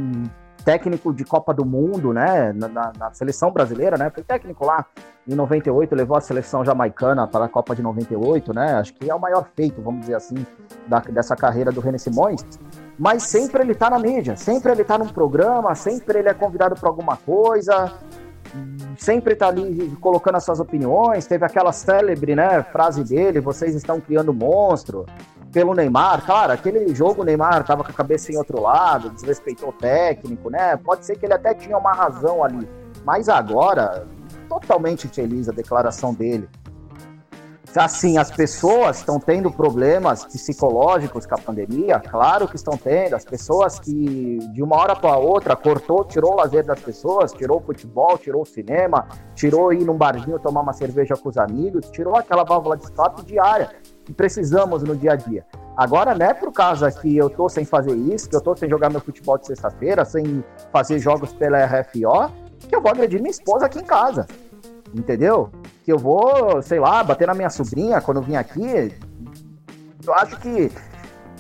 técnico 0.65 1.13
de 1.13 1.25
Copa 1.25 1.53
do 1.53 1.65
Mundo, 1.65 2.13
né, 2.13 2.53
na, 2.53 2.93
na, 2.97 3.13
seleção 3.13 3.51
brasileira, 3.51 3.99
né, 3.99 4.11
foi 4.11 4.23
técnico 4.23 4.65
lá 4.65 4.87
em 5.27 5.35
98, 5.35 5.95
levou 5.95 6.17
a 6.17 6.21
seleção 6.21 6.65
jamaicana 6.65 7.27
para 7.27 7.47
a 7.47 7.49
Copa 7.49 7.75
de 7.75 7.83
98, 7.83 8.55
né, 8.55 8.75
acho 8.75 8.95
que 8.95 9.11
é 9.11 9.15
o 9.15 9.19
maior 9.19 9.49
feito, 9.57 9.83
vamos 9.83 10.03
dizer 10.03 10.15
assim, 10.15 10.47
da, 10.87 11.01
dessa 11.01 11.35
carreira 11.35 11.73
do 11.73 11.81
René 11.81 11.99
Simões, 11.99 12.45
mas 13.03 13.25
sempre 13.25 13.65
ele 13.65 13.75
tá 13.75 13.91
na 13.91 13.99
mídia, 13.99 14.37
sempre 14.37 14.71
ele 14.71 14.85
tá 14.85 14.97
num 14.97 15.09
programa, 15.09 15.75
sempre 15.75 16.21
ele 16.21 16.29
é 16.29 16.35
convidado 16.35 16.77
para 16.77 16.89
alguma 16.89 17.17
coisa, 17.17 17.93
sempre 18.97 19.35
tá 19.35 19.49
ali 19.49 19.89
colocando 20.01 20.37
as 20.37 20.45
suas 20.45 20.61
opiniões. 20.61 21.27
Teve 21.27 21.45
aquela 21.45 21.73
célebre, 21.73 22.37
né, 22.37 22.63
frase 22.63 23.03
dele: 23.03 23.41
"Vocês 23.41 23.75
estão 23.75 24.01
criando 24.01 24.33
monstro" 24.33 25.05
pelo 25.53 25.75
Neymar. 25.75 26.25
Claro, 26.25 26.53
aquele 26.53 26.95
jogo 26.95 27.23
o 27.23 27.25
Neymar 27.25 27.65
tava 27.65 27.83
com 27.83 27.91
a 27.91 27.95
cabeça 27.95 28.31
em 28.31 28.37
outro 28.37 28.61
lado, 28.61 29.11
desrespeitou 29.11 29.71
o 29.71 29.73
técnico, 29.73 30.49
né? 30.49 30.77
Pode 30.77 31.05
ser 31.05 31.19
que 31.19 31.27
ele 31.27 31.35
até 31.35 31.55
tinha 31.55 31.77
uma 31.77 31.93
razão 31.93 32.45
ali, 32.45 32.69
mas 33.05 33.29
agora 33.29 34.07
totalmente 34.49 35.09
infeliz 35.09 35.49
a 35.49 35.53
declaração 35.53 36.15
dele 36.15 36.49
assim, 37.77 38.19
as 38.19 38.31
pessoas 38.31 38.99
estão 38.99 39.19
tendo 39.19 39.51
problemas 39.51 40.25
psicológicos 40.25 41.27
com 41.27 41.35
a 41.35 41.39
pandemia, 41.39 42.01
claro 42.01 42.47
que 42.47 42.57
estão 42.57 42.77
tendo. 42.77 43.15
As 43.15 43.25
pessoas 43.25 43.79
que 43.79 44.39
de 44.53 44.63
uma 44.63 44.77
hora 44.77 44.95
para 44.95 45.17
outra 45.17 45.57
cortou, 45.57 46.05
tirou 46.05 46.33
o 46.33 46.37
lazer 46.37 46.65
das 46.65 46.81
pessoas, 46.81 47.33
tirou 47.33 47.59
o 47.59 47.63
futebol, 47.63 48.19
tirou 48.19 48.43
o 48.43 48.47
cinema, 48.47 49.07
tirou 49.35 49.73
ir 49.73 49.85
num 49.85 49.97
barzinho 49.97 50.39
tomar 50.39 50.61
uma 50.61 50.73
cerveja 50.73 51.15
com 51.17 51.29
os 51.29 51.39
amigos, 51.39 51.91
tirou 51.91 52.17
aquela 52.17 52.45
válvula 52.45 52.77
de 52.77 52.85
escape 52.85 53.25
diária 53.25 53.71
que 54.05 54.13
precisamos 54.13 54.83
no 54.83 54.97
dia 54.97 55.13
a 55.13 55.17
dia. 55.17 55.45
Agora 55.77 56.15
não 56.15 56.27
é 56.27 56.35
por 56.35 56.53
causa 56.53 56.91
que 56.91 57.17
eu 57.17 57.31
tô 57.31 57.49
sem 57.49 57.65
fazer 57.65 57.95
isso, 57.95 58.29
que 58.29 58.37
eu 58.37 58.41
tô 58.41 58.55
sem 58.55 58.69
jogar 58.69 58.91
meu 58.91 59.01
futebol 59.01 59.39
de 59.39 59.47
sexta-feira, 59.47 60.05
sem 60.05 60.45
fazer 60.71 60.99
jogos 60.99 61.33
pela 61.33 61.65
RFO, 61.65 62.31
que 62.69 62.75
eu 62.75 62.83
vou 62.83 62.91
agredir 62.91 63.21
minha 63.21 63.31
esposa 63.31 63.67
aqui 63.67 63.79
em 63.79 63.85
casa. 63.85 64.27
Entendeu? 64.95 65.51
que 65.85 65.93
eu 65.93 65.99
vou, 65.99 66.63
sei 66.63 66.79
lá, 66.79 67.03
bater 67.03 67.27
na 67.27 67.35
minha 67.35 67.51
sobrinha 67.51 68.01
quando 68.01 68.19
eu 68.19 68.23
vim 68.23 68.37
aqui. 68.37 68.95
Eu 70.05 70.15
acho 70.15 70.39
que 70.41 70.71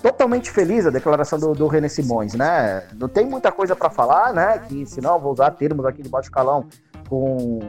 totalmente 0.02 0.50
feliz 0.50 0.86
a 0.86 0.90
declaração 0.90 1.38
do, 1.38 1.52
do 1.54 1.66
René 1.68 1.88
Simões, 1.88 2.34
né? 2.34 2.82
Não 2.94 3.08
tem 3.08 3.24
muita 3.24 3.52
coisa 3.52 3.76
para 3.76 3.88
falar, 3.88 4.32
né? 4.32 4.58
Que 4.68 4.84
senão 4.84 5.18
vou 5.18 5.32
usar 5.32 5.50
termos 5.52 5.86
aqui 5.86 6.02
de 6.02 6.08
baixo 6.08 6.30
calão 6.30 6.66
com 7.08 7.60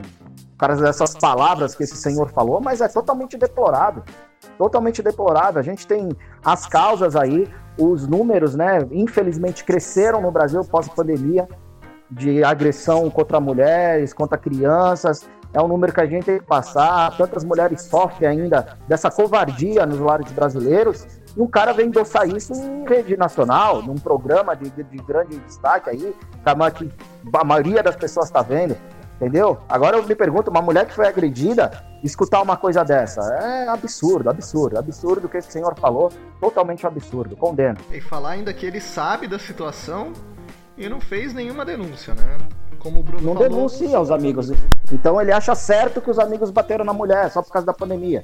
caras 0.58 0.80
dessas 0.80 1.16
palavras 1.16 1.76
que 1.76 1.84
esse 1.84 1.96
senhor 1.96 2.30
falou, 2.30 2.62
mas 2.62 2.82
é 2.82 2.88
totalmente 2.88 3.38
deplorável. 3.38 4.04
Totalmente 4.58 5.02
deplorável. 5.02 5.60
A 5.60 5.64
gente 5.64 5.86
tem 5.86 6.10
as 6.44 6.66
causas 6.66 7.16
aí, 7.16 7.48
os 7.78 8.08
números, 8.08 8.56
né? 8.56 8.80
Infelizmente 8.92 9.64
cresceram 9.64 10.22
no 10.22 10.32
Brasil 10.32 10.64
pós-pandemia 10.64 11.48
de 12.10 12.44
agressão 12.44 13.10
contra 13.10 13.40
mulheres, 13.40 14.14
contra 14.14 14.38
crianças 14.38 15.26
é 15.54 15.62
um 15.62 15.68
número 15.68 15.94
que 15.94 16.02
a 16.02 16.06
gente 16.06 16.26
tem 16.26 16.40
que 16.40 16.46
passar. 16.46 17.16
Tantas 17.16 17.44
mulheres 17.44 17.84
sofrem 17.84 18.28
ainda 18.28 18.78
dessa 18.88 19.12
covardia 19.12 19.86
nos 19.86 20.00
lares 20.00 20.32
brasileiros. 20.32 21.06
E 21.38 21.42
um 21.42 21.48
cara 21.48 21.74
vem 21.74 21.88
endossar 21.88 22.28
isso 22.28 22.54
em 22.54 22.88
rede 22.88 23.16
nacional, 23.16 23.82
num 23.82 23.96
programa 23.96 24.56
de, 24.56 24.70
de, 24.72 24.84
de 24.84 24.98
grande 24.98 25.38
destaque 25.40 25.90
aí, 25.90 26.16
que 26.44 27.38
a 27.38 27.44
maioria 27.44 27.84
das 27.84 27.96
pessoas 27.96 28.26
está 28.28 28.42
vendo. 28.42 28.76
Entendeu? 29.16 29.60
Agora 29.70 29.98
eu 29.98 30.04
me 30.06 30.16
pergunto, 30.16 30.50
uma 30.50 30.62
mulher 30.62 30.86
que 30.86 30.94
foi 30.94 31.08
agredida, 31.08 31.72
escutar 32.04 32.42
uma 32.42 32.58
coisa 32.58 32.84
dessa. 32.84 33.22
É 33.22 33.68
absurdo, 33.70 34.30
absurdo, 34.30 34.78
absurdo 34.78 35.28
o 35.28 35.30
que 35.30 35.38
esse 35.38 35.52
senhor 35.52 35.76
falou, 35.80 36.12
totalmente 36.42 36.86
absurdo, 36.86 37.38
condeno. 37.38 37.78
E 37.92 38.02
falar 38.02 38.32
ainda 38.32 38.54
que 38.54 38.66
ele 38.66 38.82
sabe 38.82 39.28
da 39.28 39.40
situação 39.40 40.12
e 40.78 40.90
não 40.90 41.00
fez 41.00 41.34
nenhuma 41.34 41.64
denúncia, 41.64 42.14
né? 42.16 42.38
Como 42.80 43.00
o 43.00 43.04
Bruno 43.04 43.24
não 43.24 43.34
falou, 43.36 43.50
denuncia 43.50 44.00
os 44.00 44.12
amigos. 44.12 44.52
Então 44.94 45.20
ele 45.20 45.32
acha 45.32 45.56
certo 45.56 46.00
que 46.00 46.12
os 46.12 46.20
amigos 46.20 46.52
bateram 46.52 46.86
na 46.86 46.94
mulher 46.94 47.30
só 47.32 47.42
por 47.42 47.52
causa 47.52 47.66
da 47.66 47.74
pandemia. 47.74 48.22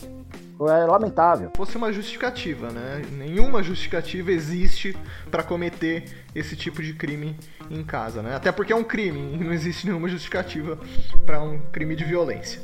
É 0.61 0.85
lamentável. 0.85 1.51
Fosse 1.55 1.77
uma 1.77 1.91
justificativa, 1.91 2.69
né? 2.69 3.01
Nenhuma 3.11 3.63
justificativa 3.63 4.29
existe 4.29 4.95
para 5.31 5.41
cometer 5.41 6.03
esse 6.35 6.55
tipo 6.55 6.83
de 6.83 6.93
crime 6.93 7.35
em 7.71 7.81
casa, 7.81 8.21
né? 8.21 8.35
Até 8.35 8.51
porque 8.51 8.73
é 8.73 8.75
um 8.75 8.83
crime, 8.83 9.37
não 9.41 9.51
existe 9.53 9.87
nenhuma 9.87 10.07
justificativa 10.09 10.77
para 11.25 11.41
um 11.41 11.59
crime 11.71 11.95
de 11.95 12.03
violência. 12.03 12.61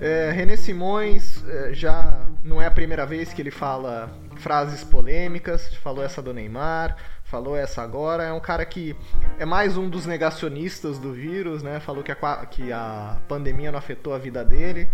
É, 0.00 0.32
René 0.32 0.56
Simões 0.56 1.42
é, 1.48 1.72
já 1.72 2.20
não 2.44 2.60
é 2.60 2.66
a 2.66 2.70
primeira 2.70 3.06
vez 3.06 3.32
que 3.32 3.40
ele 3.40 3.52
fala 3.52 4.10
frases 4.36 4.84
polêmicas, 4.84 5.72
falou 5.76 6.04
essa 6.04 6.20
do 6.20 6.34
Neymar, 6.34 6.96
falou 7.26 7.56
essa 7.56 7.82
agora. 7.82 8.24
É 8.24 8.32
um 8.32 8.40
cara 8.40 8.64
que 8.64 8.96
é 9.38 9.44
mais 9.44 9.76
um 9.76 9.88
dos 9.88 10.06
negacionistas 10.06 10.98
do 10.98 11.12
vírus, 11.12 11.62
né? 11.62 11.80
Falou 11.80 12.02
que 12.02 12.12
a, 12.12 12.46
que 12.46 12.72
a 12.72 13.18
pandemia 13.28 13.70
não 13.70 13.78
afetou 13.78 14.14
a 14.14 14.18
vida 14.18 14.44
dele. 14.44 14.88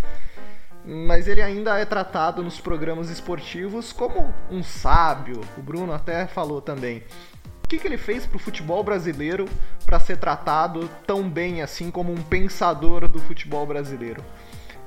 Mas 0.84 1.28
ele 1.28 1.40
ainda 1.40 1.78
é 1.78 1.84
tratado 1.84 2.42
nos 2.42 2.60
programas 2.60 3.08
esportivos 3.08 3.92
como 3.92 4.34
um 4.50 4.62
sábio. 4.62 5.40
O 5.56 5.62
Bruno 5.62 5.92
até 5.92 6.26
falou 6.26 6.60
também. 6.60 7.04
O 7.64 7.68
que, 7.68 7.78
que 7.78 7.86
ele 7.86 7.96
fez 7.96 8.26
pro 8.26 8.38
futebol 8.38 8.82
brasileiro 8.82 9.48
para 9.86 10.00
ser 10.00 10.16
tratado 10.18 10.90
tão 11.06 11.28
bem 11.28 11.62
assim 11.62 11.90
como 11.90 12.12
um 12.12 12.22
pensador 12.22 13.06
do 13.08 13.18
futebol 13.20 13.64
brasileiro? 13.64 14.22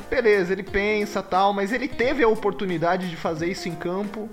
Beleza, 0.09 0.53
ele 0.53 0.61
pensa 0.61 1.23
tal, 1.23 1.51
mas 1.51 1.71
ele 1.71 1.87
teve 1.87 2.23
a 2.23 2.27
oportunidade 2.27 3.09
de 3.09 3.15
fazer 3.15 3.47
isso 3.47 3.67
em 3.67 3.73
campo 3.73 4.29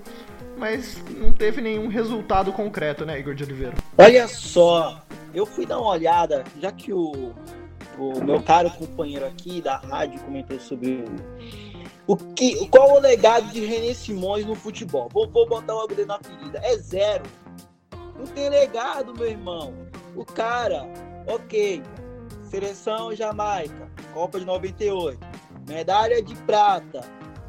mas 0.57 1.01
não 1.17 1.31
teve 1.31 1.61
nenhum 1.61 1.87
resultado 1.87 2.51
concreto, 2.53 3.05
né, 3.05 3.19
Igor 3.19 3.33
de 3.33 3.43
Oliveira? 3.43 3.73
Olha 3.97 4.27
só, 4.27 5.01
eu 5.33 5.45
fui 5.45 5.65
dar 5.65 5.79
uma 5.79 5.91
olhada, 5.91 6.43
já 6.61 6.71
que 6.71 6.93
o, 6.93 7.33
o 7.97 8.23
meu 8.23 8.41
caro 8.41 8.69
companheiro 8.71 9.25
aqui 9.25 9.61
da 9.61 9.77
rádio 9.77 10.19
comentou 10.21 10.59
sobre 10.59 11.03
o, 12.07 12.13
o 12.13 12.15
que, 12.15 12.67
qual 12.69 12.93
o 12.93 12.99
legado 12.99 13.51
de 13.51 13.65
René 13.65 13.93
Simões 13.93 14.45
no 14.45 14.55
futebol. 14.55 15.09
Vou, 15.11 15.29
vou 15.29 15.47
botar 15.47 15.75
o 15.75 15.87
dedo 15.87 16.05
na 16.05 16.19
ferida. 16.19 16.59
É 16.63 16.77
zero. 16.77 17.23
Não 18.17 18.25
tem 18.27 18.49
legado, 18.49 19.13
meu 19.13 19.27
irmão. 19.27 19.73
O 20.15 20.23
cara, 20.23 20.85
ok, 21.27 21.81
seleção 22.43 23.15
Jamaica, 23.15 23.89
Copa 24.13 24.39
de 24.39 24.45
98, 24.45 25.19
medalha 25.67 26.21
de 26.21 26.35
prata, 26.35 27.01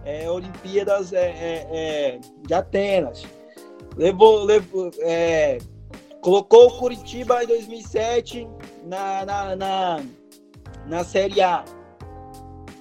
é, 0.05 0.31
Olimpíadas 0.31 1.13
é, 1.13 1.31
é, 1.31 1.69
é, 1.73 2.21
de 2.47 2.55
Atenas. 2.55 3.25
Levou, 3.97 4.45
levou, 4.45 4.91
é, 5.01 5.59
colocou 6.21 6.67
o 6.67 6.79
Curitiba 6.79 7.43
em 7.43 7.47
2007 7.47 8.49
na, 8.85 9.25
na, 9.25 9.57
na, 9.57 10.05
na 10.87 11.05
Série 11.05 11.41
A. 11.41 11.65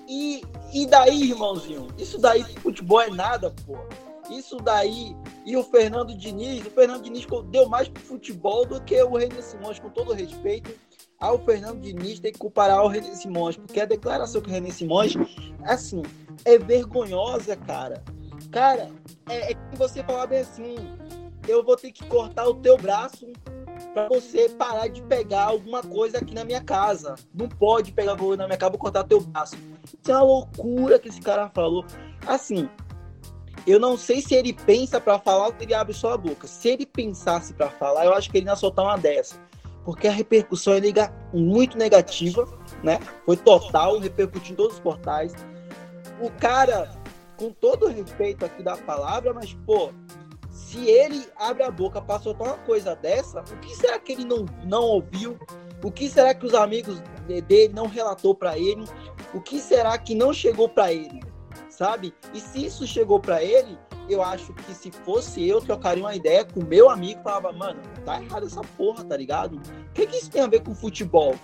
E, 0.07 0.43
e 0.73 0.85
daí, 0.85 1.29
irmãozinho? 1.29 1.87
Isso 1.97 2.17
daí, 2.17 2.43
futebol 2.59 3.01
é 3.01 3.09
nada, 3.09 3.53
pô. 3.65 3.77
Isso 4.29 4.57
daí. 4.57 5.15
E 5.45 5.55
o 5.55 5.63
Fernando 5.63 6.15
Diniz, 6.15 6.65
o 6.65 6.71
Fernando 6.71 7.03
Diniz 7.03 7.25
deu 7.49 7.67
mais 7.67 7.87
pro 7.87 8.01
futebol 8.01 8.65
do 8.65 8.81
que 8.81 9.01
o 9.03 9.15
René 9.15 9.41
Simões, 9.41 9.79
com 9.79 9.89
todo 9.89 10.13
respeito 10.13 10.71
ao 11.23 11.39
Fernando 11.39 11.79
Diniz 11.79 12.19
tem 12.19 12.33
que 12.33 12.37
comparar 12.37 12.79
ao 12.79 12.89
René 12.89 13.15
Simões, 13.15 13.55
porque 13.55 13.79
a 13.79 13.85
declaração 13.85 14.41
que 14.41 14.49
o 14.49 14.51
René 14.51 14.71
Simões, 14.71 15.13
assim, 15.63 16.03
é 16.43 16.57
vergonhosa, 16.59 17.55
cara. 17.55 18.03
Cara, 18.51 18.91
é, 19.29 19.51
é 19.51 19.53
que 19.53 19.77
você 19.77 20.03
falar 20.03 20.27
bem 20.27 20.41
assim, 20.41 20.75
eu 21.47 21.63
vou 21.63 21.77
ter 21.77 21.93
que 21.93 22.05
cortar 22.07 22.45
o 22.45 22.55
teu 22.55 22.77
braço 22.77 23.31
para 23.93 24.09
você 24.09 24.49
parar 24.49 24.89
de 24.89 25.01
pegar 25.03 25.45
alguma 25.45 25.81
coisa 25.81 26.17
aqui 26.17 26.35
na 26.35 26.43
minha 26.43 26.61
casa. 26.61 27.15
Não 27.33 27.47
pode 27.47 27.93
pegar 27.93 28.17
coisa 28.17 28.41
na 28.41 28.47
minha 28.47 28.57
casa, 28.57 28.71
vou 28.71 28.79
cortar 28.79 29.05
teu 29.05 29.21
braço. 29.21 29.55
Isso 29.85 30.11
é 30.11 30.13
uma 30.13 30.23
loucura 30.23 30.99
que 30.99 31.07
esse 31.07 31.21
cara 31.21 31.49
falou. 31.49 31.85
Assim, 32.27 32.69
eu 33.65 33.79
não 33.79 33.97
sei 33.97 34.21
se 34.21 34.35
ele 34.35 34.51
pensa 34.51 34.99
para 34.99 35.17
falar 35.17 35.47
ou 35.47 35.55
ele 35.57 35.73
abre 35.73 35.93
só 35.93 36.11
a 36.11 36.17
boca. 36.17 36.47
Se 36.47 36.67
ele 36.67 36.85
pensasse 36.85 37.53
para 37.53 37.69
falar, 37.69 38.03
eu 38.03 38.13
acho 38.13 38.29
que 38.29 38.39
ele 38.39 38.47
ia 38.47 38.57
soltar 38.57 38.83
uma 38.83 38.97
dessa. 38.97 39.39
Porque 39.83 40.07
a 40.07 40.11
repercussão 40.11 40.73
é 40.73 40.81
muito 41.33 41.77
negativa, 41.77 42.47
né? 42.81 42.99
Foi 43.25 43.35
total, 43.35 43.99
repercutiu 43.99 44.53
em 44.53 44.55
todos 44.55 44.75
os 44.75 44.79
portais. 44.79 45.33
O 46.21 46.31
cara, 46.31 46.89
com 47.37 47.51
todo 47.51 47.87
respeito 47.87 48.45
aqui 48.45 48.63
da 48.63 48.77
palavra, 48.77 49.33
mas, 49.33 49.53
pô, 49.65 49.91
se 50.49 50.87
ele 50.89 51.27
abre 51.35 51.63
a 51.63 51.71
boca 51.71 52.01
para 52.01 52.19
soltar 52.19 52.47
uma 52.47 52.57
coisa 52.59 52.95
dessa, 52.95 53.41
o 53.41 53.57
que 53.59 53.75
será 53.75 53.99
que 53.99 54.13
ele 54.13 54.25
não, 54.25 54.45
não 54.63 54.83
ouviu? 54.83 55.37
O 55.83 55.91
que 55.91 56.09
será 56.09 56.33
que 56.33 56.45
os 56.45 56.53
amigos 56.53 57.01
dele 57.27 57.73
não 57.73 57.87
relatou 57.87 58.33
para 58.33 58.57
ele? 58.57 58.85
O 59.33 59.41
que 59.41 59.59
será 59.59 59.97
que 59.97 60.15
não 60.15 60.31
chegou 60.33 60.69
para 60.69 60.93
ele? 60.93 61.21
Sabe? 61.69 62.13
E 62.33 62.39
se 62.39 62.65
isso 62.65 62.87
chegou 62.87 63.19
para 63.19 63.43
ele, 63.43 63.77
eu 64.09 64.21
acho 64.21 64.53
que 64.53 64.73
se 64.73 64.91
fosse 64.91 65.47
eu, 65.47 65.61
trocaria 65.61 66.03
uma 66.03 66.15
ideia 66.15 66.45
com 66.45 66.63
meu 66.63 66.89
amigo 66.89 67.21
falava, 67.23 67.51
mano, 67.51 67.81
tá 68.05 68.21
errado 68.21 68.45
essa 68.45 68.61
porra, 68.77 69.03
tá 69.03 69.15
ligado? 69.15 69.55
O 69.55 69.93
que, 69.93 70.05
que 70.05 70.17
isso 70.17 70.29
tem 70.29 70.41
a 70.41 70.47
ver 70.47 70.61
com 70.61 70.75
futebol? 70.75 71.35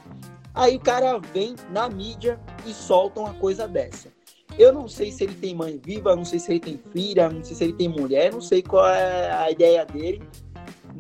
Aí 0.54 0.76
o 0.76 0.80
cara 0.80 1.20
vem 1.20 1.56
na 1.72 1.88
mídia 1.90 2.40
e 2.66 2.74
solta 2.74 3.20
uma 3.20 3.34
coisa 3.36 3.68
dessa. 3.68 4.12
Eu 4.58 4.74
não 4.74 4.88
sei 4.88 5.12
se 5.12 5.24
ele 5.24 5.36
tem 5.36 5.56
mãe 5.56 5.80
viva, 5.82 6.16
não 6.16 6.26
sei 6.26 6.40
se 6.40 6.52
ele 6.52 6.60
tem 6.60 6.82
filha, 6.92 7.30
não 7.30 7.44
sei 7.44 7.56
se 7.56 7.64
ele 7.64 7.74
tem 7.74 7.88
mulher, 7.88 8.34
não 8.34 8.42
sei 8.42 8.62
qual 8.62 8.88
é 8.88 9.32
a 9.32 9.50
ideia 9.50 9.86
dele. 9.86 10.22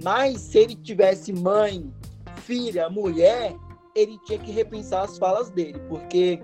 Mas 0.01 0.39
se 0.39 0.60
ele 0.60 0.76
tivesse 0.76 1.34
mãe, 1.34 1.91
filha, 2.43 2.89
mulher, 2.89 3.53
ele 3.93 4.18
tinha 4.26 4.39
que 4.39 4.51
repensar 4.51 5.03
as 5.03 5.18
falas 5.18 5.49
dele, 5.49 5.80
porque 5.89 6.41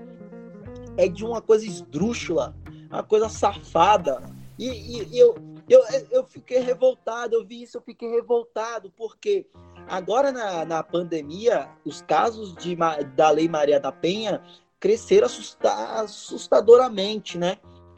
é 0.97 1.07
de 1.07 1.23
uma 1.23 1.41
coisa 1.41 1.65
esdrúxula, 1.65 2.55
uma 2.89 3.03
coisa 3.03 3.29
safada. 3.29 4.21
E, 4.57 4.67
e, 4.67 5.19
eu, 5.19 5.35
eu, 5.67 5.83
eu 6.11 6.25
fiquei 6.25 6.59
revoltado, 6.59 7.35
eu 7.35 7.45
vi 7.45 7.63
isso, 7.63 7.77
eu 7.77 7.81
fiquei 7.81 8.09
revoltado, 8.09 8.89
porque 8.95 9.45
agora 9.87 10.31
na, 10.31 10.63
na 10.65 10.83
pandemia, 10.83 11.69
os 11.83 12.01
casos 12.01 12.55
de, 12.55 12.77
da 13.15 13.29
Lei 13.29 13.49
Maria 13.49 13.79
da 13.79 13.91
Penha 13.91 14.41
crescer 14.79 15.23
assustadoramente, 15.23 17.37
né? 17.37 17.57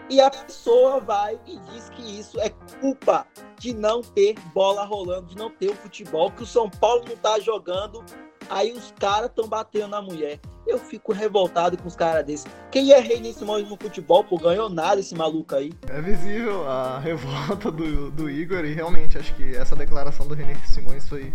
E 0.10 0.22
a 0.22 0.30
pessoa 0.30 1.02
vai 1.02 1.38
e 1.46 1.58
diz 1.58 1.90
que 1.90 2.20
isso 2.20 2.40
é 2.40 2.50
culpa 2.80 3.28
de 3.60 3.74
não 3.74 4.02
ter 4.02 4.36
bola 4.54 4.86
rolando, 4.86 5.28
de 5.28 5.36
não 5.36 5.50
ter 5.50 5.70
o 5.70 5.76
futebol, 5.76 6.32
que 6.32 6.44
o 6.44 6.46
São 6.46 6.70
Paulo 6.70 7.04
não 7.10 7.18
tá 7.18 7.38
jogando, 7.40 8.06
aí 8.50 8.72
os 8.72 8.94
caras 9.00 9.30
estão 9.30 9.48
batendo 9.48 9.90
na 9.90 10.02
mulher. 10.02 10.40
Eu 10.66 10.78
fico 10.78 11.14
revoltado 11.14 11.78
com 11.78 11.88
os 11.88 11.96
caras 11.96 12.26
desses. 12.26 12.46
Quem 12.70 12.92
é 12.92 13.00
rei 13.00 13.22
nesse 13.22 13.44
momento 13.46 13.70
no 13.70 13.78
futebol, 13.78 14.24
pô, 14.24 14.38
ganhou 14.38 14.70
nada 14.70 15.00
esse 15.00 15.16
maluco 15.16 15.56
aí. 15.56 15.72
É 15.88 16.02
visível 16.02 16.68
a 16.68 17.00
revolta 17.04 17.72
do, 17.72 18.12
do 18.12 18.30
Igor 18.30 18.66
e 18.66 18.74
realmente 18.74 19.18
acho 19.18 19.34
que 19.36 19.56
essa 19.56 19.76
declaração 19.76 20.28
do 20.28 20.34
René 20.34 20.56
Simões 20.66 21.08
foi 21.08 21.34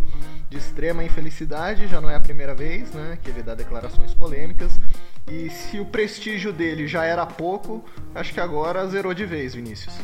de 0.49 0.57
extrema 0.57 1.03
infelicidade, 1.03 1.87
já 1.87 1.99
não 1.99 2.09
é 2.09 2.15
a 2.15 2.19
primeira 2.19 2.53
vez, 2.53 2.91
né, 2.91 3.17
que 3.21 3.29
ele 3.31 3.41
dá 3.41 3.55
declarações 3.55 4.13
polêmicas. 4.13 4.79
E 5.31 5.49
se 5.49 5.79
o 5.79 5.85
prestígio 5.85 6.53
dele 6.53 6.87
já 6.87 7.05
era 7.05 7.25
pouco, 7.25 7.83
acho 8.13 8.33
que 8.33 8.39
agora 8.39 8.85
zerou 8.87 9.13
de 9.13 9.25
vez, 9.25 9.55
Vinícius. 9.55 9.95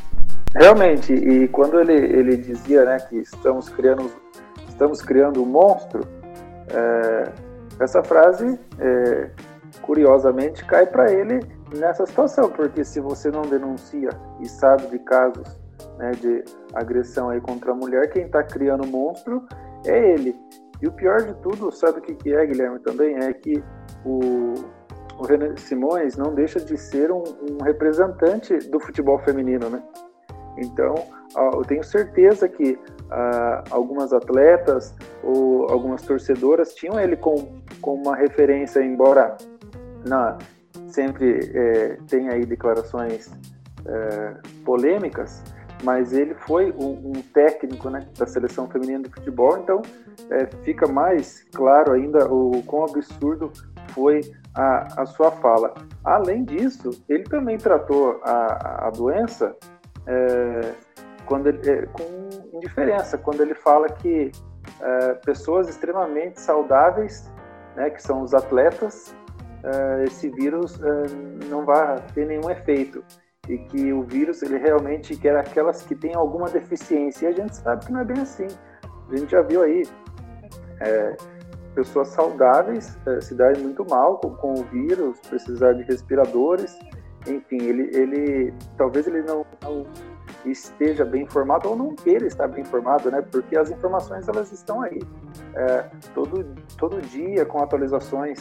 Realmente, 0.55 1.13
e 1.13 1.47
quando 1.49 1.79
ele, 1.79 1.93
ele 1.93 2.37
dizia 2.37 2.83
né, 2.83 2.99
que 2.99 3.17
estamos 3.17 3.69
criando, 3.69 4.11
estamos 4.67 5.01
criando 5.01 5.43
um 5.43 5.45
monstro, 5.45 6.01
é, 6.73 7.31
essa 7.79 8.03
frase, 8.03 8.59
é, 8.79 9.29
curiosamente, 9.81 10.65
cai 10.65 10.85
para 10.85 11.11
ele 11.11 11.39
nessa 11.73 12.05
situação, 12.05 12.49
porque 12.49 12.83
se 12.83 12.99
você 12.99 13.29
não 13.29 13.41
denuncia 13.43 14.09
e 14.41 14.47
sabe 14.47 14.87
de 14.87 14.99
casos 14.99 15.59
né, 15.97 16.11
de 16.11 16.43
agressão 16.73 17.29
aí 17.29 17.39
contra 17.39 17.71
a 17.71 17.75
mulher, 17.75 18.09
quem 18.09 18.25
está 18.25 18.43
criando 18.43 18.83
o 18.83 18.87
monstro 18.87 19.45
é 19.85 20.13
ele. 20.13 20.35
E 20.81 20.87
o 20.87 20.91
pior 20.91 21.21
de 21.21 21.33
tudo, 21.35 21.71
sabe 21.71 21.99
o 21.99 22.01
que, 22.01 22.15
que 22.15 22.33
é, 22.33 22.45
Guilherme, 22.45 22.79
também? 22.79 23.15
É 23.17 23.33
que 23.33 23.61
o, 24.05 24.53
o 25.17 25.23
René 25.23 25.55
Simões 25.57 26.15
não 26.15 26.33
deixa 26.33 26.59
de 26.59 26.77
ser 26.77 27.11
um, 27.11 27.23
um 27.51 27.63
representante 27.63 28.57
do 28.69 28.79
futebol 28.79 29.19
feminino, 29.19 29.69
né? 29.69 29.83
Então, 30.57 30.95
eu 31.53 31.61
tenho 31.63 31.83
certeza 31.83 32.47
que 32.47 32.79
uh, 33.09 33.63
algumas 33.69 34.13
atletas 34.13 34.93
ou 35.23 35.69
algumas 35.69 36.01
torcedoras 36.01 36.73
tinham 36.73 36.99
ele 36.99 37.15
como, 37.15 37.61
como 37.81 38.01
uma 38.03 38.15
referência, 38.15 38.81
embora 38.81 39.37
na, 40.07 40.37
sempre 40.87 41.51
é, 41.53 41.97
tenha 42.07 42.33
aí 42.33 42.45
declarações 42.45 43.31
é, 43.85 44.35
polêmicas, 44.63 45.43
mas 45.83 46.13
ele 46.13 46.33
foi 46.33 46.71
um, 46.71 47.11
um, 47.11 47.21
técnico 47.33 47.89
né, 47.89 48.05
da 48.17 48.25
seleção 48.25 48.67
feminina 48.67 49.03
de 49.03 49.09
futebol, 49.09 49.57
então 49.57 49.81
é, 50.29 50.45
fica 50.63 50.87
mais 50.87 51.43
claro 51.53 51.93
ainda 51.93 52.31
o 52.31 52.61
quão 52.63 52.83
absurdo 52.85 53.51
foi 53.93 54.21
a, 54.53 55.01
a 55.01 55.05
sua 55.05 55.31
fala. 55.31 55.73
Além 56.03 56.43
disso, 56.43 56.91
ele 57.07 57.23
também 57.23 57.57
tratou 57.57 58.19
a, 58.23 58.87
a 58.87 58.89
doença 58.89 59.55
é, 60.05 60.73
quando 61.29 61.47
ele, 61.47 61.69
é, 61.69 61.85
com 61.85 62.57
indiferença, 62.57 63.17
quando 63.17 63.41
ele 63.41 63.53
fala 63.53 63.87
que 63.87 64.31
é, 64.81 65.13
pessoas 65.13 65.69
extremamente 65.69 66.41
saudáveis, 66.41 67.31
né, 67.75 67.91
que 67.91 68.01
são 68.01 68.23
os 68.23 68.33
atletas, 68.33 69.15
é, 69.63 70.03
esse 70.05 70.27
vírus 70.29 70.81
é, 70.81 71.45
não 71.45 71.63
vai 71.63 71.97
ter 72.13 72.25
nenhum 72.25 72.49
efeito 72.49 73.03
e 73.47 73.57
que 73.57 73.93
o 73.93 74.03
vírus 74.03 74.41
ele 74.41 74.57
realmente 74.57 75.15
quer 75.15 75.37
aquelas 75.37 75.83
que 75.83 75.95
têm 75.95 76.15
alguma 76.15 76.49
deficiência. 76.49 77.27
E 77.27 77.33
a 77.33 77.35
gente 77.35 77.55
sabe 77.55 77.85
que 77.85 77.91
não 77.91 78.01
é 78.01 78.05
bem 78.05 78.21
assim. 78.21 78.47
A 79.11 79.15
gente 79.15 79.31
já 79.31 79.41
viu 79.41 79.61
aí 79.63 79.83
é, 80.81 81.15
pessoas 81.75 82.09
saudáveis 82.09 82.97
é, 83.07 83.21
se 83.21 83.35
darem 83.35 83.61
muito 83.61 83.85
mal 83.89 84.17
com, 84.17 84.35
com, 84.35 84.53
o 84.53 84.63
vírus, 84.63 85.19
precisar 85.29 85.73
de 85.73 85.83
respiradores, 85.83 86.77
enfim, 87.27 87.61
ele, 87.61 87.89
ele 87.93 88.53
talvez 88.77 89.07
ele 89.07 89.21
não, 89.23 89.45
não, 89.63 89.85
esteja 90.45 91.03
bem 91.05 91.23
informado 91.23 91.69
ou 91.69 91.75
não 91.75 91.95
queira 91.95 92.25
estar 92.25 92.47
bem 92.47 92.61
informado, 92.61 93.11
né? 93.11 93.21
Porque 93.21 93.57
as 93.57 93.69
informações 93.69 94.27
elas 94.27 94.51
estão 94.51 94.81
aí 94.81 94.99
é, 95.55 95.85
todo 96.13 96.45
todo 96.77 97.01
dia 97.01 97.45
com 97.45 97.61
atualizações, 97.61 98.39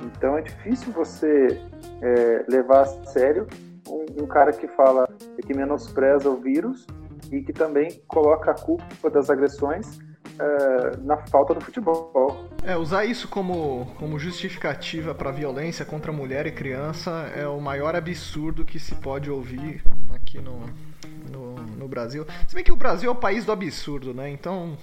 então 0.00 0.36
é 0.36 0.42
difícil 0.42 0.92
você 0.92 1.60
é, 2.02 2.44
levar 2.48 2.82
a 2.82 2.86
sério 3.06 3.46
um, 3.88 4.24
um 4.24 4.26
cara 4.26 4.52
que 4.52 4.68
fala 4.68 5.08
que 5.44 5.54
menospreza 5.54 6.28
o 6.28 6.36
vírus 6.36 6.86
e 7.30 7.42
que 7.42 7.52
também 7.52 8.02
coloca 8.06 8.50
a 8.50 8.54
culpa 8.54 9.10
das 9.10 9.30
agressões 9.30 9.98
é, 10.38 10.96
na 10.98 11.16
falta 11.28 11.54
do 11.54 11.60
futebol. 11.60 12.48
É, 12.64 12.76
usar 12.76 13.04
isso 13.04 13.28
como, 13.28 13.86
como 13.98 14.18
justificativa 14.18 15.14
para 15.14 15.30
violência 15.30 15.84
contra 15.84 16.12
mulher 16.12 16.46
e 16.46 16.52
criança 16.52 17.10
é 17.34 17.46
o 17.46 17.60
maior 17.60 17.96
absurdo 17.96 18.64
que 18.64 18.78
se 18.78 18.94
pode 18.94 19.30
ouvir 19.30 19.82
aqui 20.14 20.40
no, 20.40 20.60
no, 21.78 21.88
Brasil. 21.88 22.26
Se 22.46 22.54
bem 22.54 22.64
que 22.64 22.72
o 22.72 22.76
Brasil 22.76 23.08
é 23.08 23.12
o 23.12 23.16
país 23.16 23.44
do 23.44 23.52
absurdo, 23.52 24.12
né? 24.12 24.28
Então, 24.28 24.76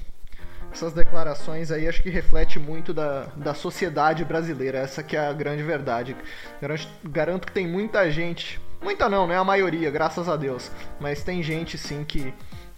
essas 0.72 0.94
declarações 0.94 1.72
aí 1.72 1.88
acho 1.88 2.02
que 2.02 2.10
reflete 2.10 2.60
muito 2.60 2.94
da, 2.94 3.28
da 3.36 3.54
sociedade 3.54 4.24
brasileira. 4.26 4.80
Essa 4.80 5.04
que 5.04 5.16
é 5.16 5.28
a 5.28 5.34
grande 5.34 5.64
verdade. 5.64 6.16
Garanto, 6.62 6.88
garanto 7.04 7.48
que 7.48 7.54
tem 7.54 7.68
muita 7.68 8.10
gente, 8.10 8.60
muita 8.82 9.08
não, 9.10 9.28
né? 9.28 9.38
A 9.38 9.44
maioria, 9.44 9.90
graças 9.92 10.28
a 10.28 10.36
Deus. 10.36 10.72
Mas 11.00 11.24
tem 11.24 11.42
gente 11.44 11.78
sim 11.78 12.04
que 12.04 12.34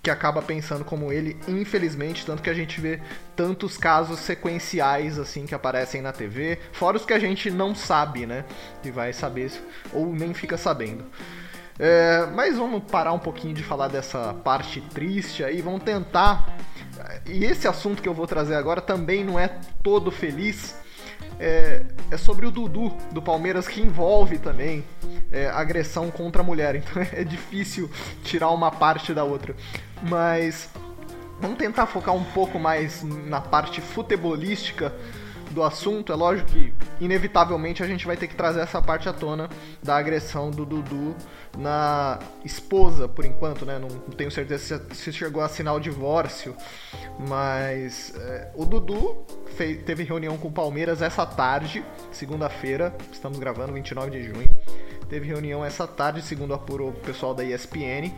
que 0.07 0.11
acaba 0.11 0.41
pensando 0.41 0.86
como 0.86 1.11
ele, 1.11 1.38
infelizmente, 1.49 2.26
tanto 2.26 2.41
que 2.41 2.49
a 2.49 2.53
gente 2.53 2.80
vê 2.80 3.01
tantos 3.36 3.78
casos 3.78 4.20
sequenciais 4.20 5.20
assim 5.20 5.45
que 5.45 5.53
aparecem 5.53 6.01
na 6.01 6.13
TV, 6.13 6.57
fora 6.72 6.95
os 6.95 7.05
que 7.05 7.11
a 7.11 7.20
gente 7.20 7.51
não 7.51 7.76
sabe, 7.76 8.26
né? 8.26 8.45
E 8.86 8.89
vai 8.89 9.11
saber 9.11 9.51
ou 9.91 10.13
nem 10.13 10.34
fica 10.34 10.55
sabendo. 10.55 11.03
É, 11.80 12.25
mas 12.34 12.57
vamos 12.57 12.84
parar 12.84 13.13
um 13.13 13.19
pouquinho 13.19 13.53
de 13.53 13.63
falar 13.63 13.88
dessa 13.88 14.34
parte 14.43 14.82
triste 14.82 15.43
aí, 15.43 15.61
vamos 15.61 15.84
tentar. 15.84 16.57
E 17.25 17.45
esse 17.45 17.67
assunto 17.67 18.01
que 18.01 18.09
eu 18.09 18.13
vou 18.13 18.25
trazer 18.25 18.55
agora 18.55 18.82
também 18.82 19.23
não 19.23 19.39
é 19.39 19.59
todo 19.84 20.09
feliz. 20.11 20.75
É, 21.39 21.84
é 22.09 22.17
sobre 22.17 22.47
o 22.47 22.51
Dudu 22.51 22.91
do 23.11 23.21
Palmeiras 23.21 23.67
que 23.67 23.80
envolve 23.80 24.39
também 24.39 24.84
é, 25.32 25.47
agressão 25.47 26.09
contra 26.09 26.41
a 26.41 26.45
mulher. 26.45 26.75
Então 26.88 27.01
é 27.13 27.23
difícil 27.23 27.89
tirar 28.23 28.49
uma 28.49 28.71
parte 28.71 29.13
da 29.13 29.23
outra. 29.23 29.55
Mas 30.01 30.69
vamos 31.39 31.57
tentar 31.57 31.86
focar 31.86 32.15
um 32.15 32.23
pouco 32.23 32.57
mais 32.57 33.03
na 33.03 33.39
parte 33.39 33.82
futebolística 33.82 34.91
do 35.51 35.63
assunto, 35.63 36.11
é 36.11 36.15
lógico 36.15 36.51
que 36.51 36.73
inevitavelmente 36.99 37.82
a 37.82 37.88
gente 37.88 38.05
vai 38.05 38.17
ter 38.17 38.28
que 38.28 38.36
trazer 38.36 38.59
essa 38.59 38.82
parte 38.82 39.07
à 39.07 39.13
tona 39.13 39.49
da 39.82 39.97
agressão 39.97 40.51
do 40.51 40.65
Dudu 40.65 41.15
na 41.58 42.20
esposa, 42.45 43.08
por 43.08 43.26
enquanto, 43.26 43.66
né? 43.66 43.80
Não, 43.80 43.88
tenho 44.12 44.30
certeza 44.30 44.82
se 44.93 45.12
chegou 45.12 45.41
a 45.41 45.45
assinar 45.45 45.76
o 45.76 45.80
divórcio, 45.80 46.55
mas 47.28 48.14
é, 48.16 48.51
o 48.55 48.64
Dudu 48.64 49.26
fez, 49.55 49.84
teve 49.84 50.03
reunião 50.03 50.38
com 50.38 50.49
o 50.49 50.51
Palmeiras 50.51 51.01
essa 51.01 51.26
tarde, 51.26 51.84
segunda-feira, 52.12 52.95
estamos 53.12 53.39
gravando 53.39 53.74
29 53.74 54.12
de 54.12 54.24
junho. 54.24 54.49
Teve 55.10 55.26
reunião 55.26 55.64
essa 55.66 55.88
tarde, 55.88 56.22
segundo 56.22 56.53
apurou 56.53 56.89
o 56.89 56.93
pessoal 56.93 57.34
da 57.34 57.43
ESPN 57.43 58.12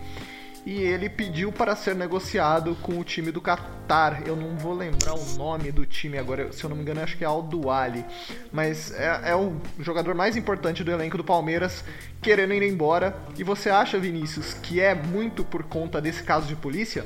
e 0.66 0.82
ele 0.82 1.10
pediu 1.10 1.52
para 1.52 1.76
ser 1.76 1.96
negociado 1.96 2.76
com 2.82 3.00
o 3.00 3.04
time 3.04 3.32
do 3.32 3.42
Qatar. 3.42 4.24
Eu 4.26 4.36
não 4.36 4.56
vou 4.58 4.74
lembrar 4.74 5.14
o 5.14 5.38
nome 5.38 5.72
do 5.72 5.86
time 5.86 6.18
agora, 6.18 6.52
se 6.52 6.64
eu 6.64 6.70
não 6.70 6.76
me 6.76 6.84
engano, 6.84 7.02
acho 7.02 7.18
que 7.18 7.24
é 7.24 7.28
Al 7.28 7.42
Duali. 7.42 8.06
Mas 8.52 8.94
é, 8.94 9.32
é, 9.32 9.36
o 9.36 9.54
jogador 9.80 10.14
mais 10.14 10.36
importante 10.36 10.84
do 10.84 10.92
elenco 10.92 11.18
do 11.18 11.24
Palmeiras 11.24 11.84
querendo 12.22 12.54
ir 12.54 12.64
embora. 12.64 13.16
E 13.38 13.44
você 13.44 13.70
acha, 13.70 13.98
Vinícius, 13.98 14.54
que 14.54 14.80
é 14.80 14.94
muito 14.94 15.44
por 15.44 15.64
conta 15.64 16.02
desse 16.02 16.24
caso 16.24 16.48
de 16.48 16.56
polícia? 16.56 17.04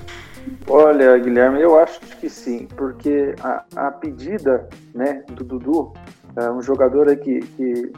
Olha, 0.67 1.17
Guilherme, 1.17 1.61
eu 1.61 1.79
acho 1.79 1.99
que 2.17 2.29
sim, 2.29 2.67
porque 2.75 3.33
a, 3.41 3.63
a 3.75 3.91
pedida 3.91 4.67
né, 4.93 5.23
do 5.27 5.43
Dudu, 5.43 5.93
é 6.35 6.51
um 6.51 6.61
jogador 6.61 7.15
que, 7.17 7.39
que 7.39 7.93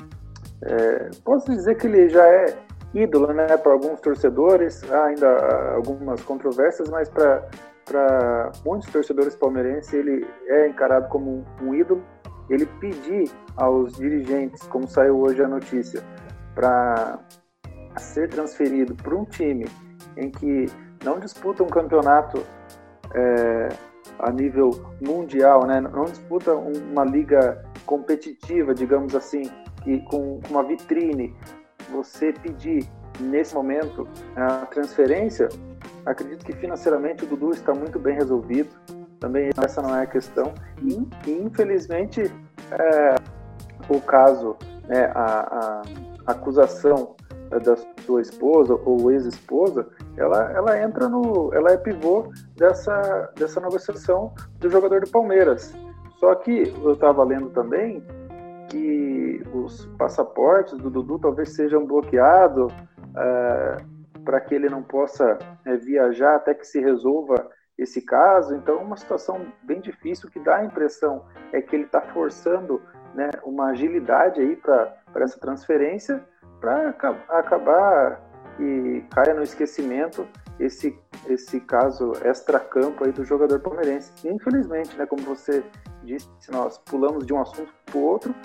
é, 0.62 1.10
posso 1.24 1.52
dizer 1.52 1.76
que 1.76 1.88
ele 1.88 2.10
já 2.10 2.26
é 2.26 2.58
ídolo 2.96 3.34
né, 3.34 3.58
para 3.58 3.74
alguns 3.74 4.00
torcedores, 4.00 4.82
há 4.90 5.06
ainda 5.06 5.74
algumas 5.76 6.22
controvérsias, 6.24 6.90
mas 6.90 7.10
para 7.10 8.52
muitos 8.66 8.90
torcedores 8.92 9.36
palmeirenses 9.36 9.94
ele 9.94 10.26
é 10.48 10.68
encarado 10.68 11.10
como 11.10 11.46
um, 11.62 11.76
ídolo. 11.76 12.04
Ele 12.50 12.66
pedir 12.80 13.30
aos 13.58 13.94
dirigentes, 13.94 14.64
como 14.68 14.88
saiu 14.88 15.20
hoje 15.20 15.44
a 15.44 15.48
notícia, 15.48 16.02
para 16.54 17.20
ser 17.98 18.30
transferido 18.30 18.96
para 18.96 19.16
um 19.16 19.26
time 19.26 19.66
em 20.16 20.30
que 20.30 20.68
não 21.04 21.20
disputa 21.20 21.64
um 21.64 21.68
campeonato 21.68 22.42
é, 23.14 23.70
a 24.20 24.32
nível 24.32 24.70
mundial, 25.02 25.66
né? 25.66 25.82
não 25.82 26.06
disputa 26.06 26.54
uma 26.54 27.04
liga 27.04 27.64
competitiva, 27.86 28.74
digamos 28.74 29.16
assim, 29.16 29.44
e 29.86 30.00
com 30.02 30.40
uma 30.50 30.64
vitrine, 30.64 31.36
você 31.90 32.34
pedir 32.34 32.88
nesse 33.20 33.56
momento 33.56 34.08
a 34.36 34.66
transferência, 34.66 35.50
acredito 36.06 36.46
que 36.46 36.54
financeiramente 36.54 37.24
o 37.24 37.28
Dudu 37.28 37.52
está 37.52 37.74
muito 37.74 38.00
bem 38.00 38.16
resolvido. 38.16 38.70
Também 39.20 39.50
essa 39.64 39.82
não 39.82 39.96
é 39.96 40.04
a 40.04 40.06
questão. 40.06 40.54
E, 40.82 41.32
infelizmente, 41.32 42.32
é, 42.72 43.16
o 43.90 44.00
caso, 44.02 44.58
né, 44.88 45.12
a, 45.16 45.82
a 46.26 46.32
acusação 46.32 47.16
da 47.50 47.76
sua 48.06 48.22
esposa 48.22 48.74
ou 48.86 49.12
ex-esposa, 49.12 49.88
ela, 50.18 50.52
ela 50.52 50.82
entra 50.82 51.08
no, 51.08 51.54
ela 51.54 51.72
é 51.72 51.78
pivô 51.78 52.32
dessa, 52.58 53.32
dessa 53.36 53.60
negociação 53.62 54.34
do 54.60 54.70
jogador 54.70 55.02
do 55.02 55.10
Palmeiras. 55.10 55.74
Só 56.20 56.34
que 56.36 56.74
eu 56.84 56.94
estava 56.94 57.24
lendo 57.24 57.50
também 57.50 58.04
que 58.70 59.44
os 59.54 59.86
passaportes 59.98 60.78
do 60.78 60.90
Dudu 60.90 61.20
talvez 61.20 61.56
sejam 61.56 61.86
bloqueados 61.86 62.74
é, 63.18 63.78
para 64.24 64.42
que 64.42 64.56
ele 64.56 64.70
não 64.70 64.82
possa 64.82 65.38
é, 65.66 65.76
viajar 65.78 66.36
até 66.36 66.54
que 66.54 66.66
se 66.66 66.80
resolva 66.80 67.50
esse 67.78 68.02
caso. 68.02 68.56
Então, 68.56 68.80
é 68.80 68.82
uma 68.82 68.98
situação 68.98 69.46
bem 69.64 69.80
difícil 69.80 70.30
que 70.30 70.40
dá 70.40 70.58
a 70.58 70.66
impressão 70.66 71.26
é 71.52 71.62
que 71.62 71.76
ele 71.76 71.86
está 71.86 72.02
forçando 72.02 72.82
né, 73.14 73.30
uma 73.44 73.68
agilidade 73.68 74.42
aí 74.42 74.56
para 74.56 74.94
essa 75.16 75.40
transferência 75.40 76.24
para 76.60 76.90
acabar 77.30 78.22
e 78.60 79.04
caia 79.14 79.34
no 79.34 79.44
esquecimento 79.44 80.28
esse 80.60 80.98
esse 81.28 81.60
caso 81.60 82.14
extra-campo 82.24 83.04
aí 83.04 83.12
do 83.12 83.24
jogador 83.24 83.60
palmeirense. 83.60 84.12
Infelizmente, 84.28 84.96
né, 84.96 85.06
como 85.06 85.24
você 85.24 85.64
disse, 86.04 86.28
nós 86.52 86.78
pulamos 86.78 87.26
de 87.26 87.34
um 87.34 87.42
assunto 87.42 87.74
para 87.86 87.98
o 87.98 88.04
outro, 88.04 88.36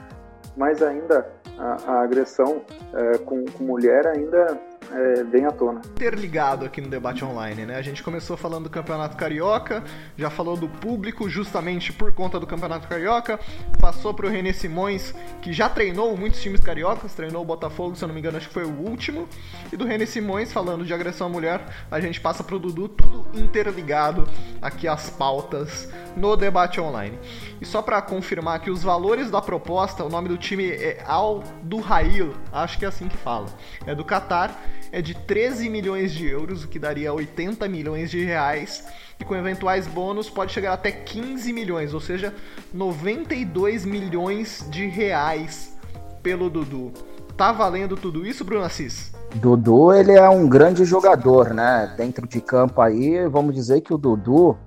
mas 0.57 0.83
ainda 0.83 1.31
a, 1.59 1.93
a 1.93 2.03
agressão 2.03 2.63
é, 2.95 3.19
com, 3.19 3.45
com 3.45 3.65
mulher 3.65 4.07
ainda 4.07 4.59
é, 4.93 5.25
bem 5.25 5.47
à 5.47 5.53
tona. 5.53 5.81
Interligado 5.93 6.65
aqui 6.65 6.81
no 6.81 6.89
debate 6.89 7.25
online, 7.25 7.65
né? 7.65 7.77
A 7.77 7.83
gente 7.83 8.03
começou 8.03 8.37
falando 8.37 8.65
do 8.65 8.71
Campeonato 8.71 9.17
Carioca, 9.17 9.83
já 10.17 10.31
falou 10.31 10.57
do 10.57 10.69
público 10.69 11.29
justamente 11.29 11.93
por 11.93 12.13
conta 12.13 12.41
do 12.41 12.47
Campeonato 12.47 12.89
Carioca, 12.89 13.39
passou 13.81 14.13
pro 14.13 14.29
René 14.29 14.53
Simões, 14.53 15.15
que 15.41 15.53
já 15.53 15.69
treinou 15.69 16.17
muitos 16.17 16.41
times 16.41 16.61
cariocas, 16.61 17.15
treinou 17.15 17.43
o 17.43 17.45
Botafogo, 17.45 17.95
se 17.97 18.05
eu 18.05 18.09
não 18.09 18.15
me 18.15 18.21
engano, 18.21 18.37
acho 18.37 18.49
que 18.49 18.55
foi 18.55 18.65
o 18.65 18.81
último, 18.81 19.29
e 19.73 19.77
do 19.77 19.85
René 19.85 20.07
Simões 20.07 20.53
falando 20.53 20.85
de 20.85 20.93
agressão 20.93 21.29
à 21.29 21.31
mulher, 21.31 21.65
a 21.91 22.01
gente 22.01 22.21
passa 22.21 22.43
pro 22.43 22.59
Dudu, 22.59 22.89
tudo 22.89 23.27
interligado 23.39 24.29
aqui 24.61 24.89
as 24.89 25.11
pautas 25.11 25.89
no 26.17 26.37
debate 26.37 26.81
online. 26.81 27.19
E 27.61 27.65
só 27.65 27.83
para 27.83 28.01
confirmar 28.03 28.61
que 28.61 28.71
os 28.71 28.83
valores 28.83 29.31
da 29.31 29.41
proposta, 29.41 30.05
o 30.05 30.09
nome 30.09 30.29
do 30.29 30.37
time 30.37 30.71
é 30.71 31.03
Al 31.07 31.43
Duhail, 31.63 32.35
acho 32.53 32.79
que 32.79 32.85
é 32.85 32.89
assim 32.89 33.09
que 33.09 33.17
fala. 33.17 33.47
É 33.87 33.95
do 33.95 34.05
Qatar 34.05 34.57
é 34.93 35.01
de 35.01 35.15
13 35.15 35.69
milhões 35.69 36.13
de 36.13 36.27
euros, 36.27 36.65
o 36.65 36.69
que 36.69 36.79
daria 36.79 37.13
80 37.13 37.69
milhões 37.69 38.11
de 38.11 38.25
reais, 38.25 38.85
e 39.19 39.25
com 39.25 39.37
eventuais 39.37 39.87
bônus 39.87 40.29
pode 40.29 40.53
chegar 40.53 40.73
até 40.73 40.91
15 40.91 41.53
milhões, 41.53 41.95
ou 41.95 42.01
seja, 42.01 42.35
92 42.73 43.85
milhões 43.85 44.67
de 44.71 44.87
reais 44.87 45.77
pelo 46.23 46.51
Dudu. 46.51 46.93
Tá 47.37 47.53
valendo 47.53 47.97
tudo 47.97 48.27
isso, 48.27 48.45
Bruno 48.45 48.65
Assis? 48.65 49.13
Dudu, 49.35 49.93
ele 49.93 50.13
é 50.13 50.29
um 50.29 50.49
grande 50.49 50.85
jogador, 50.85 51.55
né? 51.55 51.95
Dentro 51.97 52.27
de 52.27 52.41
campo 52.41 52.81
aí, 52.81 53.27
vamos 53.29 53.55
dizer 53.55 53.81
que 53.81 53.95
o 53.95 53.99
Dudu 53.99 54.59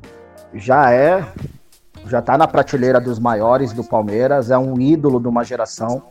já 0.55 0.91
é 0.91 1.25
já 2.05 2.21
tá 2.21 2.37
na 2.37 2.47
prateleira 2.47 2.99
dos 2.99 3.17
maiores 3.19 3.71
do 3.71 3.83
Palmeiras, 3.83 4.51
é 4.51 4.57
um 4.57 4.79
ídolo 4.79 5.19
de 5.19 5.27
uma 5.27 5.43
geração 5.43 6.03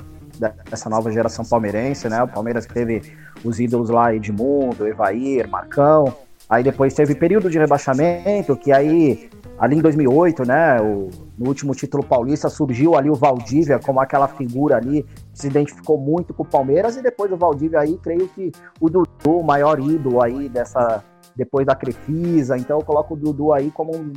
dessa 0.69 0.89
nova 0.89 1.11
geração 1.11 1.45
palmeirense, 1.45 2.09
né? 2.09 2.23
O 2.23 2.29
Palmeiras 2.29 2.67
teve 2.67 3.03
os 3.45 3.61
ídolos 3.61 3.91
lá, 3.91 4.15
Edmundo, 4.15 4.87
Evair, 4.87 5.49
Marcão. 5.49 6.13
Aí 6.49 6.63
depois 6.63 6.95
teve 6.95 7.15
período 7.15 7.49
de 7.49 7.59
rebaixamento, 7.59 8.57
que 8.57 8.73
aí, 8.73 9.31
ali 9.59 9.77
em 9.77 9.81
2008, 9.81 10.45
né, 10.45 10.81
o, 10.81 11.09
no 11.39 11.49
último 11.49 11.75
título 11.75 12.03
paulista, 12.03 12.49
surgiu 12.49 12.95
ali 12.97 13.09
o 13.09 13.15
Valdívia 13.15 13.79
como 13.79 14.01
aquela 14.01 14.29
figura 14.29 14.77
ali, 14.77 15.03
que 15.33 15.39
se 15.39 15.47
identificou 15.47 15.97
muito 15.97 16.35
com 16.35 16.43
o 16.43 16.47
Palmeiras, 16.47 16.97
e 16.97 17.03
depois 17.03 17.31
o 17.31 17.37
Valdívia 17.37 17.81
aí, 17.81 17.99
creio 18.03 18.29
que 18.29 18.53
o 18.81 18.91
Dudu, 18.91 19.09
o 19.25 19.43
maior 19.43 19.79
ídolo 19.81 20.23
aí 20.23 20.49
dessa, 20.49 21.03
depois 21.35 21.67
da 21.67 21.75
Crefisa, 21.75 22.57
então 22.57 22.79
eu 22.79 22.85
coloco 22.85 23.15
o 23.15 23.17
Dudu 23.17 23.53
aí 23.53 23.71
como 23.71 23.95
um, 23.95 24.13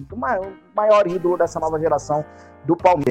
maior 0.76 1.08
ídolo 1.08 1.38
dessa 1.38 1.60
nova 1.60 1.80
geração 1.80 2.26
do 2.66 2.76
Palmeiras. 2.76 3.06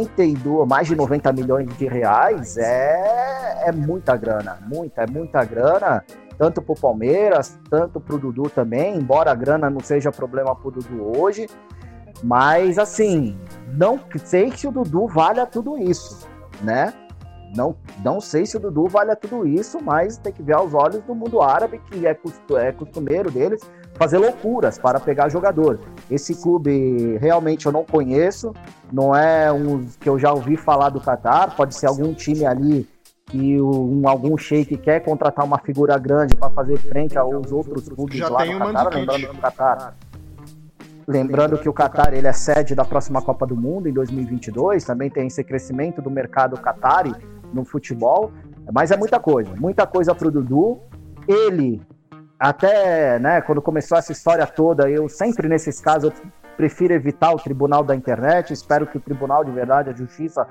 Mais 0.69 0.87
de 0.87 0.95
90 0.95 1.33
milhões 1.33 1.79
de 1.79 1.87
reais 1.87 2.57
é, 2.57 3.69
é 3.69 3.73
muita 3.73 4.17
grana, 4.17 4.59
muita, 4.67 5.03
é 5.03 5.07
muita 5.07 5.45
grana, 5.45 6.05
tanto 6.37 6.61
para 6.61 6.73
o 6.73 6.81
Palmeiras, 6.81 7.59
tanto 7.71 8.01
para 8.01 8.15
o 8.15 8.19
Dudu 8.19 8.51
também, 8.51 8.97
embora 8.97 9.31
a 9.31 9.35
grana 9.35 9.71
não 9.71 9.81
seja 9.81 10.11
problema 10.11 10.55
para 10.55 10.69
o 10.69 10.71
Dudu 10.71 11.19
hoje, 11.19 11.49
mas 12.23 12.79
assim, 12.79 13.39
não 13.73 14.01
sei 14.25 14.51
se 14.53 14.67
o 14.67 14.73
Dudu 14.73 15.07
vale 15.07 15.45
tudo 15.47 15.79
isso, 15.79 16.29
né? 16.63 16.93
Não, 17.57 17.77
não 18.03 18.21
sei 18.21 18.45
se 18.47 18.57
o 18.57 18.61
Dudu 18.61 18.89
vale 18.89 19.15
tudo 19.15 19.47
isso, 19.47 19.79
mas 19.81 20.19
tem 20.19 20.33
que 20.33 20.43
ver 20.43 20.55
aos 20.55 20.75
olhos 20.75 21.03
do 21.03 21.15
mundo 21.15 21.41
árabe, 21.41 21.81
que 21.89 22.05
é, 22.05 22.11
é 22.11 22.73
costumeiro 22.73 23.31
deles 23.31 23.61
fazer 23.95 24.19
loucuras 24.19 24.79
para 24.79 25.01
pegar 25.01 25.29
jogador. 25.29 25.81
Esse 26.11 26.35
clube 26.35 27.17
realmente 27.19 27.67
eu 27.67 27.73
não 27.73 27.85
conheço, 27.85 28.53
não 28.93 29.15
é 29.15 29.51
um 29.53 29.87
que 30.01 30.09
eu 30.09 30.19
já 30.19 30.33
ouvi 30.33 30.57
falar 30.57 30.91
do 30.91 31.01
Qatar, 31.01 31.57
pode 31.57 31.75
ser 31.75 31.87
algum 31.87 32.13
time 32.13 32.45
ali 32.45 32.89
que 33.27 33.61
um, 33.61 34.07
algum 34.07 34.37
sheik 34.37 34.77
quer 34.77 35.01
contratar 35.01 35.45
uma 35.45 35.59
figura 35.59 35.97
grande 35.99 36.37
para 36.37 36.51
fazer 36.51 36.77
frente 36.77 37.17
aos 37.17 37.51
outros 37.51 37.89
clubes 37.89 38.19
já 38.19 38.29
lá 38.29 38.45
no 38.45 38.59
Qatar, 38.59 38.95
lembrando 38.95 39.29
que 39.29 39.37
o 39.37 39.41
Qatar 39.41 39.95
Lembrando 41.07 41.59
que 41.59 41.69
o 41.69 41.73
Qatar 41.73 42.15
ele 42.15 42.27
é 42.27 42.33
sede 42.33 42.75
da 42.75 42.85
próxima 42.85 43.21
Copa 43.21 43.47
do 43.47 43.55
Mundo 43.55 43.89
em 43.89 43.93
2022, 43.93 44.85
também 44.85 45.11
tem 45.11 45.27
esse 45.27 45.45
crescimento 45.45 46.01
do 46.01 46.11
mercado 46.11 46.57
qatari 46.57 47.15
no 47.53 47.63
futebol, 47.65 48.33
mas 48.73 48.91
é 48.91 48.97
muita 48.97 49.21
coisa, 49.21 49.55
muita 49.55 49.87
coisa 49.87 50.15
para 50.15 50.29
o 50.29 50.31
Dudu. 50.31 50.81
Ele 51.29 51.83
até, 52.39 53.19
né, 53.19 53.41
quando 53.41 53.63
começou 53.63 53.97
essa 53.97 54.13
história 54.13 54.47
toda, 54.47 54.91
eu 54.91 55.09
sempre 55.09 55.49
nesses 55.49 55.81
casos 55.81 56.13
eu 56.13 56.31
prefiro 56.57 56.95
evitar 56.95 57.33
o 57.33 57.39
tribunal 57.39 57.83
da 57.83 57.95
internet, 57.95 58.53
espero 58.53 58.87
que 58.87 58.97
o 58.97 59.01
tribunal 59.01 59.45
de 59.45 59.51
verdade, 59.51 59.91
a 59.91 59.93
justiça 59.93 60.47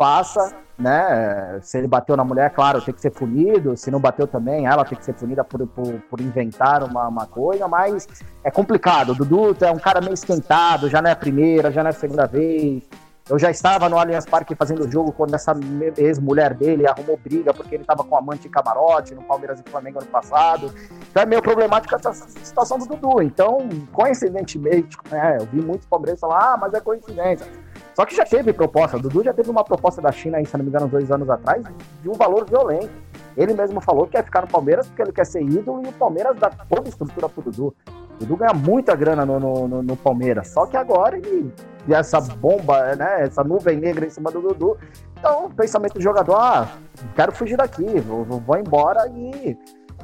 faça, 0.00 0.56
né? 0.78 1.58
Se 1.60 1.76
ele 1.76 1.86
bateu 1.86 2.16
na 2.16 2.24
mulher, 2.24 2.48
claro, 2.54 2.80
tem 2.80 2.94
que 2.94 3.02
ser 3.02 3.10
punido. 3.10 3.76
Se 3.76 3.90
não 3.90 4.00
bateu 4.00 4.26
também, 4.26 4.66
ela 4.66 4.82
tem 4.82 4.96
que 4.96 5.04
ser 5.04 5.12
punida 5.12 5.44
por, 5.44 5.66
por, 5.66 6.00
por 6.08 6.20
inventar 6.22 6.82
uma, 6.82 7.06
uma, 7.06 7.26
coisa, 7.26 7.68
mas 7.68 8.08
é 8.42 8.50
complicado. 8.50 9.10
O 9.10 9.14
Dudu 9.14 9.54
é 9.60 9.70
um 9.70 9.78
cara 9.78 10.00
meio 10.00 10.14
esquentado, 10.14 10.88
já 10.88 11.02
não 11.02 11.10
é 11.10 11.12
a 11.12 11.16
primeira, 11.16 11.70
já 11.70 11.82
não 11.82 11.88
é 11.88 11.90
a 11.90 11.94
segunda 11.94 12.26
vez. 12.26 12.88
Eu 13.30 13.38
já 13.38 13.48
estava 13.48 13.88
no 13.88 13.96
Allianz 13.96 14.26
Parque 14.26 14.56
fazendo 14.56 14.90
jogo 14.90 15.12
quando 15.12 15.34
essa 15.34 15.54
ex-mulher 15.96 16.52
dele 16.52 16.84
arrumou 16.84 17.16
briga 17.16 17.54
porque 17.54 17.76
ele 17.76 17.84
estava 17.84 18.02
com 18.02 18.16
amante 18.16 18.48
em 18.48 18.50
camarote 18.50 19.14
no 19.14 19.22
Palmeiras 19.22 19.62
e 19.64 19.70
Flamengo 19.70 20.00
ano 20.00 20.08
passado. 20.08 20.74
Então 21.08 21.22
é 21.22 21.26
meio 21.26 21.40
problemática 21.40 21.94
essa 21.94 22.12
situação 22.12 22.76
do 22.76 22.86
Dudu. 22.86 23.22
Então, 23.22 23.68
coincidentemente, 23.92 24.98
né, 25.08 25.36
eu 25.40 25.46
vi 25.46 25.62
muitos 25.62 25.86
palmeirenses 25.86 26.20
falar, 26.20 26.54
ah, 26.54 26.56
mas 26.56 26.74
é 26.74 26.80
coincidência. 26.80 27.46
Só 27.94 28.04
que 28.04 28.16
já 28.16 28.24
teve 28.24 28.52
proposta. 28.52 28.96
O 28.96 29.00
Dudu 29.00 29.22
já 29.22 29.32
teve 29.32 29.48
uma 29.48 29.62
proposta 29.62 30.02
da 30.02 30.10
China, 30.10 30.38
aí, 30.38 30.44
se 30.44 30.56
não 30.56 30.64
me 30.64 30.70
engano, 30.70 30.88
dois 30.88 31.12
anos 31.12 31.30
atrás, 31.30 31.62
de 32.02 32.08
um 32.08 32.14
valor 32.14 32.44
violento. 32.48 32.90
Ele 33.36 33.54
mesmo 33.54 33.80
falou 33.80 34.06
que 34.06 34.12
quer 34.12 34.24
ficar 34.24 34.40
no 34.40 34.48
Palmeiras 34.48 34.88
porque 34.88 35.02
ele 35.02 35.12
quer 35.12 35.24
ser 35.24 35.42
ídolo 35.42 35.82
e 35.84 35.88
o 35.88 35.92
Palmeiras 35.92 36.36
dá 36.36 36.50
toda 36.50 36.88
a 36.88 36.90
estrutura 36.90 37.28
pro 37.28 37.42
Dudu. 37.42 37.74
O 37.88 38.18
Dudu 38.18 38.36
ganha 38.36 38.52
muita 38.52 38.96
grana 38.96 39.24
no, 39.24 39.38
no, 39.38 39.82
no, 39.82 39.96
Palmeiras. 39.96 40.48
Só 40.48 40.66
que 40.66 40.76
agora 40.76 41.16
ele. 41.16 41.52
E 41.88 41.94
essa 41.94 42.20
bomba, 42.20 42.94
né? 42.94 43.22
Essa 43.24 43.42
nuvem 43.42 43.78
negra 43.78 44.06
em 44.06 44.10
cima 44.10 44.30
do 44.30 44.40
Dudu. 44.40 44.76
Então, 45.18 45.46
o 45.46 45.50
pensamento 45.50 45.94
do 45.94 46.00
jogador, 46.00 46.34
ah, 46.34 46.68
quero 47.14 47.32
fugir 47.32 47.56
daqui, 47.56 48.00
vou, 48.00 48.24
vou 48.24 48.56
embora 48.56 49.06
e 49.08 49.56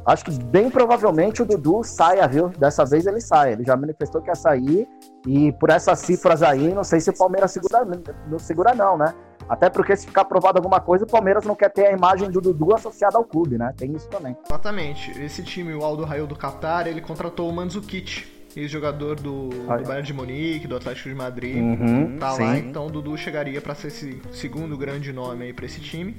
acho 0.05 0.24
que 0.24 0.31
bem 0.45 0.70
provavelmente 0.70 1.43
o 1.43 1.45
Dudu 1.45 1.83
saia, 1.83 2.27
viu? 2.29 2.49
Dessa 2.51 2.85
vez 2.85 3.07
ele 3.07 3.20
sai. 3.20 3.53
Ele 3.53 3.64
já 3.64 3.77
manifestou 3.77 4.20
que 4.20 4.29
ia 4.29 4.35
sair. 4.35 4.89
E 5.27 5.53
por 5.53 5.70
essas 5.70 5.99
cifras 6.01 6.43
aí, 6.43 6.72
não 6.72 6.85
sei 6.85 7.01
se 7.01 7.11
o 7.11 7.16
Palmeiras 7.16 7.51
segura, 7.51 7.87
não 8.29 8.39
segura, 8.39 8.74
não, 8.74 8.97
né? 8.97 9.14
Até 9.49 9.70
porque 9.70 9.97
se 9.97 10.07
ficar 10.07 10.24
provado 10.24 10.59
alguma 10.59 10.81
coisa, 10.81 11.05
o 11.05 11.09
Palmeiras 11.09 11.45
não 11.45 11.55
quer 11.55 11.70
ter 11.70 11.87
a 11.87 11.93
imagem 11.93 12.31
do 12.31 12.41
Dudu 12.41 12.74
associada 12.74 13.16
ao 13.16 13.24
clube, 13.24 13.57
né? 13.57 13.72
Tem 13.77 13.93
isso 13.93 14.09
também. 14.09 14.37
Exatamente. 14.45 15.11
Esse 15.22 15.43
time, 15.43 15.74
o 15.74 15.85
Aldo 15.85 16.05
Raio 16.05 16.27
do 16.27 16.37
Qatar, 16.37 16.87
ele 16.87 17.01
contratou 17.01 17.49
o 17.49 17.53
Mandzukic, 17.53 18.36
ex-jogador 18.57 19.16
do, 19.16 19.50
do 19.50 19.66
Bayern 19.66 20.02
de 20.02 20.12
Munique, 20.14 20.66
do 20.66 20.76
Atlético 20.76 21.11
de 21.11 21.14
Madrid. 21.14 21.57
Uhum, 21.57 22.16
tá 22.18 22.32
sim. 22.32 22.42
lá, 22.42 22.59
então 22.59 22.86
o 22.86 22.90
Dudu 22.90 23.16
chegaria 23.16 23.61
para 23.61 23.74
ser 23.74 23.88
esse 23.88 24.20
segundo 24.32 24.76
grande 24.76 25.12
nome 25.12 25.44
aí 25.44 25.52
para 25.52 25.66
esse 25.66 25.80
time. 25.80 26.16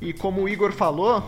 E 0.00 0.12
como 0.12 0.42
o 0.42 0.48
Igor 0.48 0.72
falou, 0.72 1.22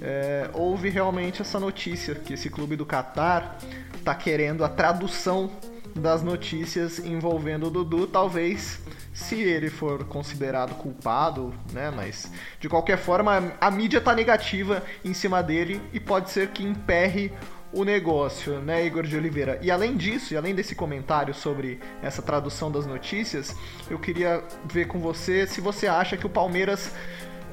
é, 0.00 0.48
houve 0.54 0.88
realmente 0.88 1.42
essa 1.42 1.58
notícia 1.58 2.14
que 2.14 2.34
esse 2.34 2.48
clube 2.48 2.76
do 2.76 2.86
Qatar 2.86 3.58
tá 4.04 4.14
querendo 4.14 4.64
a 4.64 4.68
tradução 4.68 5.50
das 5.94 6.22
notícias 6.22 7.00
envolvendo 7.00 7.66
o 7.66 7.70
Dudu, 7.70 8.06
talvez 8.06 8.80
se 9.12 9.34
ele 9.34 9.68
for 9.68 10.04
considerado 10.04 10.74
culpado, 10.76 11.52
né? 11.72 11.90
Mas 11.90 12.30
de 12.60 12.68
qualquer 12.68 12.96
forma, 12.96 13.52
a 13.60 13.70
mídia 13.70 14.00
tá 14.00 14.14
negativa 14.14 14.82
em 15.04 15.12
cima 15.12 15.42
dele 15.42 15.82
e 15.92 15.98
pode 15.98 16.30
ser 16.30 16.48
que 16.48 16.64
emperre 16.64 17.32
o 17.72 17.84
negócio, 17.84 18.58
né, 18.60 18.84
Igor 18.84 19.06
de 19.06 19.16
Oliveira? 19.16 19.58
E 19.62 19.70
além 19.70 19.96
disso, 19.96 20.34
e 20.34 20.36
além 20.36 20.54
desse 20.54 20.74
comentário 20.74 21.32
sobre 21.32 21.80
essa 22.02 22.20
tradução 22.20 22.70
das 22.70 22.86
notícias, 22.86 23.54
eu 23.88 23.98
queria 23.98 24.42
ver 24.64 24.86
com 24.86 24.98
você 24.98 25.46
se 25.46 25.60
você 25.60 25.86
acha 25.86 26.16
que 26.16 26.26
o 26.26 26.30
Palmeiras 26.30 26.92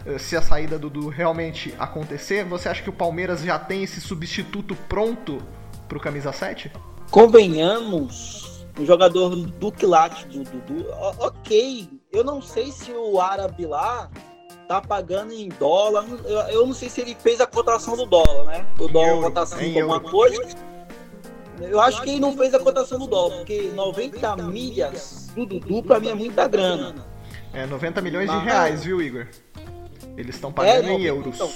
eh, 0.06 0.18
se 0.18 0.36
a 0.36 0.42
saída 0.42 0.80
do 0.80 0.90
Dudu 0.90 1.10
realmente 1.10 1.74
acontecer, 1.78 2.46
você 2.46 2.70
acha 2.70 2.82
que 2.82 2.90
o 2.90 2.94
Palmeiras 2.94 3.42
já 3.42 3.60
tem 3.60 3.84
esse 3.84 4.00
substituto 4.00 4.76
pronto 4.88 5.42
pro 5.88 6.00
camisa 6.00 6.32
7? 6.32 6.72
Convenhamos, 7.12 8.66
o 8.80 8.86
jogador 8.86 9.36
do 9.36 9.72
quilate 9.72 10.26
do 10.28 10.44
Dudu. 10.44 10.86
Ok, 11.20 11.90
eu 12.12 12.24
não 12.24 12.42
sei 12.42 12.72
se 12.72 12.92
o 12.92 13.20
árabe 13.20 13.66
lá 13.66 14.10
tá 14.68 14.82
pagando 14.82 15.34
em 15.34 15.50
dólar. 15.50 16.06
Eu, 16.26 16.40
eu, 16.50 16.68
não 16.68 16.74
sei 16.74 16.90
se 16.90 17.02
ele 17.02 17.16
fez 17.16 17.40
a 17.40 17.48
cotação 17.48 17.96
do 17.96 18.06
dólar, 18.06 18.46
né? 18.46 18.66
O 18.80 18.88
dólar, 18.88 19.20
a 19.20 19.22
cotação 19.24 19.60
de 19.60 19.80
alguma 19.80 20.00
coisa. 20.02 20.44
Eu 21.60 21.82
acho 21.82 22.04
que 22.04 22.12
ele 22.12 22.20
não 22.20 22.38
fez 22.38 22.54
a 22.54 22.60
cotação 22.60 23.00
do 23.00 23.08
dólar, 23.08 23.38
porque 23.38 23.72
90 23.74 24.36
milhas 24.38 25.32
do 25.34 25.46
Dudu 25.46 25.82
pra 25.82 26.00
mim 26.00 26.10
é 26.10 26.14
muita 26.14 26.48
grana. 26.48 26.94
É, 27.52 27.66
90 27.66 28.02
milhões 28.02 28.30
de 28.30 28.38
reais, 28.38 28.84
viu, 28.84 29.02
Igor? 29.02 29.28
Eles 30.16 30.36
estão 30.36 30.52
pagando 30.52 30.90
é, 30.90 30.94
em 30.94 31.04
euros. 31.04 31.36
Então, 31.36 31.50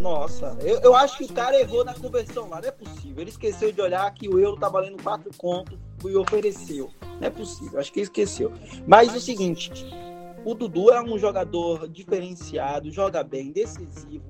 nossa, 0.00 0.56
eu, 0.60 0.80
eu 0.80 0.94
acho 0.94 1.18
que 1.18 1.24
o 1.24 1.32
cara 1.32 1.58
errou 1.58 1.84
na 1.84 1.94
conversão 1.94 2.48
lá, 2.48 2.60
não 2.60 2.68
é 2.68 2.72
possível. 2.72 3.22
Ele 3.22 3.30
esqueceu 3.30 3.72
de 3.72 3.80
olhar 3.80 4.12
que 4.12 4.28
o 4.28 4.38
euro 4.38 4.56
tá 4.56 4.68
valendo 4.68 5.02
4 5.02 5.30
contos 5.36 5.78
e 6.04 6.16
ofereceu. 6.16 6.90
Não 7.20 7.26
é 7.26 7.30
possível, 7.30 7.80
acho 7.80 7.92
que 7.92 8.00
ele 8.00 8.04
esqueceu. 8.04 8.52
Mas 8.86 9.14
o 9.14 9.20
seguinte, 9.20 9.72
o 10.44 10.54
Dudu 10.54 10.90
é 10.90 11.02
um 11.02 11.18
jogador 11.18 11.88
diferenciado, 11.88 12.90
joga 12.90 13.22
bem, 13.22 13.50
decisivo, 13.52 14.24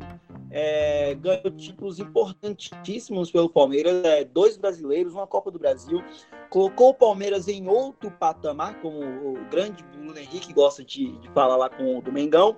é, 0.50 1.14
ganhou 1.14 1.50
títulos 1.50 1.98
importantíssimos 1.98 3.30
pelo 3.30 3.50
Palmeiras, 3.50 4.04
é, 4.04 4.24
dois 4.24 4.56
brasileiros, 4.56 5.12
uma 5.12 5.26
Copa 5.26 5.50
do 5.50 5.58
Brasil, 5.58 6.02
colocou 6.50 6.90
o 6.90 6.94
Palmeiras 6.94 7.48
em 7.48 7.68
outro 7.68 8.10
patamar, 8.10 8.80
como 8.80 8.98
o 8.98 9.44
grande 9.50 9.82
Bruno 9.84 10.18
Henrique 10.18 10.52
gosta 10.52 10.84
de, 10.84 11.12
de 11.18 11.28
falar 11.30 11.56
lá 11.56 11.68
com 11.68 11.98
o 11.98 12.02
do 12.02 12.12
Mengão, 12.12 12.56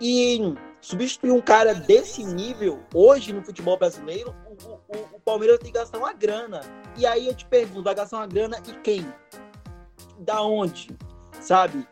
e 0.00 0.54
substituir 0.80 1.32
um 1.32 1.40
cara 1.40 1.74
desse 1.74 2.24
nível 2.24 2.80
hoje 2.94 3.32
no 3.32 3.42
futebol 3.42 3.78
brasileiro, 3.78 4.34
o, 4.46 4.72
o, 4.72 5.16
o, 5.16 5.20
Palmeiras 5.20 5.58
tem 5.58 5.72
que 5.72 5.78
gastar 5.78 5.98
uma 5.98 6.12
grana. 6.12 6.60
E 6.96 7.06
aí 7.06 7.26
eu 7.26 7.34
te 7.34 7.46
pergunto, 7.46 7.82
vai 7.82 7.94
gastar 7.94 8.18
uma 8.18 8.26
grana 8.26 8.58
e 8.68 8.72
quem? 8.80 9.06
Da 10.18 10.42
onde? 10.42 10.96
Sabe? 11.40 11.86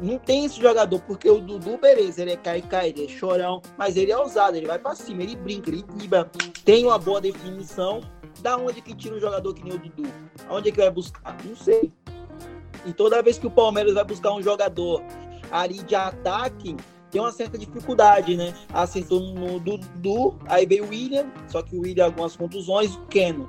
Não 0.00 0.18
tem 0.18 0.44
esse 0.44 0.60
jogador, 0.60 1.00
porque 1.00 1.30
o 1.30 1.40
Dudu, 1.40 1.78
beleza, 1.78 2.22
ele 2.22 2.32
é 2.32 2.36
cai, 2.36 2.62
ele 2.88 3.04
é 3.04 3.08
chorão, 3.08 3.62
mas 3.78 3.96
ele 3.96 4.10
é 4.10 4.18
ousado, 4.18 4.56
ele 4.56 4.66
vai 4.66 4.78
pra 4.78 4.94
cima, 4.94 5.22
ele 5.22 5.36
brinca, 5.36 5.70
ele 5.70 5.84
vibra, 5.96 6.30
tem 6.64 6.84
uma 6.84 6.98
boa 6.98 7.20
definição. 7.20 8.00
Da 8.40 8.56
onde 8.56 8.82
que 8.82 8.94
tira 8.94 9.14
um 9.14 9.20
jogador 9.20 9.54
que 9.54 9.62
nem 9.62 9.74
o 9.74 9.78
Dudu? 9.78 10.02
Aonde 10.48 10.68
é 10.68 10.72
que 10.72 10.78
vai 10.78 10.90
buscar? 10.90 11.36
Não 11.44 11.56
sei. 11.56 11.92
E 12.84 12.92
toda 12.92 13.22
vez 13.22 13.38
que 13.38 13.46
o 13.46 13.50
Palmeiras 13.50 13.94
vai 13.94 14.04
buscar 14.04 14.34
um 14.34 14.42
jogador 14.42 15.02
ali 15.50 15.82
de 15.84 15.94
ataque, 15.94 16.76
tem 17.10 17.20
uma 17.20 17.30
certa 17.30 17.56
dificuldade, 17.56 18.36
né? 18.36 18.52
Acertou 18.72 19.20
no 19.20 19.60
Dudu, 19.60 20.36
aí 20.46 20.66
veio 20.66 20.84
o 20.84 20.88
William, 20.88 21.30
só 21.46 21.62
que 21.62 21.76
o 21.76 21.80
William 21.80 22.06
algumas 22.06 22.36
contusões, 22.36 22.94
o 22.96 23.06
Keno. 23.06 23.48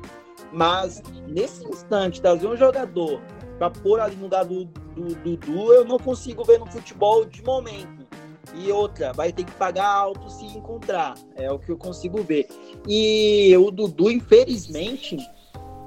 Mas 0.54 1.02
nesse 1.28 1.66
instante, 1.68 2.22
trazer 2.22 2.48
um 2.48 2.56
jogador 2.56 3.20
para 3.58 3.70
pôr 3.70 3.99
ali 3.99 4.16
no 4.16 4.24
lugar 4.24 4.45
do 4.45 4.66
Dudu, 4.66 5.74
eu 5.74 5.86
não 5.86 5.97
consigo 5.97 6.43
ver 6.43 6.60
no 6.60 6.66
futebol 6.66 7.26
de 7.26 7.43
momento. 7.43 8.06
E 8.53 8.72
outra, 8.72 9.12
vai 9.12 9.34
ter 9.34 9.43
que 9.43 9.51
pagar 9.53 9.88
alto 9.88 10.30
se 10.30 10.45
encontrar. 10.45 11.16
É 11.36 11.51
o 11.51 11.60
que 11.60 11.70
eu 11.70 11.78
consigo 11.78 12.24
ver. 12.24 12.47
E 12.88 13.56
o 13.58 13.70
Dudu, 13.72 14.12
infelizmente, 14.12 15.18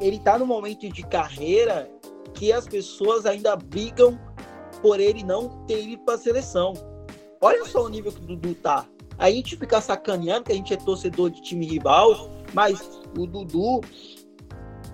ele 0.01 0.19
tá 0.19 0.39
no 0.39 0.45
momento 0.45 0.89
de 0.89 1.03
carreira 1.03 1.91
que 2.35 2.53
as 2.53 2.67
pessoas 2.67 3.25
ainda 3.25 3.57
brigam 3.57 4.19
por 4.83 5.01
ele 5.01 5.25
não 5.25 5.49
ter 5.67 5.83
ido 5.83 6.03
para 6.03 6.15
a 6.15 6.19
seleção. 6.19 6.75
Olha 7.41 7.65
só 7.65 7.85
o 7.85 7.89
nível 7.89 8.13
que 8.13 8.21
o 8.21 8.27
Dudu 8.27 8.55
tá. 8.55 8.87
A 9.17 9.31
gente 9.31 9.57
fica 9.57 9.81
sacaneando 9.81 10.45
que 10.45 10.53
a 10.53 10.55
gente 10.55 10.73
é 10.73 10.77
torcedor 10.77 11.31
de 11.31 11.43
time 11.43 11.67
rival, 11.67 12.31
mas 12.53 13.01
o 13.17 13.27
Dudu 13.27 13.81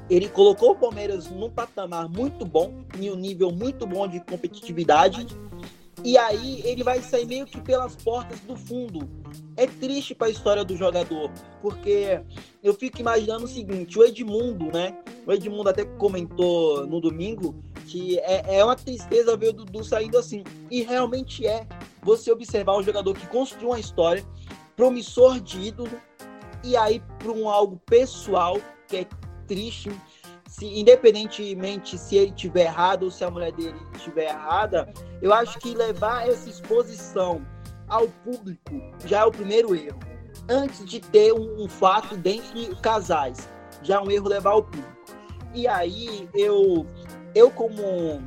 ele 0.09 0.29
colocou 0.29 0.73
o 0.73 0.77
Palmeiras 0.77 1.31
num 1.31 1.51
patamar 1.51 2.09
muito 2.09 2.45
bom, 2.45 2.85
em 2.99 3.11
um 3.11 3.17
nível 3.17 3.51
muito 3.51 3.87
bom 3.87 4.07
de 4.07 4.21
competitividade. 4.21 5.27
E 6.05 6.19
aí 6.19 6.61
ele 6.65 6.83
vai 6.83 7.01
sair 7.01 7.25
meio 7.25 7.47
que 7.47 7.59
pelas 7.61 7.97
portas 7.97 8.39
do 8.41 8.55
fundo. 8.55 9.09
É 9.57 9.67
triste 9.67 10.15
para 10.15 10.27
a 10.27 10.31
história 10.31 10.65
do 10.65 10.77
jogador, 10.77 11.31
porque 11.63 12.21
eu 12.63 12.75
fico 12.75 13.01
imaginando 13.01 13.45
o 13.45 13.49
seguinte: 13.49 13.99
o 13.99 14.05
Edmundo, 14.05 14.67
né? 14.67 14.99
O 15.27 15.33
Edmundo 15.33 15.71
até 15.71 15.85
comentou 15.85 16.87
no 16.87 17.01
domingo 17.01 17.55
que 17.87 18.19
é, 18.21 18.59
é 18.59 18.65
uma 18.65 18.77
tristeza 18.77 19.37
ver 19.37 19.51
o 19.51 19.53
Dudu 19.53 19.85
saindo 19.85 20.19
assim. 20.19 20.45
E 20.71 20.83
realmente 20.83 21.47
é. 21.47 21.67
Você 22.03 22.31
observar 22.31 22.77
um 22.77 22.83
jogador 22.83 23.15
que 23.15 23.27
construiu 23.29 23.71
uma 23.71 23.81
história, 23.81 24.23
promissor 24.77 25.41
de 25.41 25.59
ídolo, 25.59 25.99
e 26.63 26.77
aí 26.77 27.03
para 27.19 27.33
um 27.33 27.49
algo 27.49 27.81
pessoal 27.87 28.59
que 28.87 28.99
é 28.99 29.07
triste, 29.45 29.91
se, 30.49 30.67
independentemente 30.67 31.97
se 31.99 32.17
ele 32.17 32.33
tiver 32.33 32.65
errado 32.65 33.05
ou 33.05 33.11
se 33.11 33.25
a 33.25 33.31
mulher 33.31 33.53
dele 33.53 33.79
estiver 33.95 34.31
errada, 34.31 34.93
eu 35.21 35.33
acho 35.33 35.59
que 35.59 35.75
levar 35.75 36.29
essa 36.29 36.49
exposição 36.49 37.45
ao 37.89 38.09
público 38.09 38.81
já 39.05 39.21
é 39.21 39.25
o 39.25 39.31
primeiro 39.31 39.75
erro. 39.75 39.99
Antes 40.49 40.85
de 40.85 41.01
ter 41.01 41.33
um, 41.33 41.65
um 41.65 41.69
fato 41.69 42.17
dentre 42.17 42.75
casais, 42.77 43.49
já 43.83 43.97
é 43.97 44.01
um 44.01 44.11
erro 44.11 44.29
levar 44.29 44.51
ao 44.51 44.63
público. 44.63 44.95
E 45.55 45.67
aí 45.67 46.29
eu 46.35 46.87
eu 47.35 47.51
como 47.51 48.23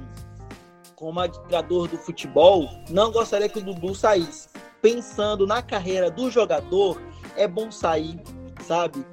como 0.95 1.19
admirador 1.19 1.87
do 1.87 1.97
futebol, 1.97 2.67
não 2.89 3.11
gostaria 3.11 3.47
que 3.47 3.59
o 3.59 3.63
Dudu 3.63 3.93
saísse. 3.93 4.49
Pensando 4.81 5.45
na 5.45 5.61
carreira 5.61 6.09
do 6.09 6.31
jogador, 6.31 6.99
é 7.35 7.47
bom 7.47 7.71
sair, 7.71 8.19
sabe? 8.65 9.05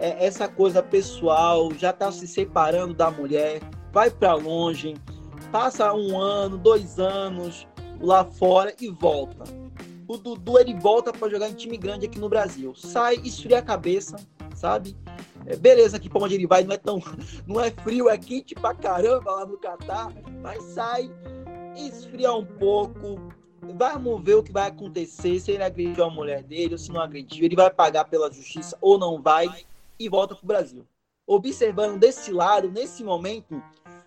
É, 0.00 0.24
essa 0.24 0.48
coisa 0.48 0.82
pessoal, 0.82 1.72
já 1.74 1.92
tá 1.92 2.10
se 2.12 2.26
separando 2.26 2.94
da 2.94 3.10
mulher, 3.10 3.60
vai 3.92 4.10
para 4.10 4.34
longe, 4.34 4.94
passa 5.50 5.92
um 5.92 6.18
ano, 6.18 6.56
dois 6.56 6.98
anos 6.98 7.66
lá 8.00 8.24
fora 8.24 8.72
e 8.80 8.88
volta. 8.88 9.44
O 10.06 10.16
Dudu 10.16 10.58
ele 10.58 10.74
volta 10.74 11.12
para 11.12 11.28
jogar 11.28 11.50
em 11.50 11.54
time 11.54 11.76
grande 11.76 12.06
aqui 12.06 12.18
no 12.18 12.28
Brasil. 12.28 12.74
Sai, 12.74 13.16
esfria 13.24 13.58
a 13.58 13.62
cabeça, 13.62 14.16
sabe? 14.54 14.96
É, 15.44 15.56
beleza 15.56 15.98
que 15.98 16.08
para 16.08 16.22
onde 16.22 16.34
ele 16.34 16.46
vai 16.46 16.62
não 16.62 16.74
é 16.74 16.78
tão. 16.78 17.02
Não 17.46 17.60
é 17.60 17.70
frio, 17.70 18.08
é 18.08 18.16
quente 18.16 18.54
pra 18.54 18.74
caramba 18.74 19.32
lá 19.32 19.46
no 19.46 19.58
Catar, 19.58 20.12
mas 20.42 20.62
sai 20.62 21.10
esfriar 21.76 22.36
um 22.36 22.44
pouco. 22.44 23.32
Vamos 23.60 24.22
ver 24.22 24.34
o 24.34 24.42
que 24.42 24.52
vai 24.52 24.68
acontecer, 24.68 25.40
se 25.40 25.50
ele 25.50 25.62
agrediu 25.62 26.04
a 26.04 26.10
mulher 26.10 26.42
dele 26.42 26.74
ou 26.74 26.78
se 26.78 26.90
não 26.90 27.00
agrediu. 27.00 27.44
Ele 27.44 27.56
vai 27.56 27.70
pagar 27.70 28.04
pela 28.04 28.32
justiça 28.32 28.78
ou 28.80 28.98
não 28.98 29.20
vai 29.20 29.48
e 29.98 30.08
volta 30.08 30.34
para 30.34 30.44
o 30.44 30.46
Brasil. 30.46 30.86
Observando 31.26 31.98
desse 31.98 32.32
lado, 32.32 32.70
nesse 32.70 33.04
momento, 33.04 33.62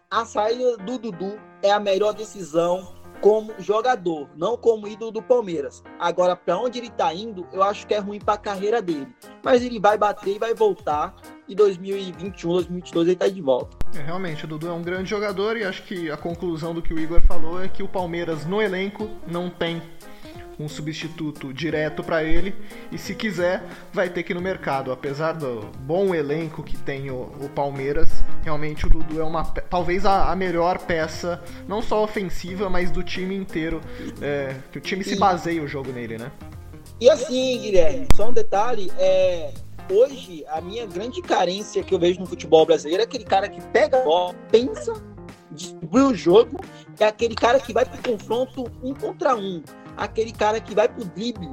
a 0.09 0.25
saída 0.25 0.77
do 0.77 0.97
Dudu 0.97 1.39
é 1.61 1.71
a 1.71 1.79
melhor 1.79 2.13
decisão 2.13 2.99
como 3.21 3.53
jogador, 3.59 4.27
não 4.35 4.57
como 4.57 4.87
ídolo 4.87 5.11
do 5.11 5.21
Palmeiras. 5.21 5.83
Agora, 5.99 6.35
para 6.35 6.57
onde 6.57 6.79
ele 6.79 6.87
está 6.87 7.13
indo, 7.13 7.47
eu 7.53 7.61
acho 7.61 7.85
que 7.85 7.93
é 7.93 7.99
ruim 7.99 8.19
para 8.19 8.33
a 8.33 8.37
carreira 8.37 8.81
dele. 8.81 9.07
Mas 9.43 9.61
ele 9.61 9.79
vai 9.79 9.97
bater 9.97 10.35
e 10.35 10.39
vai 10.39 10.55
voltar. 10.55 11.15
E 11.47 11.53
2021, 11.53 12.53
2022 12.53 13.07
ele 13.07 13.13
está 13.13 13.27
de 13.27 13.41
volta. 13.41 13.77
É, 13.95 14.01
realmente, 14.01 14.45
o 14.45 14.47
Dudu 14.47 14.67
é 14.67 14.73
um 14.73 14.81
grande 14.81 15.09
jogador 15.09 15.55
e 15.55 15.63
acho 15.63 15.83
que 15.83 16.09
a 16.09 16.17
conclusão 16.17 16.73
do 16.73 16.81
que 16.81 16.93
o 16.93 16.99
Igor 16.99 17.21
falou 17.21 17.61
é 17.61 17.67
que 17.67 17.83
o 17.83 17.87
Palmeiras 17.87 18.45
no 18.45 18.61
elenco 18.61 19.07
não 19.27 19.49
tem 19.49 19.81
um 20.60 20.68
substituto 20.68 21.54
direto 21.54 22.04
para 22.04 22.24
ele 22.24 22.56
e 22.91 22.97
se 22.97 23.16
quiser 23.16 23.64
vai 23.91 24.10
ter 24.10 24.24
que 24.24 24.34
ir 24.34 24.36
no 24.36 24.41
mercado. 24.41 24.91
Apesar 24.91 25.34
do 25.34 25.62
bom 25.80 26.14
elenco 26.14 26.64
que 26.64 26.78
tem 26.78 27.10
o, 27.10 27.32
o 27.41 27.49
Palmeiras, 27.49 28.10
realmente 28.43 28.86
o 28.86 28.89
Dudu 28.89 29.20
é 29.20 29.24
uma 29.24 29.43
talvez 29.43 30.06
a, 30.06 30.32
a, 30.32 30.36
melhor 30.36 30.80
peça, 30.80 31.41
não 31.68 31.82
só 31.82 32.04
ofensiva, 32.04 32.70
mas 32.70 32.91
do 32.91 33.04
time 33.04 33.36
inteiro. 33.36 33.82
É, 34.22 34.56
que 34.72 34.78
o 34.78 34.82
time 34.82 35.04
se 35.04 35.16
baseia 35.16 35.62
o 35.62 35.68
jogo 35.68 35.91
nele, 35.91 36.18
né? 36.18 36.32
E 36.99 37.10
assim, 37.10 37.60
Guilherme, 37.60 38.08
só 38.16 38.30
um 38.30 38.34
detalhe, 38.34 38.91
é, 38.99 39.52
hoje 39.91 40.45
a 40.49 40.62
minha 40.62 40.86
grande 40.86 41.22
carência 41.22 41.84
que 41.84 41.93
eu 41.93 41.99
vejo 41.99 42.20
no 42.20 42.28
futebol 42.28 42.66
brasileiro 42.66 43.02
é 43.02 43.06
aquele 43.06 43.24
cara 43.24 43.49
que 43.49 43.60
pega 43.70 43.99
a 43.99 44.04
bola, 44.04 44.36
pensa, 44.52 44.93
distribui 45.52 46.02
o 46.02 46.16
jogo, 46.16 46.60
é 46.99 47.06
aquele 47.06 47.36
cara 47.36 47.60
que 47.60 47.74
vai 47.74 47.86
pro 47.86 48.12
confronto 48.12 48.72
um 48.84 48.93
contra 48.93 49.36
um 49.36 49.64
aquele 50.02 50.32
cara 50.32 50.60
que 50.60 50.74
vai 50.74 50.89
pro 50.89 51.06
drible 51.06 51.47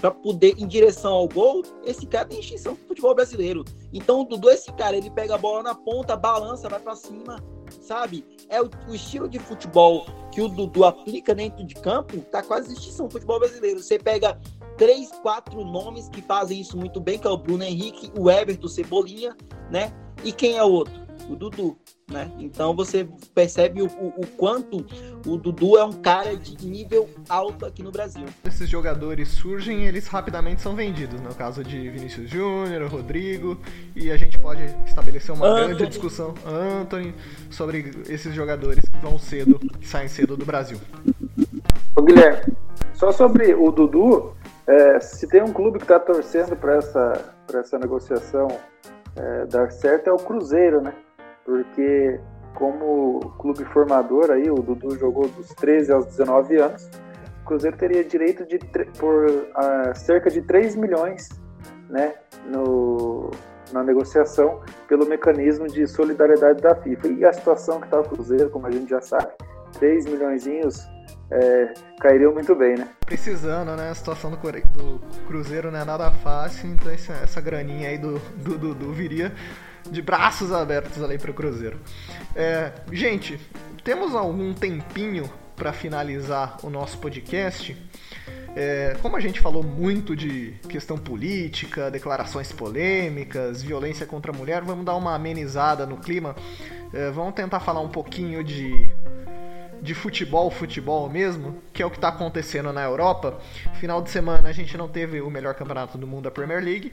para 0.00 0.10
poder 0.10 0.54
em 0.58 0.66
direção 0.66 1.12
ao 1.12 1.28
gol, 1.28 1.62
esse 1.84 2.04
cara 2.06 2.26
tem 2.26 2.40
extinção 2.40 2.74
pro 2.74 2.88
futebol 2.88 3.14
brasileiro. 3.14 3.64
Então 3.92 4.20
o 4.20 4.24
Dudu, 4.24 4.50
esse 4.50 4.70
cara, 4.72 4.96
ele 4.96 5.10
pega 5.10 5.36
a 5.36 5.38
bola 5.38 5.62
na 5.62 5.74
ponta, 5.74 6.16
balança, 6.16 6.68
vai 6.68 6.80
para 6.80 6.96
cima, 6.96 7.42
sabe? 7.80 8.26
É 8.48 8.60
o, 8.60 8.68
o, 8.88 8.94
estilo 8.94 9.28
de 9.28 9.38
futebol 9.38 10.04
que 10.32 10.42
o 10.42 10.48
Dudu 10.48 10.84
aplica 10.84 11.34
dentro 11.34 11.64
de 11.64 11.76
campo, 11.76 12.20
tá 12.32 12.42
quase 12.42 12.74
extinção 12.74 13.06
no 13.06 13.12
futebol 13.12 13.38
brasileiro. 13.38 13.80
Você 13.80 13.98
pega 13.98 14.38
três, 14.76 15.10
quatro 15.22 15.64
nomes 15.64 16.08
que 16.08 16.20
fazem 16.20 16.60
isso 16.60 16.76
muito 16.76 17.00
bem, 17.00 17.18
que 17.18 17.26
é 17.26 17.30
o 17.30 17.38
Bruno 17.38 17.62
Henrique, 17.62 18.12
o 18.18 18.28
Everton, 18.28 18.68
Cebolinha, 18.68 19.34
né? 19.70 19.92
E 20.24 20.32
quem 20.32 20.56
é 20.56 20.64
o 20.64 20.70
outro? 20.70 20.94
O 21.30 21.36
Dudu 21.36 21.78
né? 22.10 22.30
Então 22.38 22.74
você 22.74 23.08
percebe 23.34 23.82
o, 23.82 23.86
o, 23.86 24.20
o, 24.20 24.26
quanto 24.36 24.84
o 25.26 25.36
Dudu 25.36 25.78
é 25.78 25.84
um 25.84 25.92
cara 25.92 26.36
de 26.36 26.66
nível 26.66 27.08
alto 27.28 27.64
aqui 27.64 27.82
no 27.82 27.90
Brasil. 27.90 28.26
Esses 28.44 28.68
jogadores 28.68 29.28
surgem 29.28 29.86
eles 29.86 30.06
rapidamente 30.06 30.60
são 30.60 30.74
vendidos, 30.74 31.20
no 31.20 31.34
caso 31.34 31.64
de 31.64 31.88
Vinícius 31.88 32.28
Júnior, 32.28 32.90
Rodrigo, 32.90 33.58
e 33.96 34.10
a 34.10 34.16
gente 34.16 34.38
pode 34.38 34.62
estabelecer 34.86 35.34
uma 35.34 35.46
Anthony. 35.46 35.74
grande 35.74 35.86
discussão, 35.86 36.34
Anthony, 36.46 37.14
sobre 37.50 37.90
esses 38.08 38.34
jogadores 38.34 38.84
que 38.88 38.98
vão 38.98 39.18
cedo, 39.18 39.58
que 39.58 39.88
saem 39.88 40.08
cedo 40.08 40.36
do 40.36 40.44
Brasil. 40.44 40.78
Ô 41.96 42.02
Guilherme, 42.02 42.52
só 42.92 43.12
sobre 43.12 43.54
o 43.54 43.70
Dudu, 43.70 44.34
é, 44.66 45.00
se 45.00 45.26
tem 45.26 45.42
um 45.42 45.52
clube 45.52 45.78
que 45.78 45.84
está 45.84 45.98
torcendo 45.98 46.56
para 46.56 46.76
essa, 46.76 47.34
essa 47.54 47.78
negociação 47.78 48.48
é, 49.16 49.46
dar 49.46 49.70
certo 49.70 50.08
é 50.08 50.12
o 50.12 50.16
Cruzeiro, 50.16 50.80
né? 50.80 50.92
Porque 51.44 52.20
como 52.54 53.20
clube 53.38 53.64
formador 53.66 54.30
aí, 54.30 54.50
o 54.50 54.56
Dudu 54.56 54.96
jogou 54.96 55.28
dos 55.28 55.48
13 55.48 55.92
aos 55.92 56.06
19 56.06 56.56
anos, 56.56 56.88
o 57.42 57.46
Cruzeiro 57.46 57.76
teria 57.76 58.04
direito 58.04 58.46
de 58.46 58.58
por 58.98 59.26
uh, 59.26 59.94
cerca 59.94 60.30
de 60.30 60.40
3 60.40 60.76
milhões 60.76 61.28
né, 61.90 62.14
no, 62.46 63.30
na 63.72 63.82
negociação 63.82 64.62
pelo 64.88 65.06
mecanismo 65.06 65.66
de 65.66 65.86
solidariedade 65.86 66.62
da 66.62 66.74
FIFA. 66.74 67.08
E 67.08 67.24
a 67.24 67.32
situação 67.32 67.80
que 67.80 67.86
está 67.86 68.00
o 68.00 68.04
Cruzeiro, 68.04 68.48
como 68.48 68.66
a 68.66 68.70
gente 68.70 68.88
já 68.88 69.00
sabe, 69.00 69.32
3 69.78 70.06
milhões 70.06 70.46
é, 71.30 71.74
cairiam 72.00 72.32
muito 72.32 72.54
bem, 72.54 72.76
né? 72.76 72.88
Precisando, 73.04 73.74
né? 73.76 73.90
A 73.90 73.94
situação 73.94 74.30
do, 74.30 74.36
do 74.36 75.00
Cruzeiro 75.26 75.70
não 75.70 75.80
é 75.80 75.84
nada 75.84 76.10
fácil, 76.10 76.70
então 76.70 76.90
essa, 76.90 77.12
essa 77.14 77.40
graninha 77.40 77.88
aí 77.88 77.98
do 77.98 78.18
Dudu 78.36 78.92
viria 78.92 79.32
de 79.90 80.02
braços 80.02 80.52
abertos 80.52 81.02
ali 81.02 81.18
para 81.18 81.30
o 81.30 81.34
Cruzeiro. 81.34 81.78
É, 82.34 82.72
gente, 82.92 83.38
temos 83.82 84.14
algum 84.14 84.52
tempinho 84.54 85.30
para 85.56 85.72
finalizar 85.72 86.58
o 86.62 86.70
nosso 86.70 86.98
podcast. 86.98 87.76
É, 88.56 88.96
como 89.02 89.16
a 89.16 89.20
gente 89.20 89.40
falou 89.40 89.62
muito 89.62 90.14
de 90.14 90.52
questão 90.68 90.96
política, 90.96 91.90
declarações 91.90 92.52
polêmicas, 92.52 93.62
violência 93.62 94.06
contra 94.06 94.32
a 94.32 94.34
mulher, 94.34 94.62
vamos 94.62 94.84
dar 94.84 94.94
uma 94.94 95.14
amenizada 95.14 95.86
no 95.86 95.96
clima. 95.96 96.34
É, 96.92 97.10
vamos 97.10 97.34
tentar 97.34 97.60
falar 97.60 97.80
um 97.80 97.88
pouquinho 97.88 98.44
de, 98.44 98.88
de 99.82 99.94
futebol, 99.94 100.50
futebol 100.50 101.08
mesmo, 101.10 101.60
que 101.72 101.82
é 101.82 101.86
o 101.86 101.90
que 101.90 101.96
está 101.96 102.08
acontecendo 102.08 102.72
na 102.72 102.82
Europa. 102.82 103.38
Final 103.80 104.00
de 104.00 104.10
semana 104.10 104.48
a 104.48 104.52
gente 104.52 104.76
não 104.76 104.88
teve 104.88 105.20
o 105.20 105.30
melhor 105.30 105.54
campeonato 105.54 105.98
do 105.98 106.06
mundo 106.06 106.24
da 106.24 106.30
Premier 106.30 106.62
League. 106.62 106.92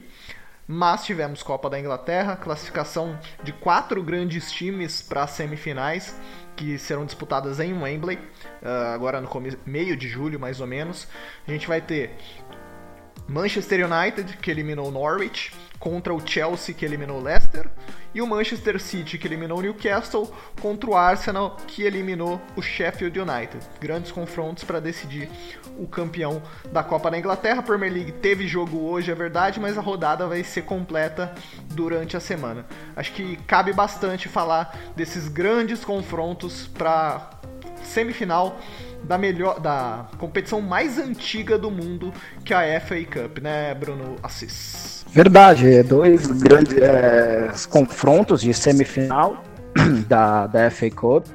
Mas 0.74 1.04
tivemos 1.04 1.42
Copa 1.42 1.68
da 1.68 1.78
Inglaterra, 1.78 2.34
classificação 2.34 3.18
de 3.42 3.52
quatro 3.52 4.02
grandes 4.02 4.50
times 4.50 5.02
para 5.02 5.24
as 5.24 5.32
semifinais, 5.32 6.18
que 6.56 6.78
serão 6.78 7.04
disputadas 7.04 7.60
em 7.60 7.74
Wembley, 7.74 8.16
uh, 8.16 8.94
agora 8.94 9.20
no 9.20 9.28
meio 9.66 9.94
de 9.94 10.08
julho, 10.08 10.40
mais 10.40 10.62
ou 10.62 10.66
menos. 10.66 11.06
A 11.46 11.50
gente 11.50 11.68
vai 11.68 11.82
ter 11.82 12.16
Manchester 13.28 13.86
United, 13.86 14.38
que 14.38 14.50
eliminou 14.50 14.90
Norwich, 14.90 15.52
contra 15.78 16.14
o 16.14 16.26
Chelsea, 16.26 16.74
que 16.74 16.86
eliminou 16.86 17.20
Leicester, 17.20 17.68
e 18.14 18.22
o 18.22 18.26
Manchester 18.26 18.80
City, 18.80 19.18
que 19.18 19.26
eliminou 19.26 19.60
Newcastle, 19.60 20.32
contra 20.58 20.88
o 20.88 20.96
Arsenal, 20.96 21.58
que 21.66 21.82
eliminou 21.82 22.40
o 22.56 22.62
Sheffield 22.62 23.20
United. 23.20 23.58
Grandes 23.78 24.10
confrontos 24.10 24.64
para 24.64 24.80
decidir 24.80 25.28
o 25.78 25.86
campeão 25.86 26.42
da 26.72 26.82
Copa 26.82 27.10
da 27.10 27.18
Inglaterra. 27.18 27.62
Premier 27.62 27.92
League 27.92 28.12
teve 28.12 28.46
jogo 28.46 28.78
hoje, 28.78 29.10
é 29.10 29.14
verdade, 29.14 29.60
mas 29.60 29.76
a 29.76 29.80
rodada 29.80 30.26
vai 30.26 30.42
ser 30.44 30.62
completa 30.62 31.32
durante 31.70 32.16
a 32.16 32.20
semana. 32.20 32.64
Acho 32.96 33.12
que 33.12 33.36
cabe 33.46 33.72
bastante 33.72 34.28
falar 34.28 34.76
desses 34.96 35.28
grandes 35.28 35.84
confrontos 35.84 36.66
para 36.66 37.30
semifinal 37.82 38.58
da 39.02 39.18
melhor 39.18 39.60
da 39.60 40.06
competição 40.18 40.60
mais 40.60 40.98
antiga 40.98 41.58
do 41.58 41.70
mundo, 41.70 42.12
que 42.44 42.54
é 42.54 42.76
a 42.76 42.80
FA 42.80 42.96
Cup, 43.04 43.38
né, 43.38 43.74
Bruno 43.74 44.16
Assis? 44.22 45.04
Verdade, 45.08 45.68
é 45.68 45.82
dois 45.82 46.26
grandes 46.26 46.76
é, 46.78 47.50
confrontos 47.68 48.40
de 48.40 48.54
semifinal 48.54 49.42
da, 50.08 50.46
da 50.46 50.70
FA 50.70 50.90
Cup, 50.90 51.26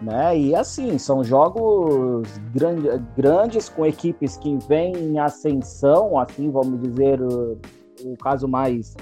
né? 0.00 0.38
E 0.38 0.54
assim, 0.54 0.98
são 0.98 1.24
jogos 1.24 2.28
grande, 2.54 2.88
grandes 3.16 3.68
com 3.68 3.84
equipes 3.84 4.36
que 4.36 4.56
vêm 4.68 4.96
em 4.96 5.18
ascensão, 5.18 6.18
assim, 6.18 6.50
vamos 6.50 6.80
dizer, 6.82 7.20
o, 7.20 7.58
o 8.04 8.16
caso 8.16 8.46
mais 8.46 8.96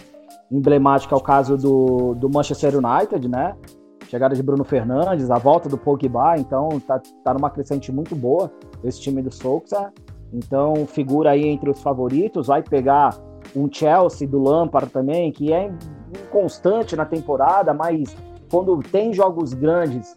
emblemático 0.51 1.15
é 1.15 1.17
o 1.17 1.21
caso 1.21 1.57
do, 1.57 2.15
do 2.15 2.31
Manchester 2.31 2.75
United, 2.77 3.29
né? 3.29 3.57
chegada 4.09 4.35
de 4.35 4.43
Bruno 4.43 4.65
Fernandes, 4.65 5.31
a 5.31 5.39
volta 5.39 5.69
do 5.69 5.77
Pogba, 5.77 6.37
então 6.39 6.69
tá, 6.81 7.01
tá 7.25 7.35
numa 7.35 7.51
crescente 7.51 7.93
muito 7.93 8.15
boa 8.15 8.51
esse 8.85 9.01
time 9.01 9.23
do 9.23 9.33
Sousa. 9.33 9.93
Então 10.33 10.87
figura 10.87 11.31
aí 11.31 11.47
entre 11.47 11.71
os 11.71 11.83
favoritos, 11.83 12.47
vai 12.47 12.63
pegar 12.63 13.17
um 13.55 13.69
Chelsea 13.71 14.27
do 14.27 14.43
Lampard 14.43 14.91
também, 14.91 15.33
que 15.33 15.53
é 15.53 15.73
inconstante 16.25 16.97
na 16.97 17.05
temporada, 17.05 17.73
mas 17.73 18.17
quando 18.51 18.79
tem 18.79 19.13
jogos 19.13 19.55
grandes, 19.55 20.17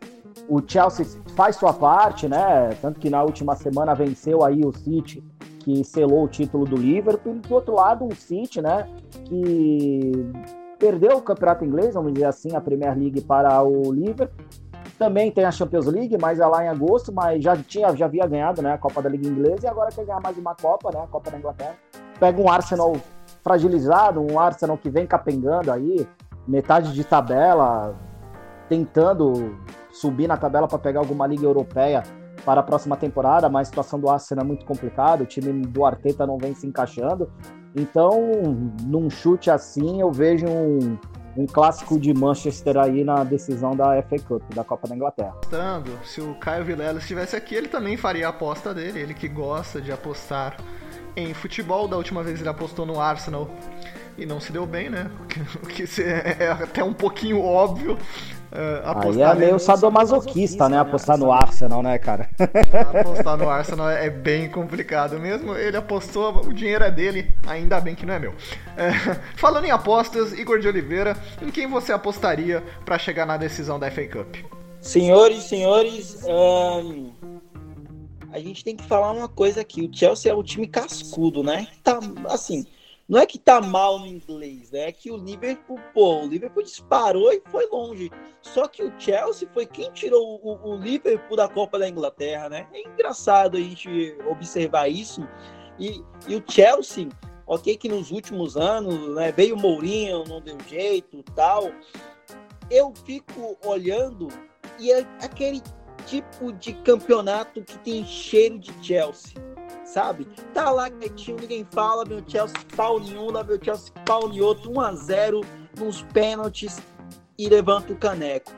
o 0.49 0.61
Chelsea 0.65 1.05
faz 1.35 1.55
sua 1.55 1.71
parte, 1.71 2.27
né? 2.27 2.69
Tanto 2.81 2.99
que 2.99 3.09
na 3.09 3.21
última 3.21 3.55
semana 3.55 3.93
venceu 3.93 4.43
aí 4.43 4.65
o 4.65 4.73
City, 4.73 5.23
que 5.59 5.83
selou 5.83 6.23
o 6.23 6.27
título 6.27 6.65
do 6.65 6.75
Liverpool. 6.75 7.35
E 7.35 7.39
do 7.47 7.53
outro 7.53 7.75
lado, 7.75 8.03
um 8.03 8.11
City, 8.11 8.59
né? 8.59 8.89
Que 9.25 10.11
perdeu 10.79 11.17
o 11.17 11.21
campeonato 11.21 11.63
inglês, 11.63 11.93
vamos 11.93 12.13
dizer 12.13 12.25
assim, 12.25 12.55
a 12.55 12.61
Premier 12.61 12.97
League 12.97 13.21
para 13.21 13.61
o 13.61 13.93
Liverpool. 13.93 14.45
Também 14.97 15.31
tem 15.31 15.45
a 15.45 15.51
Champions 15.51 15.85
League, 15.85 16.17
mas 16.19 16.39
é 16.39 16.45
lá 16.45 16.65
em 16.65 16.67
agosto, 16.67 17.13
mas 17.13 17.43
já 17.43 17.55
tinha, 17.55 17.95
já 17.95 18.05
havia 18.05 18.25
ganhado, 18.25 18.61
né, 18.61 18.73
a 18.73 18.77
Copa 18.77 19.01
da 19.01 19.07
Liga 19.07 19.27
Inglesa 19.27 19.65
e 19.65 19.67
agora 19.67 19.91
quer 19.91 20.03
ganhar 20.03 20.19
mais 20.19 20.37
uma 20.37 20.53
Copa, 20.55 20.91
né, 20.91 21.01
a 21.01 21.07
Copa 21.07 21.31
da 21.31 21.37
Inglaterra. 21.37 21.75
Pega 22.19 22.41
um 22.41 22.49
Arsenal 22.49 22.97
fragilizado, 23.41 24.19
um 24.19 24.37
Arsenal 24.37 24.77
que 24.77 24.89
vem 24.89 25.07
capengando 25.07 25.71
aí, 25.71 26.05
metade 26.45 26.93
de 26.93 27.03
tabela, 27.05 27.95
tentando 28.67 29.57
subir 29.99 30.27
na 30.27 30.37
tabela 30.37 30.67
para 30.67 30.79
pegar 30.79 30.99
alguma 30.99 31.27
liga 31.27 31.43
europeia 31.43 32.03
para 32.45 32.61
a 32.61 32.63
próxima 32.63 32.95
temporada, 32.95 33.49
mas 33.49 33.67
a 33.67 33.69
situação 33.69 33.99
do 33.99 34.09
Arsenal 34.09 34.45
é 34.45 34.47
muito 34.47 34.65
complicada, 34.65 35.23
o 35.23 35.25
time 35.25 35.65
do 35.67 35.83
Arteta 35.83 36.25
não 36.25 36.37
vem 36.37 36.55
se 36.55 36.65
encaixando. 36.65 37.29
Então, 37.75 38.31
num 38.83 39.09
chute 39.09 39.51
assim, 39.51 39.99
eu 39.99 40.11
vejo 40.11 40.47
um, 40.47 40.97
um 41.37 41.45
clássico 41.45 41.99
de 41.99 42.13
Manchester 42.13 42.77
aí 42.77 43.03
na 43.03 43.23
decisão 43.23 43.75
da 43.75 44.01
FA 44.03 44.17
Cup, 44.25 44.41
da 44.55 44.63
Copa 44.63 44.87
da 44.87 44.95
Inglaterra. 44.95 45.35
Se 46.03 46.21
o 46.21 46.33
Caio 46.35 46.63
Vilela 46.63 46.99
estivesse 46.99 47.35
aqui, 47.35 47.53
ele 47.53 47.67
também 47.67 47.97
faria 47.97 48.27
a 48.27 48.29
aposta 48.29 48.73
dele, 48.73 48.99
ele 48.99 49.13
que 49.13 49.27
gosta 49.27 49.81
de 49.81 49.91
apostar 49.91 50.57
em 51.15 51.33
futebol. 51.33 51.87
Da 51.87 51.97
última 51.97 52.23
vez 52.23 52.39
ele 52.39 52.49
apostou 52.49 52.85
no 52.85 52.99
Arsenal 52.99 53.49
e 54.17 54.25
não 54.25 54.39
se 54.39 54.51
deu 54.51 54.65
bem, 54.65 54.89
né? 54.89 55.11
O 55.61 55.67
que, 55.67 55.83
é 56.01 56.51
até 56.51 56.83
um 56.83 56.93
pouquinho 56.93 57.41
óbvio. 57.41 57.97
Uh, 58.51 59.09
Aí 59.09 59.21
é 59.21 59.35
meio 59.35 59.59
sadomasoquista, 59.59 60.67
né? 60.67 60.79
Apostar 60.79 61.17
no 61.17 61.31
Arsenal, 61.31 61.83
né, 61.83 61.99
cara? 61.99 62.29
Apostar 62.99 63.37
no 63.37 63.47
Arsenal 63.47 63.89
é 63.89 64.09
bem 64.09 64.49
complicado 64.49 65.19
mesmo. 65.19 65.55
Ele 65.55 65.77
apostou, 65.77 66.35
o 66.47 66.53
dinheiro 66.53 66.83
é 66.83 66.89
dele, 66.89 67.31
ainda 67.45 67.79
bem 67.79 67.93
que 67.93 68.05
não 68.05 68.13
é 68.15 68.19
meu. 68.19 68.33
É, 68.75 68.91
falando 69.37 69.65
em 69.65 69.71
apostas, 69.71 70.33
Igor 70.33 70.59
de 70.59 70.67
Oliveira, 70.67 71.15
em 71.41 71.51
quem 71.51 71.67
você 71.67 71.93
apostaria 71.93 72.63
para 72.83 72.97
chegar 72.97 73.25
na 73.25 73.37
decisão 73.37 73.77
da 73.77 73.91
FA 73.91 74.07
Cup? 74.07 74.35
Senhores, 74.81 75.43
senhores, 75.43 76.23
um, 76.25 77.11
a 78.31 78.39
gente 78.39 78.63
tem 78.63 78.75
que 78.75 78.83
falar 78.83 79.11
uma 79.11 79.27
coisa 79.27 79.61
aqui. 79.61 79.81
O 79.81 79.95
Chelsea 79.95 80.31
é 80.31 80.35
um 80.35 80.41
time 80.41 80.65
cascudo, 80.65 81.43
né? 81.43 81.67
Tá 81.83 81.99
assim 82.29 82.65
não 83.09 83.19
é 83.19 83.25
que 83.25 83.39
tá 83.39 83.59
mal 83.59 83.97
no 83.97 84.05
inglês, 84.05 84.69
né? 84.69 84.81
É 84.81 84.91
que 84.91 85.09
o 85.09 85.17
Liverpool, 85.17 85.79
pô, 85.95 86.21
o 86.21 86.27
Liverpool 86.27 86.61
disparou 86.61 87.33
e 87.33 87.41
foi 87.47 87.65
longe. 87.65 88.11
Só 88.39 88.67
que 88.67 88.83
o 88.83 88.93
Chelsea 88.99 89.49
foi 89.51 89.65
quem 89.65 89.91
tirou 89.91 90.39
o, 90.43 90.69
o 90.69 90.75
Liverpool 90.75 91.35
da 91.35 91.49
Copa 91.49 91.79
da 91.79 91.89
Inglaterra, 91.89 92.49
né? 92.49 92.67
É 92.71 92.87
engraçado 92.87 93.57
a 93.57 93.59
gente 93.59 94.15
observar 94.29 94.89
isso. 94.89 95.27
E, 95.79 96.03
e 96.27 96.35
o 96.35 96.43
Chelsea, 96.47 97.09
ok, 97.47 97.75
que 97.77 97.89
nos 97.89 98.11
últimos 98.11 98.55
anos, 98.55 99.15
né, 99.15 99.31
veio 99.31 99.55
o 99.55 99.59
Mourinho, 99.59 100.23
não 100.25 100.39
deu 100.39 100.57
jeito, 100.67 101.23
tal. 101.33 101.71
Eu 102.69 102.93
fico 103.07 103.57
olhando 103.65 104.27
e 104.79 104.91
é 104.91 104.99
aquele 105.23 105.63
tipo 106.05 106.53
de 106.53 106.73
campeonato 106.73 107.63
que 107.63 107.79
tem 107.79 108.05
cheiro 108.05 108.59
de 108.59 108.71
Chelsea 108.85 109.33
sabe? 109.93 110.27
Tá 110.53 110.69
lá 110.69 110.89
quietinho, 110.89 111.37
ninguém 111.39 111.67
fala, 111.71 112.05
meu 112.05 112.23
Chelsea 112.27 112.57
pau 112.75 112.99
em 112.99 113.17
um, 113.17 113.31
meu 113.31 113.59
Chelsea 113.63 113.91
pau 114.05 114.31
em 114.31 114.39
outro, 114.41 114.71
1 114.71 114.81
a 114.81 114.95
0 114.95 115.41
nos 115.77 116.01
pênaltis 116.03 116.79
e 117.37 117.49
levanta 117.49 117.91
o 117.91 117.95
caneco. 117.95 118.51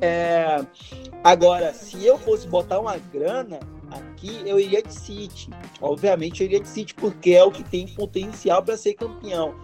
É... 0.00 0.64
Agora, 1.22 1.72
se 1.72 2.04
eu 2.04 2.18
fosse 2.18 2.46
botar 2.46 2.80
uma 2.80 2.96
grana 2.98 3.60
aqui, 3.90 4.42
eu 4.44 4.58
iria 4.58 4.82
de 4.82 4.92
City. 4.92 5.50
Obviamente, 5.80 6.40
eu 6.40 6.46
iria 6.46 6.60
de 6.60 6.68
City 6.68 6.94
porque 6.94 7.30
é 7.30 7.44
o 7.44 7.50
que 7.50 7.62
tem 7.62 7.86
potencial 7.86 8.62
para 8.62 8.76
ser 8.76 8.94
campeão. 8.94 9.54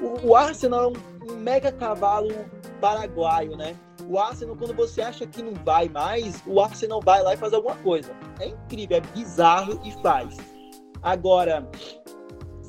O, 0.00 0.28
o 0.28 0.36
Arsenal 0.36 0.84
é 0.84 0.86
um, 0.88 1.32
um 1.32 1.36
mega 1.36 1.72
cavalo 1.72 2.28
paraguaio, 2.80 3.56
né? 3.56 3.76
O 4.08 4.18
Arsenal, 4.18 4.56
quando 4.56 4.74
você 4.74 5.02
acha 5.02 5.26
que 5.26 5.42
não 5.42 5.54
vai 5.64 5.88
mais, 5.88 6.42
o 6.46 6.60
Arsenal 6.60 7.00
vai 7.00 7.22
lá 7.22 7.34
e 7.34 7.36
faz 7.36 7.52
alguma 7.52 7.76
coisa. 7.76 8.10
É 8.40 8.46
incrível, 8.46 8.96
é 8.96 9.00
bizarro 9.00 9.80
e 9.84 9.92
faz. 10.02 10.36
Agora, 11.02 11.68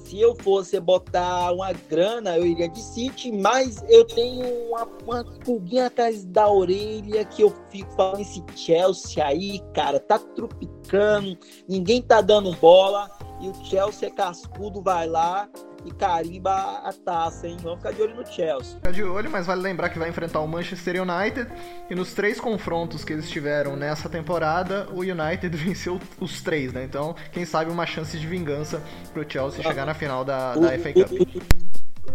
se 0.10 0.20
eu 0.20 0.36
fosse 0.36 0.80
botar 0.80 1.52
uma 1.52 1.72
grana, 1.72 2.36
eu 2.36 2.46
iria 2.46 2.68
de 2.68 2.82
City, 2.82 3.32
mas 3.32 3.84
eu 3.88 4.06
tenho 4.06 4.44
uma, 4.68 4.88
uma 5.04 5.24
pulguinha 5.46 5.86
atrás 5.86 6.26
da 6.26 6.50
orelha 6.50 7.24
que 7.26 7.44
eu 7.44 7.54
fico 7.70 7.92
falando 7.92 8.22
esse 8.22 8.44
Chelsea 8.56 9.24
aí, 9.24 9.62
cara, 9.74 10.00
tá 10.00 10.18
tropicando, 10.18 11.38
ninguém 11.68 12.02
tá 12.02 12.22
dando 12.22 12.52
bola, 12.56 13.10
e 13.40 13.50
o 13.50 13.54
Chelsea 13.66 14.10
é 14.10 14.12
cascudo, 14.12 14.82
vai 14.82 15.08
lá 15.08 15.48
e 15.86 15.92
carimba 15.92 16.52
a 16.84 16.94
taça, 16.94 17.48
hein? 17.48 17.58
Vamos 17.62 17.80
ficar 17.80 17.92
de 17.92 18.02
olho 18.02 18.16
no 18.16 18.26
Chelsea. 18.26 18.76
Ficar 18.76 18.92
de 18.92 19.04
olho, 19.04 19.30
mas 19.30 19.46
vale 19.46 19.62
lembrar 19.62 19.90
que 19.90 20.00
vai 20.00 20.10
enfrentar 20.10 20.40
o 20.40 20.48
Manchester 20.48 21.02
United. 21.02 21.50
E 21.90 21.96
nos 21.96 22.14
três 22.14 22.40
confrontos 22.40 23.04
que 23.04 23.14
eles 23.14 23.30
tiveram 23.30 23.76
nessa 23.76 24.10
temporada, 24.10 24.88
o 24.92 25.00
United 25.00 25.50
venceu 25.56 26.00
os 26.20 26.42
três, 26.42 26.74
né? 26.74 26.84
Então, 26.84 27.16
quem 27.32 27.46
sabe 27.46 27.72
uma 27.72 27.86
chance 27.86 28.18
de 28.18 28.28
vingança 28.28 28.82
pro 29.14 29.30
Chelsea 29.30 29.64
chegar 29.64 29.86
na 29.86 29.94
final 29.94 30.24
da, 30.26 30.56
da 30.56 30.78
FA 30.80 30.94
Cup. 30.94 31.12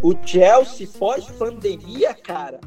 O, 0.03 0.11
o 0.11 0.27
Chelsea 0.27 0.89
pós-pandemia, 0.99 2.15
cara, 2.15 2.61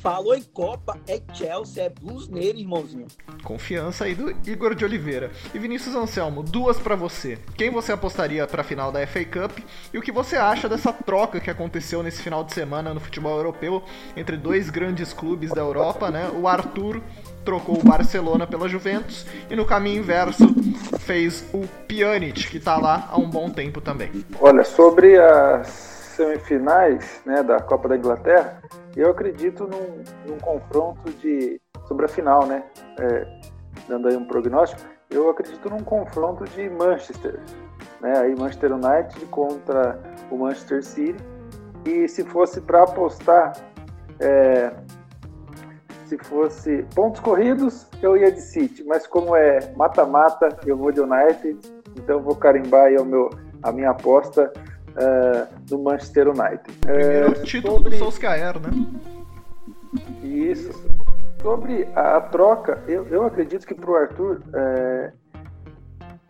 Falou 0.00 0.34
em 0.34 0.42
Copa, 0.42 0.96
é 1.06 1.20
Chelsea, 1.34 1.84
é 1.84 1.88
Blues 1.90 2.26
nele, 2.26 2.60
irmãozinho. 2.60 3.06
Confiança 3.44 4.04
aí 4.04 4.14
do 4.14 4.30
Igor 4.50 4.74
de 4.74 4.82
Oliveira. 4.82 5.30
E 5.52 5.58
Vinícius 5.58 5.94
Anselmo, 5.94 6.42
duas 6.42 6.78
para 6.78 6.96
você. 6.96 7.36
Quem 7.54 7.70
você 7.70 7.92
apostaria 7.92 8.46
para 8.46 8.62
a 8.62 8.64
final 8.64 8.90
da 8.90 9.06
FA 9.06 9.24
Cup 9.26 9.58
e 9.92 9.98
o 9.98 10.00
que 10.00 10.10
você 10.10 10.36
acha 10.36 10.70
dessa 10.70 10.90
troca 10.90 11.38
que 11.38 11.50
aconteceu 11.50 12.02
nesse 12.02 12.22
final 12.22 12.42
de 12.42 12.54
semana 12.54 12.94
no 12.94 13.00
futebol 13.00 13.36
europeu 13.36 13.82
entre 14.16 14.38
dois 14.38 14.70
grandes 14.70 15.12
clubes 15.12 15.50
da 15.50 15.60
Europa, 15.60 16.10
né? 16.10 16.30
O 16.34 16.48
Arthur 16.48 17.02
trocou 17.44 17.78
o 17.78 17.84
Barcelona 17.84 18.46
pela 18.46 18.70
Juventus 18.70 19.26
e 19.50 19.54
no 19.54 19.66
caminho 19.66 19.98
inverso 19.98 20.46
fez 21.00 21.44
o 21.52 21.66
Pjanic, 21.86 22.48
que 22.48 22.56
está 22.56 22.78
lá 22.78 23.06
há 23.10 23.18
um 23.18 23.28
bom 23.28 23.50
tempo 23.50 23.82
também. 23.82 24.24
Olha, 24.40 24.64
sobre 24.64 25.18
as 25.18 25.90
semifinais 26.16 27.20
né, 27.24 27.42
da 27.42 27.60
Copa 27.60 27.88
da 27.88 27.96
Inglaterra, 27.96 28.62
eu 28.96 29.10
acredito 29.10 29.66
num, 29.66 30.02
num 30.26 30.38
confronto 30.38 31.10
de 31.14 31.60
sobre 31.86 32.06
a 32.06 32.08
final, 32.08 32.46
né? 32.46 32.64
É, 32.98 33.40
dando 33.88 34.08
aí 34.08 34.16
um 34.16 34.24
prognóstico, 34.24 34.82
eu 35.10 35.28
acredito 35.28 35.68
num 35.68 35.82
confronto 35.82 36.44
de 36.44 36.68
Manchester, 36.70 37.40
né? 38.00 38.18
Aí 38.18 38.34
Manchester 38.36 38.72
United 38.72 39.26
contra 39.26 39.98
o 40.30 40.38
Manchester 40.38 40.84
City. 40.84 41.22
E 41.84 42.06
se 42.08 42.24
fosse 42.24 42.60
para 42.60 42.82
apostar, 42.82 43.52
é, 44.20 44.70
se 46.06 46.18
fosse 46.18 46.84
pontos 46.94 47.20
corridos, 47.20 47.88
eu 48.02 48.16
ia 48.16 48.30
de 48.30 48.40
City, 48.40 48.84
mas 48.84 49.06
como 49.06 49.34
é 49.34 49.72
mata-mata, 49.76 50.48
eu 50.66 50.76
vou 50.76 50.92
de 50.92 51.00
United, 51.00 51.58
então 51.96 52.20
vou 52.20 52.36
carimbar 52.36 52.86
aí 52.86 52.96
o 52.96 53.04
meu, 53.04 53.30
a 53.62 53.72
minha 53.72 53.90
aposta 53.90 54.52
uh, 54.96 55.48
no 55.70 55.82
Manchester 55.82 56.28
United. 56.28 56.78
Primeiro 56.80 57.30
uh, 57.30 57.42
título 57.42 57.74
sobre... 57.74 57.90
do 57.90 57.96
Solskjaer, 57.96 58.60
né? 58.60 58.70
Isso. 60.22 60.72
Sobre 61.42 61.88
a 61.94 62.20
troca, 62.20 62.82
eu, 62.86 63.06
eu 63.08 63.24
acredito 63.24 63.66
que 63.66 63.74
para 63.74 63.90
o 63.90 63.96
Arthur 63.96 64.42
é, 64.54 65.12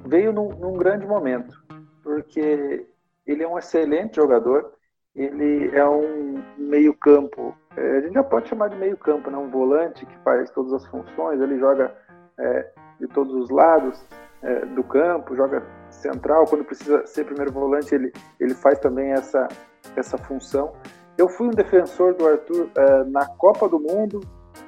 veio 0.06 0.32
num, 0.32 0.50
num, 0.50 0.74
grande 0.74 1.04
momento, 1.04 1.60
porque 2.02 2.86
ele 3.26 3.42
é 3.42 3.48
um 3.48 3.58
excelente 3.58 4.16
jogador, 4.16 4.72
ele 5.14 5.76
é 5.76 5.86
um 5.86 6.40
meio-campo, 6.56 7.56
é, 7.76 7.98
a 7.98 8.00
gente 8.02 8.14
já 8.14 8.22
pode 8.22 8.48
chamar 8.48 8.68
de 8.68 8.76
meio-campo, 8.76 9.30
né? 9.30 9.36
um 9.36 9.50
volante 9.50 10.06
que 10.06 10.16
faz 10.18 10.48
todas 10.50 10.72
as 10.72 10.86
funções, 10.86 11.40
ele 11.40 11.58
joga 11.58 11.92
é, 12.38 12.70
de 13.00 13.08
todos 13.08 13.34
os 13.34 13.50
lados 13.50 14.00
é, 14.42 14.64
do 14.66 14.84
campo, 14.84 15.34
joga 15.34 15.60
central, 15.90 16.46
quando 16.46 16.64
precisa 16.64 17.06
ser 17.06 17.24
primeiro 17.24 17.52
volante, 17.52 17.94
ele, 17.94 18.12
ele 18.38 18.54
faz 18.54 18.78
também 18.78 19.12
essa, 19.12 19.48
essa 19.96 20.16
função. 20.18 20.72
Eu 21.16 21.28
fui 21.28 21.48
um 21.48 21.50
defensor 21.50 22.14
do 22.14 22.26
Arthur 22.26 22.70
é, 22.76 23.04
na 23.04 23.26
Copa 23.26 23.68
do 23.68 23.78
Mundo, 23.78 24.20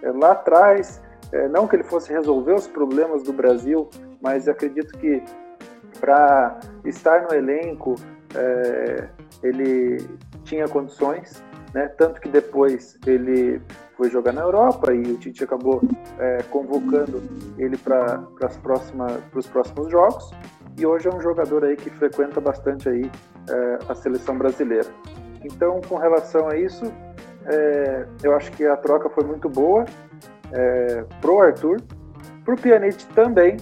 é, 0.02 0.10
lá 0.12 0.32
atrás, 0.32 1.00
é, 1.32 1.48
não 1.48 1.66
que 1.66 1.76
ele 1.76 1.84
fosse 1.84 2.12
resolver 2.12 2.54
os 2.54 2.66
problemas 2.66 3.22
do 3.22 3.32
Brasil, 3.32 3.88
mas 4.20 4.48
acredito 4.48 4.96
que 4.98 5.22
para 6.00 6.58
estar 6.84 7.22
no 7.22 7.34
elenco 7.34 7.94
ele 9.42 10.08
tinha 10.42 10.66
condições, 10.66 11.44
né? 11.74 11.86
tanto 11.98 12.18
que 12.18 12.28
depois 12.28 12.98
ele 13.06 13.60
foi 13.94 14.10
jogar 14.10 14.32
na 14.32 14.40
Europa 14.40 14.92
e 14.92 15.02
o 15.02 15.18
Tite 15.18 15.44
acabou 15.44 15.82
é, 16.18 16.42
convocando 16.50 17.22
ele 17.58 17.76
para 17.76 18.26
os 19.34 19.46
próximos 19.46 19.90
jogos 19.90 20.32
e 20.78 20.86
hoje 20.86 21.08
é 21.08 21.14
um 21.14 21.20
jogador 21.20 21.64
aí 21.64 21.76
que 21.76 21.90
frequenta 21.90 22.40
bastante 22.40 22.88
aí 22.88 23.10
é, 23.48 23.78
a 23.88 23.94
seleção 23.94 24.36
brasileira. 24.36 24.88
Então, 25.44 25.80
com 25.80 25.96
relação 25.96 26.48
a 26.48 26.56
isso, 26.56 26.84
é, 27.46 28.06
eu 28.22 28.34
acho 28.34 28.52
que 28.52 28.64
a 28.64 28.76
troca 28.76 29.10
foi 29.10 29.24
muito 29.24 29.48
boa 29.48 29.84
é, 30.52 31.04
pro 31.20 31.40
Arthur, 31.40 31.80
pro 32.44 32.56
Pjanic 32.56 33.06
também, 33.08 33.56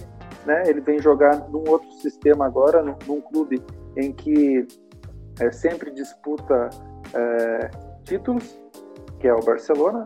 né? 0.45 0.63
Ele 0.67 0.81
vem 0.81 0.99
jogar 0.99 1.49
num 1.49 1.63
outro 1.67 1.91
sistema 1.93 2.45
agora, 2.45 2.81
num, 2.81 2.95
num 3.07 3.21
clube 3.21 3.63
em 3.95 4.11
que 4.11 4.67
é, 5.39 5.51
sempre 5.51 5.91
disputa 5.91 6.69
é, 7.13 7.69
títulos, 8.03 8.59
que 9.19 9.27
é 9.27 9.33
o 9.33 9.39
Barcelona, 9.39 10.05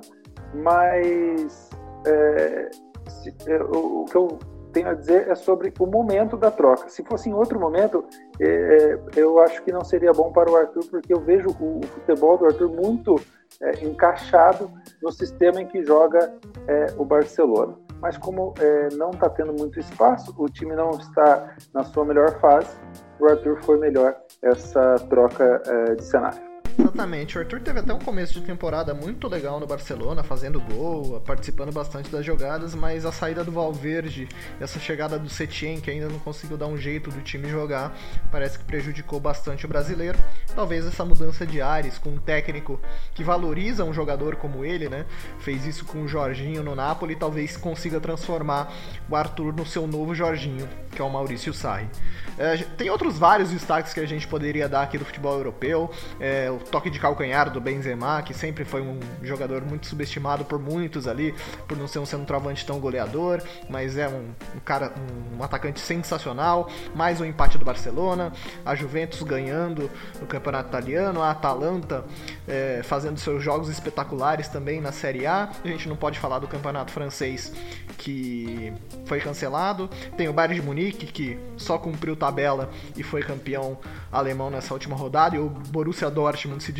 mas 0.53 1.70
é, 2.06 2.70
se, 3.10 3.34
é, 3.47 3.64
o, 3.64 4.01
o 4.01 4.06
que 4.06 4.16
eu 4.16 4.39
tenho 4.76 4.90
a 4.90 4.94
dizer 4.94 5.30
é 5.30 5.36
sobre 5.36 5.74
o 5.80 5.86
momento 5.86 6.36
da 6.36 6.52
troca. 6.52 6.90
Se 6.90 7.02
fosse 7.02 7.30
em 7.30 7.34
outro 7.34 7.58
momento, 7.58 8.04
é, 8.40 8.46
é, 8.46 9.00
eu 9.16 9.40
acho 9.40 9.64
que 9.64 9.72
não 9.72 9.86
seria 9.86 10.12
bom 10.12 10.34
para 10.34 10.52
o 10.52 10.56
Arthur, 10.58 10.86
porque 10.92 11.14
eu 11.14 11.22
vejo 11.22 11.50
o, 11.62 11.80
o 11.80 11.88
futebol 11.88 12.38
do 12.38 12.46
Arthur 12.46 12.70
muito 12.70 13.16
é, 13.62 13.86
encaixado 13.86 14.70
no 15.02 15.14
sistema 15.14 15.62
em 15.62 15.66
que 15.66 15.82
joga 15.86 16.34
é, 16.68 16.88
o 16.98 17.06
Barcelona. 17.06 17.74
Mas 18.02 18.18
como 18.18 18.54
é, 18.60 18.90
não 18.96 19.12
está 19.12 19.30
tendo 19.30 19.54
muito 19.54 19.80
espaço, 19.80 20.36
o 20.38 20.50
time 20.50 20.76
não 20.76 20.92
está 20.92 21.56
na 21.74 21.86
sua 21.86 22.04
melhor 22.04 22.38
fase, 22.42 22.78
o 23.18 23.26
Arthur 23.26 23.64
foi 23.64 23.80
melhor 23.80 24.18
essa 24.42 24.96
troca 25.10 25.62
é, 25.66 25.96
de 25.96 26.04
cenário. 26.04 26.55
Exatamente. 26.96 27.38
O 27.38 27.41
Arthur 27.41 27.60
teve 27.60 27.80
até 27.80 27.93
um 27.93 28.00
começo 28.00 28.34
de 28.36 28.41
temporada 28.41 28.93
muito 28.93 29.28
legal 29.28 29.60
no 29.60 29.68
Barcelona, 29.68 30.24
fazendo 30.24 30.62
gol, 30.62 31.20
participando 31.20 31.70
bastante 31.70 32.10
das 32.10 32.26
jogadas, 32.26 32.74
mas 32.74 33.06
a 33.06 33.12
saída 33.12 33.43
do 33.43 33.52
Valverde, 33.52 34.30
essa 34.62 34.80
chegada 34.80 35.20
do 35.20 35.28
Setien, 35.30 35.82
que 35.82 35.91
ainda 35.91 36.08
não 36.08 36.20
conseguiu 36.20 36.56
dar 36.56 36.68
um 36.68 36.78
jeito 36.78 37.12
do 37.12 37.22
time 37.22 37.50
jogar, 37.50 37.93
parece 38.32 38.58
que 38.58 38.64
prejudicou 38.64 39.20
bastante 39.20 39.66
o 39.66 39.68
brasileiro. 39.68 40.18
Talvez 40.56 40.86
essa 40.86 41.04
mudança 41.04 41.46
de 41.46 41.62
ares 41.62 41.98
com 41.98 42.12
um 42.12 42.18
técnico 42.18 42.80
que 43.14 43.26
valoriza 43.26 43.84
um 43.84 43.93
jogador 43.93 44.38
como 44.38 44.64
ele, 44.64 44.88
né? 44.88 45.06
Fez 45.39 45.66
isso 45.66 45.84
com 45.84 46.04
o 46.04 46.08
Jorginho 46.08 46.64
no 46.64 46.76
Napoli, 46.76 47.18
talvez 47.18 47.58
consiga 47.58 48.00
transformar 48.00 48.72
o 49.10 49.16
Arthur 49.18 49.54
no 49.54 49.66
seu 49.66 49.86
novo 49.86 50.16
Jorginho, 50.16 50.66
que 50.91 51.02
é 51.02 51.04
o 51.04 51.10
Maurício 51.10 51.54
Sarri. 51.54 51.89
É, 52.38 52.56
tem 52.78 52.89
outros 52.89 53.18
vários 53.18 53.52
destaques 53.52 53.93
que 53.93 54.00
a 54.00 54.06
gente 54.06 54.26
poderia 54.28 54.70
dar 54.70 54.84
aqui 54.84 54.98
do 54.98 55.04
futebol 55.04 55.38
europeu. 55.38 55.91
É, 56.22 56.50
o 56.50 56.58
toque 56.86 56.90
de 56.92 57.00
calcanhar 57.00 57.50
do 57.50 57.60
Benzema, 57.60 58.22
que 58.22 58.34
sempre 58.34 58.64
foi 58.64 58.82
um 58.82 59.00
jogador 59.24 59.64
muito 59.64 59.88
subestimado 59.88 60.46
por 60.46 60.60
muitos 60.60 61.08
ali, 61.08 61.34
por 61.68 61.76
não 61.76 61.88
ser 61.88 62.00
um 62.00 62.06
centroavante 62.06 62.66
tão 62.66 62.80
goleador, 62.80 63.42
mas 63.68 63.98
é 63.98 64.08
um, 64.08 64.30
um 64.56 64.60
cara, 64.64 64.94
um, 64.96 65.40
um, 65.40 65.44
atacante 65.44 65.80
sensacional. 65.80 66.70
Mais 66.94 67.20
um 67.20 67.26
empate 67.26 67.58
do 67.58 67.66
Barcelona, 67.66 68.32
a 68.64 68.76
Juventus 68.76 69.24
ganhando 69.24 69.90
no 70.20 70.28
campeonato 70.28 70.70
italiano, 70.70 71.22
a 71.22 71.32
Atalanta 71.32 72.06
é, 72.48 72.82
fazendo 72.84 73.20
seus 73.20 73.43
jogos 73.43 73.70
espetaculares 73.70 74.48
também 74.48 74.80
na 74.80 74.91
Série 74.91 75.26
A. 75.26 75.50
A 75.64 75.68
gente 75.68 75.88
não 75.88 75.96
pode 75.96 76.20
falar 76.20 76.39
do 76.39 76.48
campeonato 76.48 76.91
francês 76.91 77.52
que 77.98 78.74
foi 79.06 79.20
cancelado. 79.20 79.89
Tem 80.18 80.28
o 80.28 80.34
Bayern 80.34 80.56
de 80.56 80.62
Munique 80.62 81.06
que 81.06 81.39
só 81.58 81.78
cumpriu 81.78 82.16
tabela 82.16 82.70
e 82.96 83.04
foi 83.04 83.22
campeão 83.22 83.78
alemão 84.12 84.50
nessa 84.50 84.74
última 84.74 84.96
rodada. 84.96 85.36
E 85.36 85.39
o 85.39 85.50
Borussia 85.50 86.10
Dortmund 86.10 86.64
se, 86.64 86.74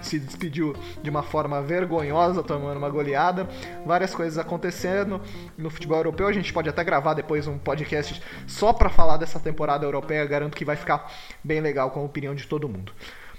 se 0.00 0.18
despediu 0.18 0.74
de 1.02 1.10
uma 1.10 1.22
forma 1.22 1.60
vergonhosa, 1.62 2.42
tomando 2.42 2.78
uma 2.78 2.88
goleada. 2.88 3.48
Várias 3.84 4.14
coisas 4.14 4.38
acontecendo 4.38 5.20
no 5.56 5.70
futebol 5.70 5.98
europeu. 5.98 6.26
A 6.26 6.32
gente 6.32 6.52
pode 6.52 6.68
até 6.68 6.84
gravar 6.84 7.14
depois 7.14 7.46
um 7.46 7.58
podcast 7.58 8.22
só 8.46 8.72
para 8.72 8.88
falar 8.88 9.16
dessa 9.16 9.40
temporada 9.40 9.84
europeia. 9.84 10.24
Garanto 10.26 10.56
que 10.56 10.64
vai 10.64 10.76
ficar 10.76 11.10
bem 11.42 11.60
legal 11.60 11.90
com 11.90 12.00
a 12.00 12.04
opinião 12.04 12.34
de 12.34 12.46
todo 12.46 12.68
mundo. 12.68 12.92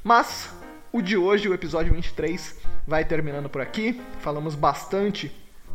Mas 0.04 0.54
o 0.92 1.02
de 1.02 1.16
hoje, 1.16 1.48
o 1.48 1.54
episódio 1.54 1.94
23, 1.94 2.58
vai 2.88 3.06
terminando 3.06 3.50
por 3.50 3.62
aqui. 3.62 4.02
Falamos 4.20 4.56
bastante 4.56 5.32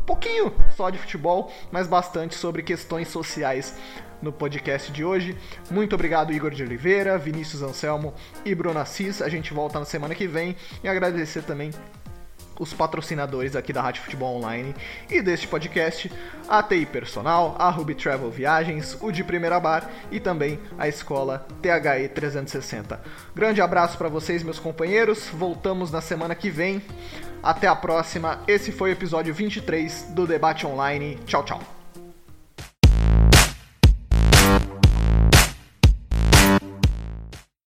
pouquinho 0.06 0.52
só 0.76 0.90
de 0.90 0.98
futebol, 0.98 1.52
mas 1.70 1.86
bastante 1.86 2.34
sobre 2.34 2.62
questões 2.62 3.08
sociais 3.08 3.76
no 4.20 4.32
podcast 4.32 4.90
de 4.90 5.04
hoje. 5.04 5.36
Muito 5.70 5.94
obrigado, 5.94 6.32
Igor 6.32 6.50
de 6.50 6.62
Oliveira, 6.62 7.16
Vinícius 7.18 7.62
Anselmo 7.62 8.14
e 8.44 8.54
Bruno 8.54 8.78
Assis. 8.78 9.22
A 9.22 9.28
gente 9.28 9.54
volta 9.54 9.78
na 9.78 9.84
semana 9.84 10.14
que 10.14 10.26
vem 10.26 10.56
e 10.82 10.88
agradecer 10.88 11.42
também 11.42 11.70
os 12.58 12.72
patrocinadores 12.72 13.56
aqui 13.56 13.72
da 13.72 13.82
Rádio 13.82 14.02
Futebol 14.02 14.36
Online 14.36 14.74
e 15.10 15.20
deste 15.20 15.48
podcast, 15.48 16.10
a 16.48 16.62
TI 16.62 16.86
Personal, 16.86 17.56
a 17.58 17.70
Ruby 17.70 17.94
Travel 17.94 18.30
Viagens, 18.30 18.96
o 19.00 19.10
de 19.10 19.24
Primeira 19.24 19.58
Bar 19.58 19.88
e 20.10 20.20
também 20.20 20.58
a 20.78 20.88
escola 20.88 21.46
THE 21.60 22.08
360. 22.08 23.00
Grande 23.34 23.60
abraço 23.60 23.98
para 23.98 24.08
vocês, 24.08 24.42
meus 24.42 24.58
companheiros. 24.58 25.28
Voltamos 25.32 25.90
na 25.90 26.00
semana 26.00 26.34
que 26.34 26.50
vem. 26.50 26.82
Até 27.42 27.66
a 27.66 27.76
próxima. 27.76 28.40
Esse 28.48 28.72
foi 28.72 28.90
o 28.90 28.92
episódio 28.92 29.34
23 29.34 30.12
do 30.14 30.26
Debate 30.26 30.66
Online. 30.66 31.16
Tchau, 31.26 31.44
tchau. 31.44 31.73